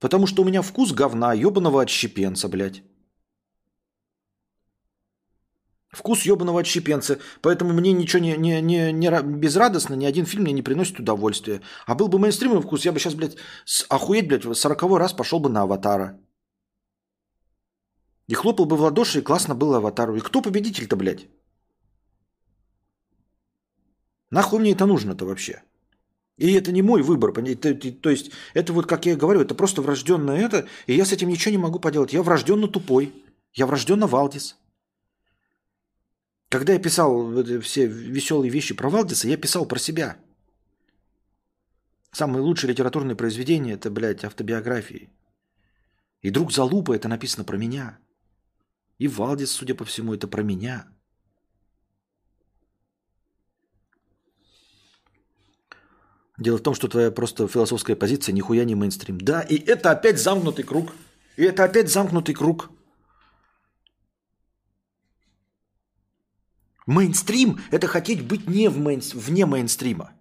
Потому 0.00 0.26
что 0.26 0.42
у 0.42 0.44
меня 0.44 0.60
вкус 0.60 0.92
говна, 0.92 1.32
ебаного 1.32 1.80
отщепенца, 1.80 2.48
блядь. 2.48 2.82
Вкус 5.96 6.26
ебаного 6.26 6.60
отщепенца. 6.60 7.18
Поэтому 7.40 7.72
мне 7.72 7.92
ничего 7.92 8.22
не, 8.22 8.36
не, 8.36 8.60
не, 8.60 8.92
не 8.92 9.22
безрадостно, 9.22 9.94
ни 9.94 10.04
один 10.04 10.26
фильм 10.26 10.42
мне 10.42 10.52
не 10.52 10.62
приносит 10.62 11.00
удовольствия. 11.00 11.62
А 11.86 11.94
был 11.94 12.08
бы 12.08 12.18
мейнстримный 12.18 12.60
вкус, 12.60 12.84
я 12.84 12.92
бы 12.92 12.98
сейчас, 12.98 13.14
блядь, 13.14 13.36
с, 13.64 13.86
охуеть, 13.88 14.28
блядь, 14.28 14.58
сороковой 14.58 15.00
раз 15.00 15.14
пошел 15.14 15.40
бы 15.40 15.48
на 15.48 15.62
аватара. 15.62 16.20
И 18.28 18.34
хлопал 18.34 18.66
бы 18.66 18.76
в 18.76 18.82
ладоши, 18.82 19.20
и 19.20 19.22
классно 19.22 19.54
было 19.54 19.78
аватару. 19.78 20.16
И 20.16 20.20
кто 20.20 20.42
победитель-то, 20.42 20.96
блядь? 20.96 21.28
Нахуй 24.30 24.58
мне 24.58 24.72
это 24.72 24.84
нужно-то 24.84 25.24
вообще? 25.24 25.62
И 26.36 26.52
это 26.52 26.72
не 26.72 26.82
мой 26.82 27.00
выбор. 27.00 27.32
То, 27.32 27.74
то 27.74 28.10
есть, 28.10 28.32
это 28.52 28.74
вот, 28.74 28.86
как 28.86 29.06
я 29.06 29.16
говорю, 29.16 29.40
это 29.40 29.54
просто 29.54 29.80
врожденное 29.80 30.46
это, 30.46 30.66
и 30.86 30.94
я 30.94 31.06
с 31.06 31.12
этим 31.12 31.28
ничего 31.28 31.52
не 31.52 31.58
могу 31.58 31.80
поделать. 31.80 32.12
Я 32.12 32.22
врожденно 32.22 32.68
тупой. 32.68 33.14
Я 33.54 33.66
врожденно 33.66 34.06
Валдис. 34.06 34.56
Когда 36.48 36.72
я 36.72 36.78
писал 36.78 37.32
все 37.60 37.86
веселые 37.86 38.50
вещи 38.50 38.74
про 38.74 38.88
Валдиса, 38.88 39.28
я 39.28 39.36
писал 39.36 39.66
про 39.66 39.78
себя. 39.78 40.16
Самые 42.12 42.42
лучшие 42.42 42.70
литературные 42.70 43.16
произведения– 43.16 43.72
это, 43.74 43.90
блядь, 43.90 44.24
автобиографии. 44.24 45.10
И 46.22 46.30
«Друг 46.30 46.52
за 46.52 46.64
лупа»– 46.64 46.92
это 46.96 47.08
написано 47.08 47.44
про 47.44 47.56
меня. 47.56 47.98
И 48.98 49.08
Валдис, 49.08 49.50
судя 49.50 49.74
по 49.74 49.84
всему, 49.84 50.14
это 50.14 50.28
про 50.28 50.42
меня. 50.42 50.86
Дело 56.38 56.58
в 56.58 56.62
том, 56.62 56.74
что 56.74 56.88
твоя 56.88 57.10
просто 57.10 57.48
философская 57.48 57.96
позиция 57.96 58.32
нихуя 58.32 58.64
не 58.64 58.74
мейнстрим. 58.74 59.18
Да, 59.18 59.40
и 59.40 59.56
это 59.56 59.90
опять 59.90 60.18
замкнутый 60.18 60.64
круг. 60.64 60.92
И 61.36 61.42
это 61.42 61.64
опять 61.64 61.90
замкнутый 61.90 62.34
круг. 62.34 62.70
Мейнстрим– 66.86 67.58
это 67.72 67.88
хотеть 67.88 68.22
быть 68.22 68.48
не 68.48 68.68
в 68.68 68.78
мейн... 68.78 69.02
вне 69.14 69.44
мейнстрима. 69.44 70.12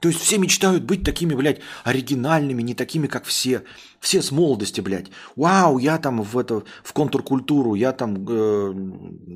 То 0.00 0.08
есть 0.08 0.20
все 0.20 0.38
мечтают 0.38 0.84
быть 0.84 1.04
такими, 1.04 1.34
блядь, 1.34 1.60
оригинальными, 1.82 2.62
не 2.62 2.74
такими, 2.74 3.08
как 3.08 3.24
все. 3.24 3.64
Все 3.98 4.22
с 4.22 4.30
молодости, 4.30 4.80
блядь. 4.80 5.10
Вау, 5.34 5.78
я 5.78 5.98
там 5.98 6.22
в, 6.22 6.38
это, 6.38 6.62
в 6.84 6.92
контркультуру, 6.92 7.74
я 7.74 7.92
там, 7.92 8.14
э, 8.28 8.72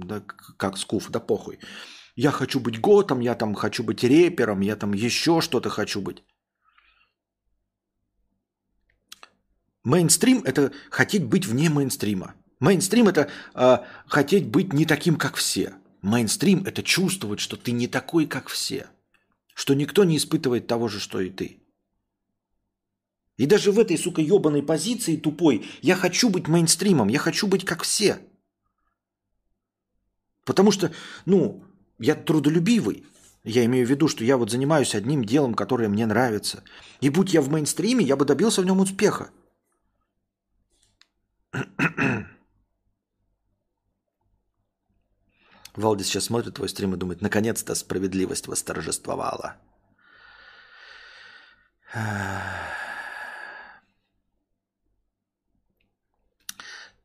да, 0.05 0.23
как 0.57 0.79
скуф, 0.79 1.11
да 1.11 1.19
похуй. 1.19 1.59
Я 2.15 2.31
хочу 2.31 2.61
быть 2.61 2.81
готом, 2.81 3.21
я 3.21 3.35
там 3.35 3.55
хочу 3.55 3.83
быть 3.83 4.05
репером, 4.05 4.61
я 4.61 4.77
там 4.77 4.95
еще 4.95 5.41
что-то 5.41 5.69
хочу 5.69 6.01
быть. 6.01 6.23
Мейнстрим– 9.83 10.43
это 10.45 10.71
хотеть 10.91 11.25
быть 11.25 11.45
вне 11.45 11.71
мейнстрима. 11.71 12.35
Мейнстрим– 12.61 13.09
это 13.13 13.29
э, 13.57 13.79
хотеть 14.07 14.47
быть 14.47 14.73
не 14.73 14.87
таким, 14.87 15.17
как 15.17 15.35
все– 15.35 15.73
Мейнстрим– 16.03 16.65
это 16.67 16.83
чувствовать, 16.83 17.39
что 17.39 17.57
ты 17.57 17.71
не 17.71 17.87
такой, 17.87 18.27
как 18.27 18.49
все. 18.49 18.89
Что 19.55 19.75
никто 19.75 20.03
не 20.03 20.17
испытывает 20.17 20.67
того 20.67 20.89
же, 20.89 20.99
что 20.99 21.21
и 21.21 21.31
ты. 21.31 21.63
И 23.37 23.47
даже 23.47 23.73
в 23.73 23.79
этой, 23.79 23.97
сука, 23.97 24.21
ебаной 24.21 24.63
позиции 24.63 25.17
тупой 25.17 25.67
я 25.81 25.95
хочу 25.95 26.29
быть 26.29 26.49
мейнстримом, 26.49 27.09
я 27.09 27.19
хочу 27.19 27.47
быть 27.47 27.65
как 27.65 27.83
все. 27.83 28.19
Потому 30.45 30.73
что, 30.73 30.93
ну, 31.25 31.65
я 31.99 32.17
трудолюбивый. 32.17 33.07
Я 33.45 33.65
имею 33.65 33.87
в 33.87 33.91
виду, 33.91 34.09
что 34.09 34.25
я 34.25 34.37
вот 34.37 34.51
занимаюсь 34.51 34.95
одним 34.95 35.25
делом, 35.25 35.55
которое 35.55 35.89
мне 35.89 36.07
нравится. 36.07 36.63
И 37.01 37.11
будь 37.11 37.33
я 37.33 37.43
в 37.43 37.49
мейнстриме, 37.49 38.05
я 38.05 38.17
бы 38.17 38.25
добился 38.25 38.61
в 38.61 38.65
нем 38.65 38.81
успеха. 38.81 39.31
Валдис 45.75 46.07
сейчас 46.07 46.25
смотрит 46.25 46.55
твой 46.55 46.69
стрим 46.69 46.95
и 46.95 46.97
думает, 46.97 47.23
наконец-то 47.23 47.75
справедливость 47.75 48.47
восторжествовала. 48.47 49.57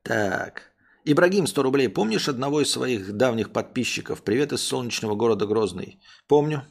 Так. 0.03 0.71
Ибрагим, 1.05 1.47
100 1.47 1.63
рублей. 1.63 1.89
Помнишь 1.89 2.27
одного 2.27 2.61
из 2.61 2.71
своих 2.71 3.13
давних 3.15 3.51
подписчиков? 3.51 4.23
Привет 4.23 4.51
из 4.51 4.61
солнечного 4.61 5.15
города 5.15 5.45
Грозный. 5.45 5.99
Помню. 6.27 6.63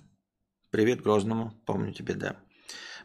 Привет 0.70 1.02
Грозному. 1.02 1.52
Помню 1.64 1.92
тебе, 1.92 2.14
да. 2.14 2.36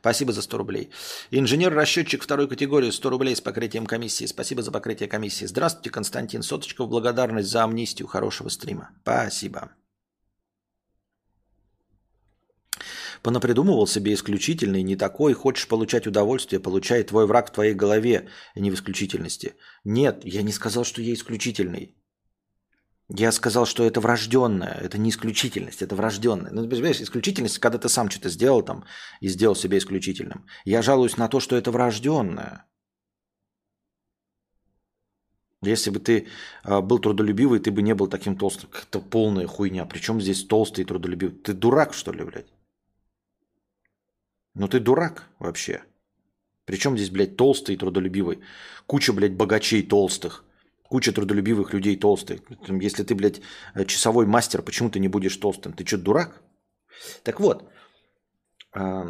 Спасибо 0.02 0.34
за 0.34 0.42
100 0.42 0.58
рублей. 0.58 0.90
Инженер-расчетчик 1.30 2.24
второй 2.24 2.50
категории 2.50 2.90
100 2.90 3.10
рублей 3.12 3.36
с 3.36 3.42
покрытием 3.42 3.86
комиссии. 3.86 4.26
Спасибо 4.26 4.64
за 4.64 4.72
покрытие 4.72 5.08
комиссии. 5.08 5.46
Здравствуйте, 5.46 5.92
Константин. 5.92 6.42
Соточка 6.42 6.84
в 6.84 6.90
благодарность 6.90 7.50
за 7.50 7.64
амнистию 7.64 8.08
хорошего 8.08 8.50
стрима. 8.50 8.90
Спасибо. 9.04 9.70
Понапридумывал 13.22 13.86
себе 13.86 14.16
исключительный, 14.16 14.82
не 14.82 14.96
такой, 14.96 15.34
хочешь 15.34 15.68
получать 15.68 16.08
удовольствие, 16.08 16.60
получай 16.60 17.04
твой 17.04 17.28
враг 17.28 17.50
в 17.50 17.54
твоей 17.54 17.76
голове, 17.76 18.28
а 18.56 18.60
не 18.60 18.72
в 18.72 18.74
исключительности. 18.74 19.54
Нет, 19.84 20.22
я 20.24 20.42
не 20.42 20.52
сказал, 20.52 20.84
что 20.84 21.04
я 21.04 21.14
исключительный. 21.14 21.96
Я 23.14 23.34
сказал, 23.34 23.66
что 23.66 23.84
это 23.84 24.00
врожденное, 24.00 24.72
это 24.72 24.98
не 24.98 25.10
исключительность, 25.10 25.82
это 25.82 25.96
врожденное. 25.96 26.52
Ну, 26.52 26.70
понимаешь, 26.70 27.02
исключительность, 27.02 27.60
когда 27.60 27.78
ты 27.78 27.90
сам 27.90 28.10
что-то 28.10 28.30
сделал 28.30 28.62
там 28.62 28.86
и 29.20 29.28
сделал 29.28 29.54
себя 29.54 29.78
исключительным. 29.78 30.46
Я 30.64 30.82
жалуюсь 30.82 31.18
на 31.18 31.28
то, 31.28 31.42
что 31.42 31.58
это 31.58 31.72
врожденное. 31.72 32.66
Если 35.62 35.90
бы 35.90 36.00
ты 36.00 36.28
э, 36.64 36.82
был 36.82 37.00
трудолюбивый, 37.00 37.60
ты 37.60 37.70
бы 37.72 37.82
не 37.82 37.94
был 37.94 38.08
таким 38.08 38.38
толстым. 38.38 38.70
Это 38.72 39.02
полная 39.02 39.46
хуйня. 39.46 39.86
Причем 39.86 40.22
здесь 40.22 40.46
толстый 40.46 40.82
и 40.82 40.86
трудолюбивый? 40.86 41.36
Ты 41.36 41.54
дурак, 41.54 41.94
что 41.94 42.14
ли, 42.14 42.24
блядь? 42.24 42.48
Ну 44.54 44.70
ты 44.70 44.80
дурак 44.80 45.28
вообще. 45.38 45.84
Причем 46.64 46.98
здесь, 46.98 47.10
блядь, 47.10 47.36
толстый 47.36 47.76
и 47.76 47.78
трудолюбивый? 47.78 48.40
Куча, 48.86 49.12
блядь, 49.12 49.36
богачей 49.36 49.84
толстых. 49.84 50.46
Куча 50.92 51.14
трудолюбивых 51.14 51.74
людей 51.74 52.00
толстых. 52.00 52.42
Если 52.84 53.04
ты, 53.04 53.16
блядь, 53.16 53.42
часовой 53.88 54.26
мастер, 54.26 54.62
почему 54.62 54.90
ты 54.90 55.00
не 55.00 55.08
будешь 55.08 55.38
толстым? 55.38 55.72
Ты 55.72 55.86
что, 55.86 55.98
дурак? 55.98 56.42
Так 57.24 57.40
вот. 57.40 57.64
А, 58.74 59.06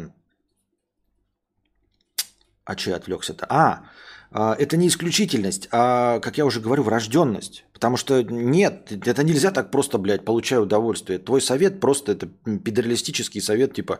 че 2.76 2.94
отвлекся-то? 2.94 3.46
А, 3.48 3.82
а, 4.30 4.54
это 4.54 4.76
не 4.76 4.86
исключительность, 4.86 5.68
а, 5.72 6.20
как 6.20 6.38
я 6.38 6.44
уже 6.44 6.60
говорю, 6.60 6.84
врожденность. 6.84 7.64
Потому 7.72 7.96
что 7.96 8.22
нет, 8.22 8.92
это 8.92 9.24
нельзя 9.24 9.50
так 9.50 9.72
просто, 9.72 9.98
блядь, 9.98 10.24
получая 10.24 10.60
удовольствие. 10.60 11.18
Твой 11.18 11.40
совет 11.40 11.80
просто 11.80 12.12
это 12.12 12.28
педералистический 12.64 13.40
совет, 13.40 13.74
типа 13.74 13.98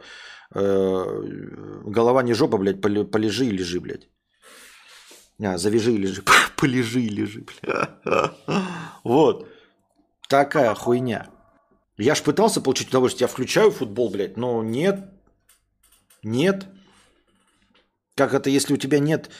э, 0.54 1.04
голова 1.84 2.22
не 2.22 2.34
жопа, 2.34 2.58
блядь, 2.58 2.80
полежи 3.10 3.46
и 3.46 3.50
лежи, 3.50 3.80
блядь. 3.80 4.08
А, 5.44 5.58
завяжи 5.58 5.92
лежи. 5.92 6.22
Полежи 6.56 7.00
лежи. 7.00 7.44
Вот. 9.04 9.48
Такая 10.28 10.74
хуйня. 10.74 11.28
Я 11.98 12.14
ж 12.14 12.22
пытался 12.22 12.60
получить 12.60 12.88
удовольствие. 12.88 13.26
Я 13.26 13.32
включаю 13.32 13.70
футбол, 13.70 14.10
блядь, 14.10 14.36
но 14.36 14.62
нет. 14.62 15.10
Нет. 16.22 16.66
Как 18.14 18.34
это, 18.34 18.50
если 18.50 18.74
у 18.74 18.76
тебя 18.76 18.98
нет 18.98 19.30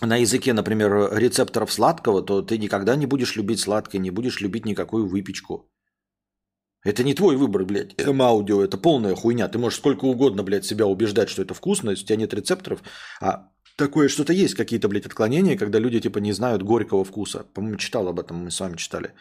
на 0.00 0.16
языке, 0.16 0.52
например, 0.52 1.14
рецепторов 1.14 1.72
сладкого, 1.72 2.22
то 2.22 2.42
ты 2.42 2.58
никогда 2.58 2.96
не 2.96 3.06
будешь 3.06 3.36
любить 3.36 3.60
сладкое, 3.60 4.00
не 4.00 4.10
будешь 4.10 4.40
любить 4.40 4.64
никакую 4.64 5.06
выпечку. 5.06 5.70
Это 6.82 7.04
не 7.04 7.14
твой 7.14 7.36
выбор, 7.36 7.64
блядь. 7.64 7.94
М-аудио, 7.98 8.62
это 8.62 8.78
полная 8.78 9.14
хуйня. 9.14 9.48
Ты 9.48 9.58
можешь 9.58 9.78
сколько 9.78 10.06
угодно, 10.06 10.42
блядь, 10.42 10.64
себя 10.64 10.86
убеждать, 10.86 11.28
что 11.28 11.42
это 11.42 11.52
вкусно, 11.54 11.90
если 11.90 12.04
у 12.04 12.06
тебя 12.06 12.16
нет 12.16 12.34
рецепторов. 12.34 12.82
А 13.20 13.50
такое 13.76 14.08
что-то 14.08 14.32
есть, 14.32 14.54
какие-то, 14.54 14.88
блядь, 14.88 15.06
отклонения, 15.06 15.56
когда 15.58 15.78
люди, 15.78 16.00
типа, 16.00 16.18
не 16.18 16.32
знают 16.32 16.62
горького 16.62 17.04
вкуса. 17.04 17.44
По-моему, 17.54 17.76
читал 17.76 18.08
об 18.08 18.18
этом, 18.18 18.44
мы 18.44 18.50
с 18.50 18.60
вами 18.60 18.76
читали. 18.76 19.12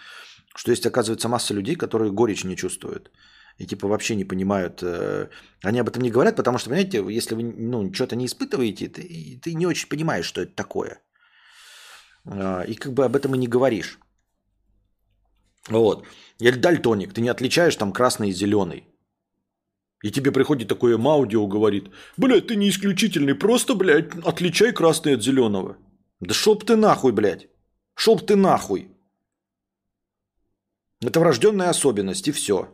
Что 0.55 0.72
есть, 0.72 0.86
оказывается, 0.86 1.28
масса 1.28 1.53
людей, 1.53 1.76
которые 1.76 2.12
горечь 2.12 2.45
не 2.45 2.55
чувствуют. 2.55 3.12
И, 3.57 3.66
типа, 3.66 3.88
вообще 3.88 4.16
не 4.16 4.26
понимают. 4.26 4.82
Э, 4.82 5.28
они 5.62 5.80
об 5.80 5.89
этом 5.89 6.01
не 6.01 6.12
говорят, 6.12 6.38
потому 6.38 6.57
что, 6.57 6.70
понимаете, 6.70 7.03
если 7.10 7.36
вы, 7.36 7.43
ну, 7.43 7.93
что-то 7.93 8.16
не 8.16 8.26
испытываете, 8.26 8.88
ты, 8.88 9.39
ты 9.43 9.53
не 9.53 9.68
очень 9.68 9.89
понимаешь, 9.89 10.26
что 10.26 10.41
это 10.41 10.55
такое. 10.55 11.01
А, 12.26 12.62
и 12.62 12.76
как 12.76 12.93
бы 12.93 13.03
об 13.03 13.16
этом 13.16 13.36
и 13.36 13.38
не 13.38 13.47
говоришь. 13.47 13.99
Вот. 15.70 16.05
Или 16.39 16.57
дальтоник, 16.57 17.13
ты 17.13 17.22
не 17.22 17.30
отличаешь 17.30 17.76
там 17.76 17.91
красный 17.91 18.30
и 18.30 18.34
зеленый. 18.34 18.86
И 20.01 20.11
тебе 20.11 20.32
приходит 20.32 20.70
такое 20.70 20.97
маудио, 20.97 21.45
говорит, 21.47 21.89
блядь, 22.17 22.47
ты 22.47 22.55
не 22.55 22.70
исключительный, 22.70 23.36
просто, 23.36 23.76
блядь, 23.76 24.15
отличай 24.26 24.72
красный 24.72 25.15
от 25.15 25.24
зеленого. 25.24 25.78
Да 26.22 26.34
шоп 26.34 26.63
ты 26.63 26.76
нахуй, 26.76 27.11
блядь. 27.11 27.47
Шоп 27.95 28.26
ты 28.26 28.36
нахуй. 28.36 28.91
Это 31.01 31.20
врожденная 31.20 31.70
особенность, 31.70 32.28
и 32.28 32.32
все. 32.32 32.70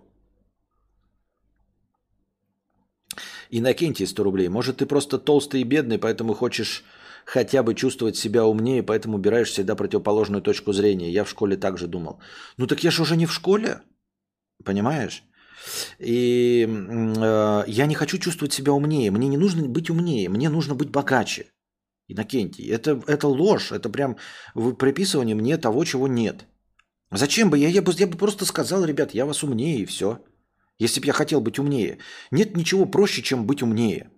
Иннокентий 3.50 4.08
100 4.08 4.24
рублей. 4.24 4.48
Может, 4.50 4.78
ты 4.78 4.86
просто 4.86 5.18
толстый 5.18 5.62
и 5.62 5.64
бедный, 5.64 5.98
поэтому 5.98 6.34
хочешь 6.34 6.84
хотя 7.26 7.64
бы 7.64 7.74
чувствовать 7.74 8.16
себя 8.16 8.46
умнее, 8.46 8.84
поэтому 8.84 9.18
убираешь 9.18 9.50
всегда 9.50 9.76
противоположную 9.76 10.42
точку 10.42 10.72
зрения. 10.72 11.12
Я 11.12 11.24
в 11.24 11.30
школе 11.30 11.58
также 11.58 11.88
думал. 11.88 12.22
Ну 12.58 12.68
так 12.68 12.84
я 12.84 12.92
же 12.92 13.02
уже 13.02 13.18
не 13.18 13.26
в 13.26 13.34
школе. 13.34 13.82
Понимаешь? 14.64 15.24
И 16.00 16.68
э, 16.68 17.64
я 17.68 17.86
не 17.88 17.96
хочу 17.96 18.20
чувствовать 18.20 18.54
себя 18.54 18.72
умнее. 18.72 19.12
Мне 19.12 19.28
не 19.28 19.38
нужно 19.38 19.68
быть 19.68 19.90
умнее, 19.90 20.30
мне 20.30 20.50
нужно 20.50 20.76
быть 20.76 20.90
богаче. 20.90 21.48
Иннокентий, 22.08 22.70
это, 22.70 23.02
это 23.08 23.28
ложь, 23.28 23.72
это 23.72 23.90
прям 23.90 24.18
приписывание 24.54 25.36
мне 25.36 25.58
того, 25.58 25.84
чего 25.86 26.08
нет. 26.08 26.46
Зачем 27.12 27.50
бы? 27.50 27.58
Я, 27.58 27.68
я, 27.68 27.82
бы? 27.82 27.92
я 27.98 28.06
бы 28.06 28.16
просто 28.16 28.46
сказал, 28.46 28.86
ребят, 28.86 29.16
я 29.16 29.26
вас 29.26 29.44
умнее 29.44 29.80
и 29.80 29.86
все. 29.86 30.20
Если 30.78 31.00
бы 31.00 31.08
я 31.08 31.14
хотел 31.14 31.42
быть 31.42 31.58
умнее. 31.58 31.98
Нет 32.30 32.56
ничего 32.56 32.86
проще, 32.86 33.24
чем 33.24 33.48
быть 33.48 33.64
умнее. 33.64 34.12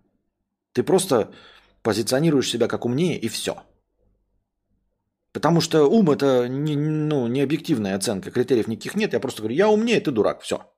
Ты 0.74 0.84
просто 0.84 1.34
позиционируешь 1.88 2.50
себя 2.50 2.68
как 2.68 2.84
умнее 2.84 3.18
и 3.18 3.30
все. 3.30 3.64
Потому 5.32 5.62
что 5.62 5.86
ум 5.86 6.12
это 6.12 6.50
не, 6.50 6.76
ну, 6.76 7.28
не 7.28 7.40
объективная 7.40 7.96
оценка, 7.96 8.30
критериев 8.30 8.68
никаких 8.68 8.96
нет. 8.96 9.14
Я 9.14 9.22
просто 9.22 9.42
говорю, 9.42 9.56
я 9.56 9.70
умнее, 9.70 10.02
ты 10.02 10.12
дурак, 10.12 10.42
все. 10.42 10.70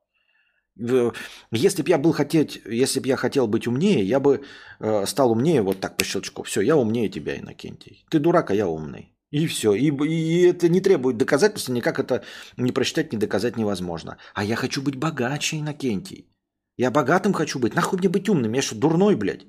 Если 1.51 1.82
бы 1.82 1.89
я 1.89 1.97
был 1.97 2.12
хотеть, 2.12 2.62
если 2.64 2.99
бы 2.99 3.07
я 3.07 3.16
хотел 3.16 3.47
быть 3.47 3.66
умнее, 3.66 4.03
я 4.03 4.20
бы 4.20 4.43
э, 4.80 5.05
стал 5.07 5.32
умнее 5.32 5.64
вот 5.64 5.80
так 5.80 5.97
по 5.97 6.05
щелчку. 6.05 6.43
Все, 6.43 6.62
я 6.62 6.78
умнее 6.78 7.10
тебя, 7.10 7.39
Иннокентий. 7.39 8.05
Ты 8.12 8.20
дурак, 8.20 8.51
а 8.51 8.53
я 8.53 8.68
умный. 8.68 9.12
И 9.32 9.47
все. 9.47 9.74
И, 9.74 9.89
и 9.89 10.41
это 10.43 10.70
не 10.70 10.80
требует 10.80 11.18
доказательства, 11.18 11.74
никак 11.74 11.97
это 11.97 12.24
не 12.55 12.72
прочитать, 12.72 13.12
не 13.14 13.18
доказать 13.18 13.57
невозможно. 13.57 14.20
А 14.36 14.43
я 14.43 14.55
хочу 14.55 14.84
быть 14.84 14.95
богаче, 14.95 15.57
Иннокентий. 15.57 16.28
Я 16.78 16.91
богатым 16.91 17.34
хочу 17.34 17.57
быть. 17.57 17.74
Нахуй 17.74 17.97
мне 17.97 18.10
быть 18.10 18.30
умным? 18.30 18.53
Я 18.53 18.62
что, 18.62 18.76
дурной, 18.76 19.16
блядь? 19.16 19.47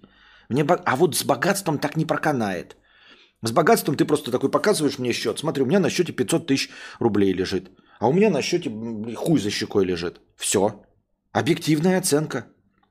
Мне. 0.51 0.64
А 0.64 0.96
вот 0.96 1.16
с 1.16 1.24
богатством 1.24 1.78
так 1.78 1.96
не 1.96 2.05
проканает. 2.05 2.76
С 3.42 3.53
богатством 3.53 3.96
ты 3.96 4.05
просто 4.05 4.30
такой 4.30 4.51
показываешь 4.51 4.98
мне 4.98 5.12
счет. 5.12 5.38
Смотри, 5.38 5.62
у 5.62 5.66
меня 5.66 5.80
на 5.80 5.88
счете 5.88 6.12
500 6.12 6.46
тысяч 6.46 6.70
рублей 6.98 7.32
лежит. 7.32 7.70
А 8.01 8.09
у 8.09 8.12
меня 8.12 8.30
на 8.30 8.42
счете 8.42 8.70
хуй 9.16 9.40
за 9.40 9.51
щекой 9.51 9.86
лежит. 9.86 10.20
Все. 10.36 10.82
Объективная 11.32 11.98
оценка. 11.98 12.44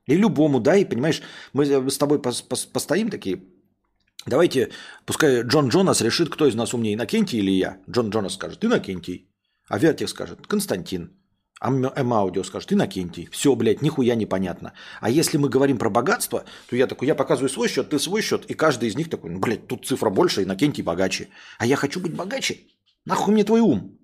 И 0.06 0.16
любому, 0.16 0.60
да, 0.60 0.76
и 0.76 0.84
понимаешь, 0.84 1.22
мы 1.52 1.90
с 1.90 1.98
тобой 1.98 2.20
постоим 2.20 3.10
такие, 3.10 3.44
давайте, 4.26 4.70
пускай 5.06 5.42
Джон 5.42 5.68
Джонас 5.68 6.00
решит, 6.00 6.30
кто 6.30 6.46
из 6.46 6.54
нас 6.54 6.74
умнее, 6.74 6.94
Иннокентий 6.94 7.38
или 7.38 7.52
я. 7.52 7.78
Джон 7.88 8.10
Джонас 8.10 8.34
скажет, 8.34 8.64
Иннокентий. 8.64 9.30
А 9.68 9.78
Вертик 9.78 10.08
скажет, 10.08 10.46
Константин. 10.48 11.19
А 11.60 11.68
М-аудио 11.68 12.42
скажет, 12.42 12.72
Иннокентий. 12.72 13.28
Все, 13.30 13.54
блядь, 13.54 13.82
нихуя 13.82 14.14
непонятно. 14.14 14.72
А 15.02 15.10
если 15.10 15.36
мы 15.36 15.50
говорим 15.50 15.76
про 15.76 15.90
богатство, 15.90 16.44
то 16.66 16.74
я 16.74 16.86
такой, 16.86 17.06
я 17.06 17.14
показываю 17.14 17.50
свой 17.50 17.68
счет, 17.68 17.90
ты 17.90 17.98
свой 17.98 18.22
счет, 18.22 18.46
и 18.46 18.54
каждый 18.54 18.88
из 18.88 18.96
них 18.96 19.10
такой, 19.10 19.30
ну, 19.30 19.38
блядь, 19.38 19.66
тут 19.66 19.84
цифра 19.84 20.08
больше, 20.08 20.42
Иннокентий 20.42 20.82
богаче. 20.82 21.28
А 21.58 21.66
я 21.66 21.76
хочу 21.76 22.00
быть 22.00 22.14
богаче. 22.14 22.60
Нахуй 23.04 23.34
мне 23.34 23.44
твой 23.44 23.60
ум? 23.60 23.98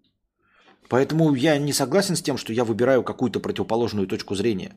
Поэтому 0.90 1.34
я 1.34 1.56
не 1.56 1.72
согласен 1.72 2.14
с 2.14 2.22
тем, 2.22 2.36
что 2.36 2.52
я 2.52 2.64
выбираю 2.64 3.02
какую-то 3.02 3.40
противоположную 3.40 4.06
точку 4.06 4.34
зрения. 4.34 4.74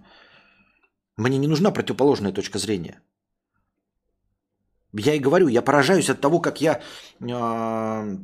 Мне 1.18 1.38
не 1.38 1.48
нужна 1.48 1.72
противоположная 1.72 2.32
точка 2.32 2.60
зрения. 2.60 3.02
Я 4.94 5.16
и 5.16 5.20
говорю, 5.20 5.50
я 5.50 5.62
поражаюсь 5.62 6.10
от 6.10 6.22
того, 6.22 6.40
как 6.40 6.62
я 6.62 6.82
э, 7.20 8.18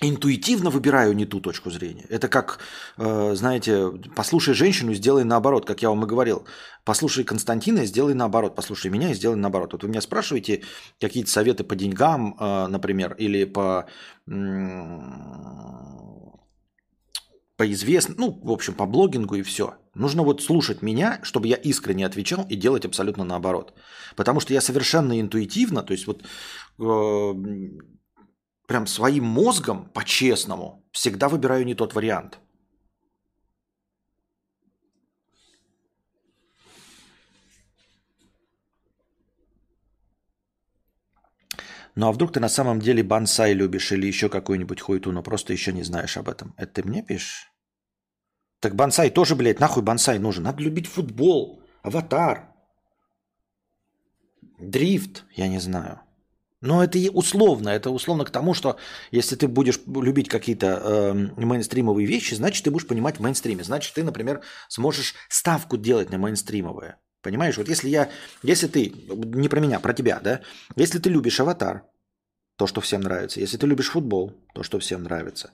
интуитивно 0.00 0.70
выбираю 0.70 1.14
не 1.14 1.26
ту 1.26 1.40
точку 1.40 1.70
зрения. 1.70 2.06
Это 2.08 2.28
как, 2.28 2.60
э, 2.96 3.34
знаете, 3.34 3.90
послушай 4.14 4.54
женщину, 4.54 4.94
сделай 4.94 5.24
наоборот, 5.24 5.66
как 5.66 5.82
я 5.82 5.90
вам 5.90 6.04
и 6.04 6.06
говорил. 6.06 6.46
Послушай 6.84 7.24
Константина, 7.24 7.84
сделай 7.84 8.14
наоборот. 8.14 8.54
Послушай 8.54 8.90
меня 8.90 9.10
и 9.10 9.14
сделай 9.14 9.36
наоборот. 9.36 9.72
Вот 9.72 9.82
вы 9.82 9.88
меня 9.88 10.00
спрашиваете 10.00 10.62
какие-то 11.00 11.30
советы 11.30 11.64
по 11.64 11.76
деньгам, 11.76 12.36
э, 12.38 12.66
например, 12.68 13.14
или 13.18 13.44
по 13.44 13.86
по 17.58 17.72
известным, 17.72 18.16
ну, 18.18 18.40
в 18.44 18.52
общем, 18.52 18.74
по 18.74 18.86
блогингу 18.86 19.34
и 19.34 19.42
все. 19.42 19.74
Нужно 19.94 20.22
вот 20.22 20.42
слушать 20.42 20.80
меня, 20.80 21.18
чтобы 21.24 21.48
я 21.48 21.56
искренне 21.56 22.06
отвечал 22.06 22.46
и 22.48 22.54
делать 22.54 22.84
абсолютно 22.84 23.24
наоборот. 23.24 23.72
Потому 24.14 24.38
что 24.38 24.54
я 24.54 24.60
совершенно 24.60 25.20
интуитивно, 25.20 25.82
то 25.82 25.92
есть 25.92 26.06
вот 26.06 26.22
э, 26.22 27.34
прям 28.68 28.86
своим 28.86 29.24
мозгом, 29.24 29.88
по-честному, 29.94 30.84
всегда 30.92 31.28
выбираю 31.28 31.64
не 31.64 31.74
тот 31.74 31.94
вариант. 31.94 32.38
Ну 41.94 42.06
а 42.06 42.12
вдруг 42.12 42.32
ты 42.32 42.40
на 42.40 42.48
самом 42.48 42.78
деле 42.78 43.02
бонсай 43.02 43.54
любишь 43.54 43.90
или 43.90 44.06
еще 44.06 44.28
какую-нибудь 44.28 44.80
хуйту, 44.82 45.12
но 45.12 45.22
просто 45.22 45.52
еще 45.52 45.72
не 45.72 45.82
знаешь 45.82 46.16
об 46.18 46.28
этом. 46.28 46.54
Это 46.58 46.74
ты 46.74 46.88
мне 46.88 47.02
пишешь? 47.02 47.50
Так 48.60 48.76
бонсай 48.76 49.10
тоже, 49.10 49.34
блядь, 49.34 49.60
нахуй 49.60 49.82
бонсай 49.82 50.18
нужен. 50.18 50.44
Надо 50.44 50.62
любить 50.62 50.86
футбол, 50.86 51.62
аватар, 51.82 52.54
дрифт, 54.58 55.24
я 55.34 55.48
не 55.48 55.58
знаю. 55.58 56.02
Но 56.60 56.82
это 56.82 56.98
и 56.98 57.08
условно, 57.08 57.68
это 57.68 57.90
условно 57.90 58.24
к 58.24 58.30
тому, 58.30 58.52
что 58.52 58.78
если 59.12 59.36
ты 59.36 59.46
будешь 59.46 59.80
любить 59.86 60.28
какие-то 60.28 60.66
э, 60.82 61.12
мейнстримовые 61.36 62.06
вещи, 62.06 62.34
значит, 62.34 62.64
ты 62.64 62.70
будешь 62.72 62.86
понимать 62.86 63.18
в 63.18 63.20
мейнстриме. 63.20 63.62
Значит, 63.62 63.94
ты, 63.94 64.02
например, 64.02 64.42
сможешь 64.68 65.14
ставку 65.28 65.76
делать 65.76 66.10
на 66.10 66.18
мейнстримовое. 66.18 66.98
Понимаешь, 67.22 67.56
вот 67.58 67.68
если 67.68 67.88
я, 67.88 68.10
если 68.42 68.66
ты, 68.66 68.92
не 69.08 69.48
про 69.48 69.60
меня, 69.60 69.78
про 69.80 69.92
тебя, 69.92 70.18
да, 70.20 70.40
если 70.76 70.98
ты 70.98 71.10
любишь 71.10 71.38
аватар, 71.40 71.84
то, 72.56 72.66
что 72.66 72.80
всем 72.80 73.02
нравится, 73.02 73.38
если 73.38 73.56
ты 73.56 73.66
любишь 73.66 73.90
футбол, 73.90 74.32
то, 74.52 74.62
что 74.64 74.80
всем 74.80 75.04
нравится, 75.04 75.50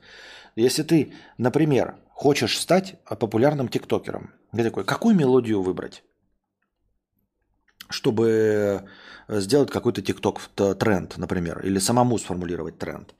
если 0.56 0.82
ты, 0.82 1.12
например, 1.36 1.96
хочешь 2.10 2.58
стать 2.58 2.96
популярным 3.04 3.68
тиктокером, 3.68 4.32
ты 4.52 4.62
такой, 4.62 4.84
какую 4.84 5.14
мелодию 5.14 5.62
выбрать? 5.62 6.02
Чтобы 7.94 8.84
сделать 9.28 9.70
какой-то 9.70 10.02
тикток 10.02 10.40
тренд, 10.78 11.16
например, 11.16 11.60
или 11.64 11.78
самому 11.78 12.18
сформулировать 12.18 12.78
тренд. 12.78 13.14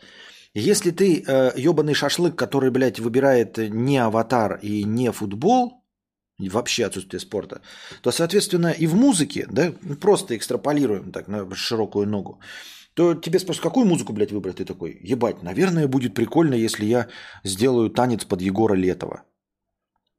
Если 0.52 0.90
ты 0.90 1.24
э, 1.26 1.52
ебаный 1.56 1.94
шашлык, 1.94 2.36
который, 2.36 2.70
блядь, 2.70 3.00
выбирает 3.00 3.58
не 3.58 3.98
аватар 3.98 4.58
и 4.62 4.84
не 4.84 5.10
футбол, 5.10 5.84
вообще 6.38 6.84
отсутствие 6.86 7.20
спорта, 7.20 7.60
то, 8.02 8.12
соответственно, 8.12 8.68
и 8.68 8.86
в 8.86 8.94
музыке, 8.94 9.46
да, 9.50 9.72
просто 10.00 10.36
экстраполируем 10.36 11.10
так 11.10 11.26
на 11.26 11.52
широкую 11.54 12.06
ногу, 12.06 12.40
то 12.94 13.14
тебе 13.14 13.40
спрашивают, 13.40 13.64
какую 13.64 13.86
музыку, 13.86 14.12
блядь, 14.12 14.30
выбрать? 14.30 14.56
Ты 14.56 14.64
такой, 14.64 14.96
ебать, 15.02 15.42
наверное, 15.42 15.88
будет 15.88 16.14
прикольно, 16.14 16.54
если 16.54 16.84
я 16.84 17.08
сделаю 17.42 17.90
танец 17.90 18.24
под 18.24 18.40
Егора 18.40 18.74
Летова. 18.74 19.24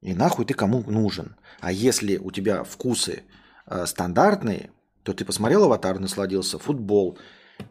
И 0.01 0.13
нахуй 0.13 0.45
ты 0.45 0.53
кому 0.53 0.83
нужен? 0.83 1.37
А 1.61 1.71
если 1.71 2.17
у 2.17 2.31
тебя 2.31 2.65
вкусы 2.65 3.23
Э, 3.23 3.44
стандартные, 3.85 4.71
то 5.03 5.13
ты 5.13 5.25
посмотрел 5.25 5.63
«Аватар», 5.63 5.99
насладился, 5.99 6.59
футбол, 6.59 7.17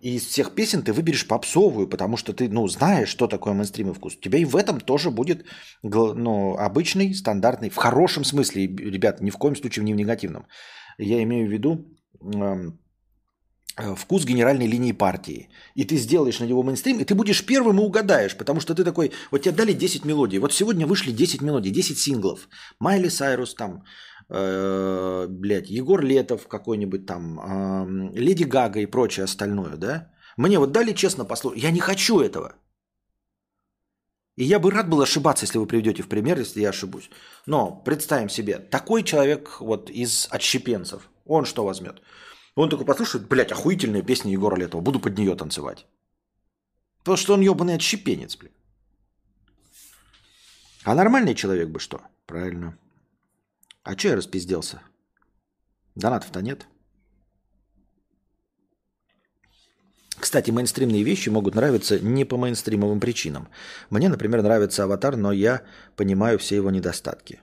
и 0.00 0.16
из 0.16 0.26
всех 0.26 0.54
песен 0.54 0.82
ты 0.82 0.92
выберешь 0.92 1.26
попсовую, 1.26 1.88
потому 1.88 2.16
что 2.16 2.32
ты, 2.32 2.48
ну, 2.48 2.68
знаешь, 2.68 3.08
что 3.08 3.26
такое 3.26 3.54
мейнстримный 3.54 3.94
вкус. 3.94 4.16
У 4.16 4.20
тебя 4.20 4.38
и 4.38 4.44
в 4.44 4.56
этом 4.56 4.80
тоже 4.80 5.10
будет, 5.10 5.46
ну, 5.82 6.56
обычный, 6.56 7.14
стандартный, 7.14 7.70
в 7.70 7.76
хорошем 7.76 8.24
смысле, 8.24 8.66
ребят, 8.66 9.20
ни 9.20 9.30
в 9.30 9.36
коем 9.36 9.56
случае 9.56 9.84
не 9.84 9.94
в 9.94 9.96
негативном. 9.96 10.46
Я 10.98 11.22
имею 11.22 11.48
в 11.48 11.52
виду 11.52 11.84
эм, 12.20 12.78
э, 13.76 13.94
вкус 13.94 14.24
генеральной 14.24 14.66
линии 14.66 14.92
партии. 14.92 15.48
И 15.74 15.84
ты 15.84 15.96
сделаешь 15.96 16.40
на 16.40 16.46
него 16.46 16.62
мейнстрим, 16.62 16.98
и 16.98 17.04
ты 17.04 17.14
будешь 17.14 17.44
первым 17.44 17.78
и 17.78 17.82
угадаешь, 17.82 18.36
потому 18.36 18.60
что 18.60 18.74
ты 18.74 18.84
такой, 18.84 19.12
вот 19.30 19.42
тебе 19.42 19.52
дали 19.52 19.72
10 19.72 20.04
мелодий, 20.04 20.38
вот 20.38 20.52
сегодня 20.52 20.86
вышли 20.86 21.12
10 21.12 21.42
мелодий, 21.42 21.72
10 21.72 21.98
синглов. 21.98 22.48
Майли 22.78 23.08
Сайрус 23.08 23.54
там, 23.54 23.82
э, 24.28 25.26
блядь, 25.28 25.70
Егор 25.70 26.02
Летов 26.02 26.48
какой-нибудь 26.48 27.06
там, 27.06 27.40
э, 27.40 28.18
Леди 28.18 28.44
Гага 28.44 28.80
и 28.80 28.86
прочее 28.86 29.24
остальное, 29.24 29.76
да? 29.76 30.10
Мне 30.36 30.58
вот 30.58 30.72
дали 30.72 30.92
честно 30.92 31.24
послушать. 31.24 31.62
Я 31.62 31.70
не 31.70 31.80
хочу 31.80 32.20
этого. 32.20 32.54
И 34.36 34.44
я 34.44 34.58
бы 34.58 34.70
рад 34.70 34.88
был 34.88 35.00
ошибаться, 35.00 35.44
если 35.44 35.58
вы 35.58 35.66
приведете 35.66 36.02
в 36.02 36.08
пример, 36.08 36.38
если 36.38 36.60
я 36.60 36.70
ошибусь. 36.70 37.10
Но 37.46 37.82
представим 37.84 38.28
себе, 38.28 38.58
такой 38.58 39.02
человек 39.02 39.60
вот 39.60 39.90
из 39.90 40.28
отщепенцев, 40.30 41.08
он 41.24 41.44
что 41.44 41.64
возьмет? 41.64 42.02
Он 42.56 42.68
такой 42.68 42.86
послушает, 42.86 43.28
блядь, 43.28 43.52
охуительная 43.52 44.02
песня 44.02 44.32
Егора 44.32 44.56
Летова, 44.56 44.80
буду 44.80 45.00
под 45.00 45.18
нее 45.18 45.36
танцевать. 45.36 45.86
Потому 46.98 47.16
что 47.16 47.34
он 47.34 47.42
ебаный 47.42 47.74
отщепенец, 47.74 48.36
блядь. 48.36 48.52
А 50.84 50.94
нормальный 50.94 51.34
человек 51.34 51.68
бы 51.68 51.78
что? 51.78 52.00
Правильно. 52.26 52.76
А 53.84 53.96
что 53.96 54.08
я 54.08 54.16
распизделся? 54.16 54.80
Донатов-то 55.94 56.40
нет. 56.40 56.66
Кстати, 60.18 60.50
мейнстримные 60.50 61.02
вещи 61.02 61.28
могут 61.28 61.54
нравиться 61.54 62.00
не 62.00 62.24
по 62.24 62.36
мейнстримовым 62.36 62.98
причинам. 62.98 63.48
Мне, 63.90 64.08
например, 64.08 64.42
нравится 64.42 64.84
«Аватар», 64.84 65.16
но 65.16 65.32
я 65.32 65.62
понимаю 65.96 66.38
все 66.38 66.56
его 66.56 66.70
недостатки. 66.70 67.40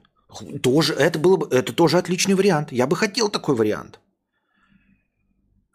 Тоже, 0.64 0.94
это, 0.94 1.20
было 1.20 1.38
бы, 1.38 1.48
это 1.56 1.74
тоже 1.74 1.98
отличный 1.98 2.36
вариант. 2.36 2.72
Я 2.72 2.88
бы 2.88 2.96
хотел 2.96 3.30
такой 3.30 3.56
вариант. 3.56 4.00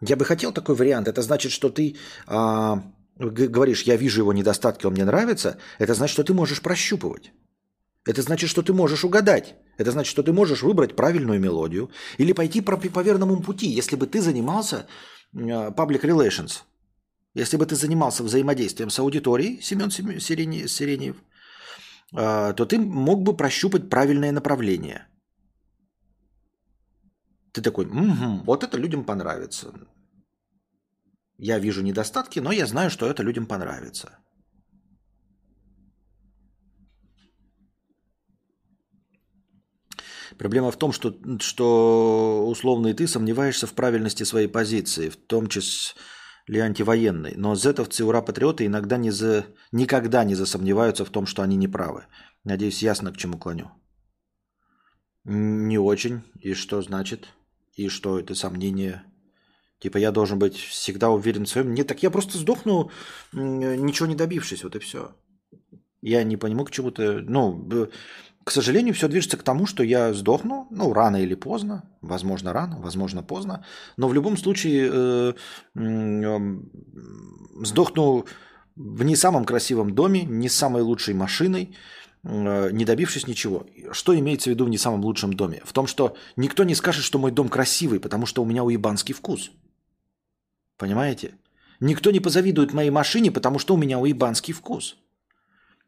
Я 0.01 0.15
бы 0.15 0.25
хотел 0.25 0.51
такой 0.51 0.75
вариант. 0.75 1.07
Это 1.07 1.21
значит, 1.21 1.51
что 1.51 1.69
ты 1.69 1.95
а, 2.25 2.83
говоришь, 3.15 3.83
я 3.83 3.95
вижу 3.95 4.21
его 4.21 4.33
недостатки, 4.33 4.85
он 4.85 4.93
мне 4.93 5.05
нравится. 5.05 5.57
Это 5.79 5.93
значит, 5.93 6.13
что 6.13 6.23
ты 6.23 6.33
можешь 6.33 6.61
прощупывать. 6.61 7.31
Это 8.05 8.21
значит, 8.21 8.49
что 8.49 8.63
ты 8.63 8.73
можешь 8.73 9.05
угадать. 9.05 9.55
Это 9.77 9.91
значит, 9.91 10.11
что 10.11 10.23
ты 10.23 10.33
можешь 10.33 10.63
выбрать 10.63 10.95
правильную 10.95 11.39
мелодию 11.39 11.89
или 12.17 12.33
пойти 12.33 12.61
по, 12.61 12.77
по 12.77 13.03
верному 13.03 13.41
пути. 13.41 13.67
Если 13.67 13.95
бы 13.95 14.07
ты 14.07 14.21
занимался 14.21 14.87
uh, 15.35 15.73
public 15.75 16.01
relations, 16.01 16.63
если 17.35 17.57
бы 17.57 17.65
ты 17.65 17.75
занимался 17.75 18.23
взаимодействием 18.23 18.89
с 18.89 18.99
аудиторией, 18.99 19.61
Семен 19.61 19.91
Сиреньев, 19.91 21.15
uh, 22.13 22.53
то 22.53 22.65
ты 22.65 22.79
мог 22.79 23.21
бы 23.21 23.37
прощупать 23.37 23.89
правильное 23.89 24.31
направление. 24.31 25.07
Ты 27.51 27.61
такой, 27.61 27.85
угу, 27.85 28.43
вот 28.45 28.63
это 28.63 28.77
людям 28.77 29.03
понравится. 29.03 29.73
Я 31.37 31.59
вижу 31.59 31.83
недостатки, 31.83 32.39
но 32.39 32.51
я 32.51 32.65
знаю, 32.65 32.89
что 32.89 33.07
это 33.07 33.23
людям 33.23 33.45
понравится. 33.45 34.19
Проблема 40.37 40.71
в 40.71 40.77
том, 40.77 40.91
что, 40.91 41.15
что 41.39 42.45
условно 42.47 42.87
и 42.87 42.93
ты 42.93 43.07
сомневаешься 43.07 43.67
в 43.67 43.73
правильности 43.73 44.23
своей 44.23 44.47
позиции, 44.47 45.09
в 45.09 45.15
том 45.15 45.47
числе 45.47 46.61
антивоенной. 46.61 47.33
Но 47.35 47.55
зетовцы, 47.55 48.03
ура-патриоты 48.03 48.65
иногда 48.65 48.97
не 48.97 49.11
за... 49.11 49.45
никогда 49.71 50.23
не 50.23 50.35
засомневаются 50.35 51.05
в 51.05 51.09
том, 51.09 51.25
что 51.25 51.41
они 51.41 51.55
неправы. 51.55 52.05
Надеюсь, 52.43 52.83
ясно, 52.83 53.11
к 53.11 53.17
чему 53.17 53.37
клоню. 53.37 53.71
Не 55.23 55.77
очень. 55.77 56.21
И 56.39 56.53
что 56.53 56.81
значит? 56.81 57.27
И 57.75 57.89
что 57.89 58.19
это 58.19 58.33
сомнение? 58.35 59.03
Типа 59.79 59.97
я 59.97 60.11
должен 60.11 60.39
быть 60.39 60.55
всегда 60.55 61.09
уверен 61.09 61.45
в 61.45 61.49
своем. 61.49 61.73
Нет, 61.73 61.87
так 61.87 62.01
я 62.01 62.09
просто 62.09 62.37
сдохну, 62.37 62.89
ничего 63.33 64.07
не 64.07 64.15
добившись, 64.15 64.63
вот 64.63 64.75
и 64.75 64.79
все. 64.79 65.15
Я 66.01 66.23
не 66.23 66.37
понимаю, 66.37 66.65
к 66.65 66.71
чему-то. 66.71 67.19
Ну, 67.21 67.89
к 68.47 68.51
сожалению, 68.51 68.93
все 68.93 69.09
движется 69.09 69.35
к 69.35 69.43
тому, 69.43 69.65
что 69.65 69.83
я 69.83 70.13
сдохну, 70.13 70.67
ну, 70.71 70.93
рано 70.93 71.17
или 71.17 71.35
поздно, 71.35 71.83
возможно, 72.01 72.53
рано, 72.53 72.79
возможно, 72.79 73.21
поздно, 73.21 73.65
но 73.97 74.07
в 74.07 74.13
любом 74.13 74.37
случае 74.37 74.89
э, 74.89 75.33
э, 75.75 76.39
сдохну 77.61 78.25
в 78.77 79.03
не 79.03 79.17
самом 79.17 79.43
красивом 79.43 79.93
доме, 79.93 80.23
не 80.23 80.47
самой 80.47 80.81
лучшей 80.81 81.13
машиной, 81.13 81.75
э, 82.23 82.71
не 82.71 82.85
добившись 82.85 83.27
ничего. 83.27 83.65
Что 83.91 84.17
имеется 84.17 84.49
в 84.49 84.53
виду 84.53 84.63
в 84.63 84.69
не 84.69 84.77
самом 84.77 85.03
лучшем 85.03 85.33
доме? 85.33 85.61
В 85.65 85.73
том, 85.73 85.85
что 85.85 86.15
никто 86.37 86.63
не 86.63 86.75
скажет, 86.75 87.03
что 87.03 87.19
мой 87.19 87.31
дом 87.31 87.49
красивый, 87.49 87.99
потому 87.99 88.25
что 88.25 88.41
у 88.41 88.45
меня 88.45 88.63
уебанский 88.63 89.13
вкус. 89.13 89.51
Понимаете? 90.77 91.33
Никто 91.81 92.11
не 92.11 92.21
позавидует 92.21 92.73
моей 92.73 92.91
машине, 92.91 93.29
потому 93.29 93.59
что 93.59 93.73
у 93.73 93.77
меня 93.77 93.99
уебанский 93.99 94.53
вкус. 94.53 94.95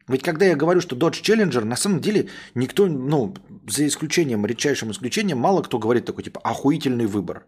Ведь 0.09 0.23
когда 0.23 0.45
я 0.45 0.55
говорю, 0.55 0.81
что 0.81 0.95
Dodge 0.95 1.21
Challenger, 1.21 1.63
на 1.63 1.75
самом 1.75 2.01
деле 2.01 2.29
никто, 2.55 2.87
ну, 2.87 3.33
за 3.67 3.85
исключением, 3.85 4.45
редчайшим 4.45 4.89
исключением, 4.91 5.37
мало 5.37 5.61
кто 5.61 5.77
говорит 5.79 6.05
такой, 6.05 6.23
типа, 6.23 6.41
охуительный 6.43 7.05
выбор. 7.05 7.45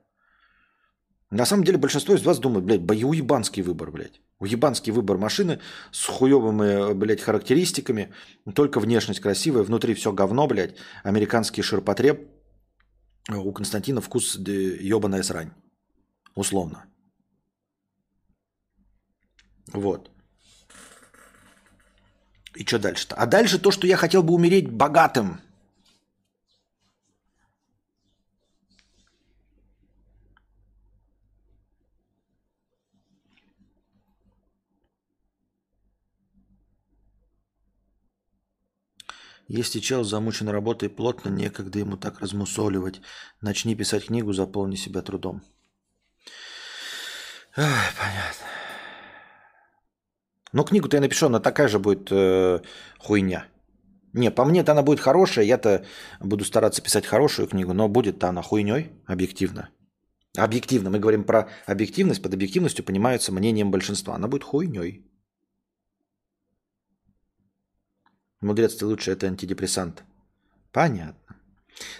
На 1.32 1.46
самом 1.46 1.64
деле 1.64 1.78
большинство 1.78 2.14
из 2.14 2.24
вас 2.24 2.40
думает, 2.40 2.66
блядь, 2.66 3.04
уебанский 3.04 3.64
выбор, 3.64 3.90
блядь. 3.92 4.22
Уебанский 4.40 4.92
выбор 4.92 5.18
машины 5.18 5.60
с 5.92 6.06
хуевыми, 6.06 6.94
блядь, 6.94 7.22
характеристиками. 7.22 8.14
Только 8.54 8.80
внешность 8.80 9.22
красивая, 9.22 9.64
внутри 9.64 9.96
все 9.96 10.12
говно, 10.12 10.48
блядь. 10.48 10.76
Американский 11.04 11.64
ширпотреб. 11.64 12.30
У 13.30 13.52
Константина 13.54 14.02
вкус 14.02 14.36
ебаная 14.36 15.24
срань. 15.24 15.52
Условно. 16.36 16.86
Вот. 19.74 20.12
И 22.56 22.66
что 22.66 22.80
дальше-то? 22.80 23.16
А 23.16 23.26
дальше 23.26 23.60
то, 23.60 23.72
что 23.72 23.88
я 23.88 23.98
хотел 23.98 24.24
бы 24.24 24.34
умереть 24.34 24.70
богатым. 24.70 25.40
Если 39.48 39.80
чел 39.80 40.06
замучен 40.06 40.48
работой 40.48 40.90
плотно, 40.90 41.28
некогда 41.28 41.80
ему 41.80 41.98
так 41.98 42.22
размусоливать. 42.22 43.02
Начни 43.42 43.76
писать 43.76 44.06
книгу, 44.06 44.32
заполни 44.32 44.78
себя 44.78 45.02
трудом. 45.02 45.44
Ах, 47.58 47.94
понятно. 47.98 48.61
Но 50.54 50.64
книгу-то 50.64 50.98
я 50.98 51.02
напишу, 51.02 51.28
она 51.28 51.40
такая 51.40 51.68
же 51.68 51.80
будет 51.80 52.12
э, 52.12 52.60
хуйня. 53.00 53.48
Не, 54.14 54.30
по 54.32 54.44
мне-то 54.44 54.74
она 54.74 54.82
будет 54.82 55.00
хорошая, 55.00 55.46
я-то 55.46 55.86
буду 56.20 56.44
стараться 56.44 56.82
писать 56.82 57.06
хорошую 57.06 57.48
книгу, 57.48 57.74
но 57.74 57.88
будет-то 57.88 58.28
она 58.28 58.42
хуйней, 58.42 58.92
объективно. 59.06 59.70
Объективно, 60.38 60.90
мы 60.90 61.00
говорим 61.00 61.24
про 61.24 61.50
объективность, 61.66 62.22
под 62.22 62.34
объективностью 62.34 62.86
понимается 62.86 63.32
мнением 63.32 63.72
большинства. 63.72 64.16
Она 64.16 64.28
будет 64.28 64.44
хуйней. 64.44 65.06
Мудрец, 68.42 68.76
ты 68.76 68.86
лучше, 68.86 69.12
это 69.12 69.28
антидепрессант. 69.28 70.04
Понятно. 70.72 71.36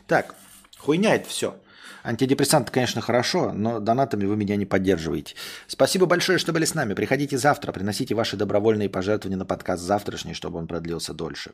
Так, 0.08 0.36
хуйня 0.78 1.16
это 1.16 1.30
все. 1.30 1.62
Антидепрессант, 2.04 2.72
конечно, 2.72 3.02
хорошо, 3.02 3.52
но 3.54 3.80
донатами 3.80 4.26
вы 4.26 4.36
меня 4.36 4.56
не 4.56 4.66
поддерживаете. 4.66 5.36
Спасибо 5.68 6.06
большое, 6.06 6.38
что 6.38 6.54
были 6.54 6.66
с 6.66 6.74
нами. 6.74 6.96
Приходите 6.96 7.38
завтра, 7.38 7.72
приносите 7.72 8.16
ваши 8.16 8.38
добровольные 8.38 8.90
пожертвования 8.90 9.38
на 9.38 9.46
подкаст 9.46 9.84
завтрашний, 9.84 10.34
чтобы 10.34 10.60
он 10.60 10.68
продлился 10.68 11.14
дольше. 11.14 11.52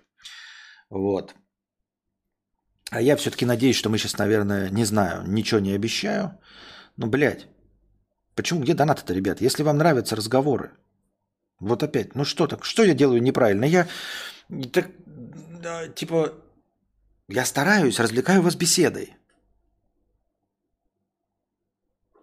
Вот. 0.89 1.35
А 2.91 3.01
я 3.01 3.17
все-таки 3.17 3.45
надеюсь, 3.45 3.75
что 3.75 3.89
мы 3.89 3.97
сейчас, 3.97 4.17
наверное, 4.17 4.69
не 4.69 4.85
знаю, 4.85 5.23
ничего 5.27 5.59
не 5.59 5.73
обещаю. 5.73 6.39
Но, 6.95 7.07
блядь, 7.07 7.47
почему, 8.35 8.61
где 8.61 8.73
донаты-то, 8.73 9.13
ребят? 9.13 9.41
Если 9.41 9.63
вам 9.63 9.77
нравятся 9.77 10.15
разговоры, 10.15 10.71
вот 11.59 11.83
опять, 11.83 12.15
ну 12.15 12.23
что 12.23 12.47
так, 12.47 12.63
что 12.63 12.83
я 12.83 12.93
делаю 12.93 13.21
неправильно? 13.21 13.65
Я, 13.65 13.87
так, 14.71 14.91
да, 15.61 15.89
типа, 15.89 16.33
я 17.27 17.43
стараюсь, 17.43 17.99
развлекаю 17.99 18.41
вас 18.41 18.55
беседой. 18.55 19.16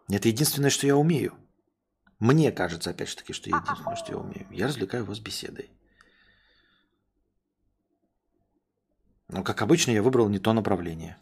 Это 0.09 0.28
единственное, 0.28 0.70
что 0.70 0.86
я 0.86 0.96
умею. 0.96 1.34
Мне 2.18 2.52
кажется, 2.52 2.90
опять 2.90 3.09
же 3.09 3.16
таки, 3.16 3.32
что 3.32 3.48
единственное, 3.48 3.96
что 3.96 4.12
я 4.12 4.18
умею. 4.18 4.46
Я 4.50 4.66
развлекаю 4.66 5.05
вас 5.05 5.18
беседой. 5.18 5.70
Но, 9.28 9.42
как 9.42 9.62
обычно, 9.62 9.90
я 9.90 10.02
выбрал 10.02 10.28
не 10.28 10.38
то 10.38 10.52
направление. 10.52 11.16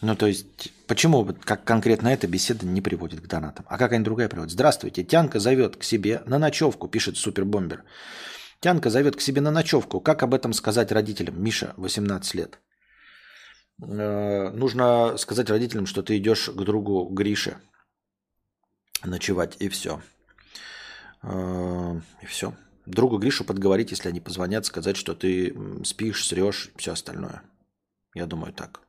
Ну, 0.00 0.16
то 0.16 0.26
есть, 0.26 0.72
почему 0.86 1.24
как 1.24 1.64
конкретно 1.64 2.08
эта 2.08 2.26
беседа 2.26 2.66
не 2.66 2.82
приводит 2.82 3.20
к 3.20 3.26
донатам? 3.26 3.64
А 3.68 3.78
какая-нибудь 3.78 4.04
другая 4.04 4.28
приводит? 4.28 4.52
Здравствуйте, 4.52 5.04
Тянка 5.04 5.38
зовет 5.38 5.76
к 5.76 5.84
себе 5.84 6.22
на 6.26 6.38
ночевку, 6.38 6.88
пишет 6.88 7.16
Супербомбер. 7.16 7.84
Тянка 8.60 8.90
зовет 8.90 9.16
к 9.16 9.20
себе 9.20 9.40
на 9.40 9.50
ночевку. 9.50 10.00
Как 10.00 10.22
об 10.22 10.34
этом 10.34 10.52
сказать 10.52 10.92
родителям? 10.92 11.42
Миша, 11.42 11.74
18 11.76 12.34
лет. 12.34 12.58
Э, 13.82 14.50
нужно 14.50 15.16
сказать 15.16 15.48
родителям, 15.48 15.86
что 15.86 16.02
ты 16.02 16.18
идешь 16.18 16.48
к 16.48 16.64
другу 16.64 17.08
Грише 17.08 17.58
ночевать, 19.06 19.56
и 19.60 19.68
все. 19.68 20.00
Э, 21.22 22.00
и 22.22 22.26
все. 22.26 22.54
Другу 22.86 23.18
Гришу 23.18 23.44
подговорить, 23.44 23.90
если 23.90 24.08
они 24.08 24.20
позвонят, 24.20 24.66
сказать, 24.66 24.96
что 24.96 25.14
ты 25.14 25.56
спишь, 25.84 26.26
срешь, 26.26 26.70
все 26.76 26.92
остальное. 26.92 27.42
Я 28.14 28.26
думаю 28.26 28.52
так. 28.52 28.80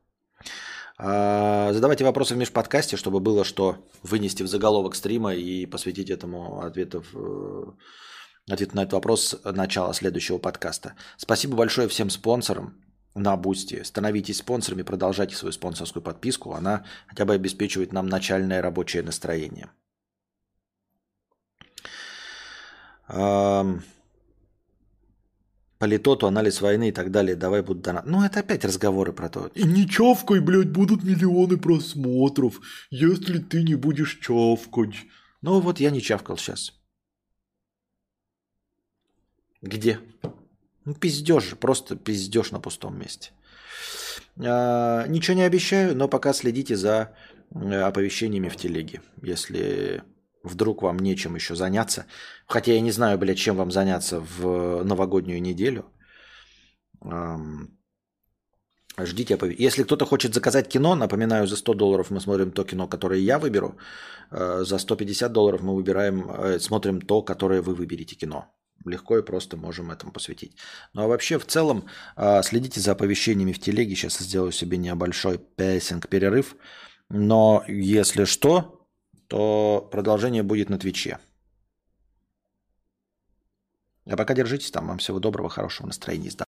А, 0.97 1.74
задавайте 1.74 2.05
вопросы 2.05 2.36
в 2.36 2.38
межподкасте, 2.38 2.97
чтобы 2.97 3.20
было 3.20 3.43
что 3.43 3.78
вынести 4.03 4.43
в 4.43 4.47
заголовок 4.47 4.95
стрима 4.95 5.34
и 5.34 5.66
посвятить 5.66 6.09
этому 6.09 6.61
ответов, 6.61 7.07
э, 7.13 7.63
ответ 8.49 8.74
на 8.74 8.82
этот 8.82 8.93
вопрос 8.93 9.36
начала 9.43 9.93
следующего 9.93 10.38
подкаста. 10.38 10.93
Спасибо 11.18 11.57
большое 11.57 11.88
всем 11.89 12.09
спонсорам 12.09 12.82
на 13.13 13.36
Boosty. 13.36 13.84
Становитесь 13.84 14.38
спонсорами, 14.38 14.84
продолжайте 14.84 15.36
свою 15.36 15.51
спонсорскую 15.51 16.03
подписку. 16.03 16.53
Она 16.53 16.86
хотя 17.07 17.26
бы 17.26 17.34
обеспечивает 17.34 17.91
нам 17.91 18.07
начальное 18.07 18.61
рабочее 18.61 19.03
настроение. 19.03 19.70
Политоту, 25.78 26.28
анализ 26.28 26.62
войны 26.62 26.89
и 26.89 26.91
так 26.91 27.12
далее. 27.12 27.36
Давай 27.36 27.62
будут 27.62 27.84
донат. 27.84 28.06
Ну, 28.06 28.24
это 28.24 28.39
опять 28.39 28.64
разговоры 28.66 29.12
про 29.14 29.30
то. 29.30 29.51
И 29.56 29.64
не 29.64 29.88
чавкай, 29.88 30.39
блядь, 30.39 30.72
будут 30.72 31.03
миллионы 31.03 31.58
просмотров, 31.58 32.62
если 32.89 33.39
ты 33.39 33.62
не 33.62 33.76
будешь 33.76 34.20
чавкать. 34.20 34.95
Ну, 35.41 35.60
вот 35.60 35.80
я 35.80 35.91
не 35.91 36.01
чавкал 36.01 36.38
сейчас. 36.38 36.74
Где? 39.62 39.99
Ну, 40.86 40.93
пиздеж 40.93 41.49
же, 41.49 41.56
просто 41.56 41.95
пиздеж 41.95 42.51
на 42.51 42.60
пустом 42.60 42.97
месте. 42.97 43.32
А, 44.38 45.06
ничего 45.08 45.36
не 45.36 45.43
обещаю, 45.43 45.95
но 45.95 46.08
пока 46.08 46.34
следите 46.34 46.76
за 46.76 47.16
э, 47.53 47.82
оповещениями 47.82 48.49
в 48.49 48.56
телеге. 48.56 49.01
Если 49.22 50.03
Вдруг 50.46 50.82
вам 50.84 51.00
нечем 51.00 51.36
еще 51.36 51.56
заняться. 51.56 52.06
Хотя 52.48 52.74
я 52.74 52.82
не 52.82 52.91
знаю, 52.91 53.18
блядь, 53.18 53.38
чем 53.38 53.58
вам 53.58 53.72
заняться 53.72 54.20
в 54.20 54.84
новогоднюю 54.84 55.41
неделю. 55.41 55.86
Ждите 58.98 59.38
Если 59.60 59.84
кто-то 59.84 60.06
хочет 60.06 60.34
заказать 60.34 60.70
кино, 60.70 60.96
напоминаю, 60.96 61.48
за 61.48 61.58
100 61.58 61.74
долларов 61.74 62.12
мы 62.12 62.22
смотрим 62.22 62.52
то 62.52 62.64
кино, 62.64 62.88
которое 62.88 63.20
я 63.20 63.39
выберу. 63.39 63.78
Э, 64.32 64.64
за 64.64 64.78
150 64.78 65.32
долларов 65.32 65.62
мы 65.62 65.76
выбираем, 65.76 66.30
э, 66.30 66.60
смотрим 66.60 67.02
то, 67.02 67.22
которое 67.22 67.62
вы 67.62 67.76
выберете 67.76 68.16
кино. 68.16 68.46
Легко 68.86 69.18
и 69.18 69.26
просто 69.26 69.58
можем 69.58 69.91
этому 69.91 70.14
посвятить. 70.14 70.56
Ну 70.93 71.04
а 71.04 71.08
вообще 71.08 71.38
в 71.39 71.46
целом 71.46 71.86
э, 72.16 72.41
следите 72.43 72.80
за 72.80 72.93
оповещениями 72.93 73.52
в 73.52 73.60
телеге. 73.60 73.96
Сейчас 73.96 74.18
сделаю 74.20 74.54
себе 74.54 74.78
небольшой 74.78 75.39
песинг 75.39 76.08
перерыв. 76.08 76.56
Но 77.10 77.64
если 77.68 78.24
что, 78.24 78.85
то 79.28 79.88
продолжение 79.92 80.44
будет 80.44 80.70
на 80.70 80.78
Твиче. 80.78 81.20
А 84.06 84.16
пока 84.16 84.34
держитесь 84.34 84.72
там. 84.72 84.88
Вам 84.88 85.00
всего 85.00 85.20
доброго, 85.20 85.50
хорошего 85.50 85.88
настроения. 85.88 86.30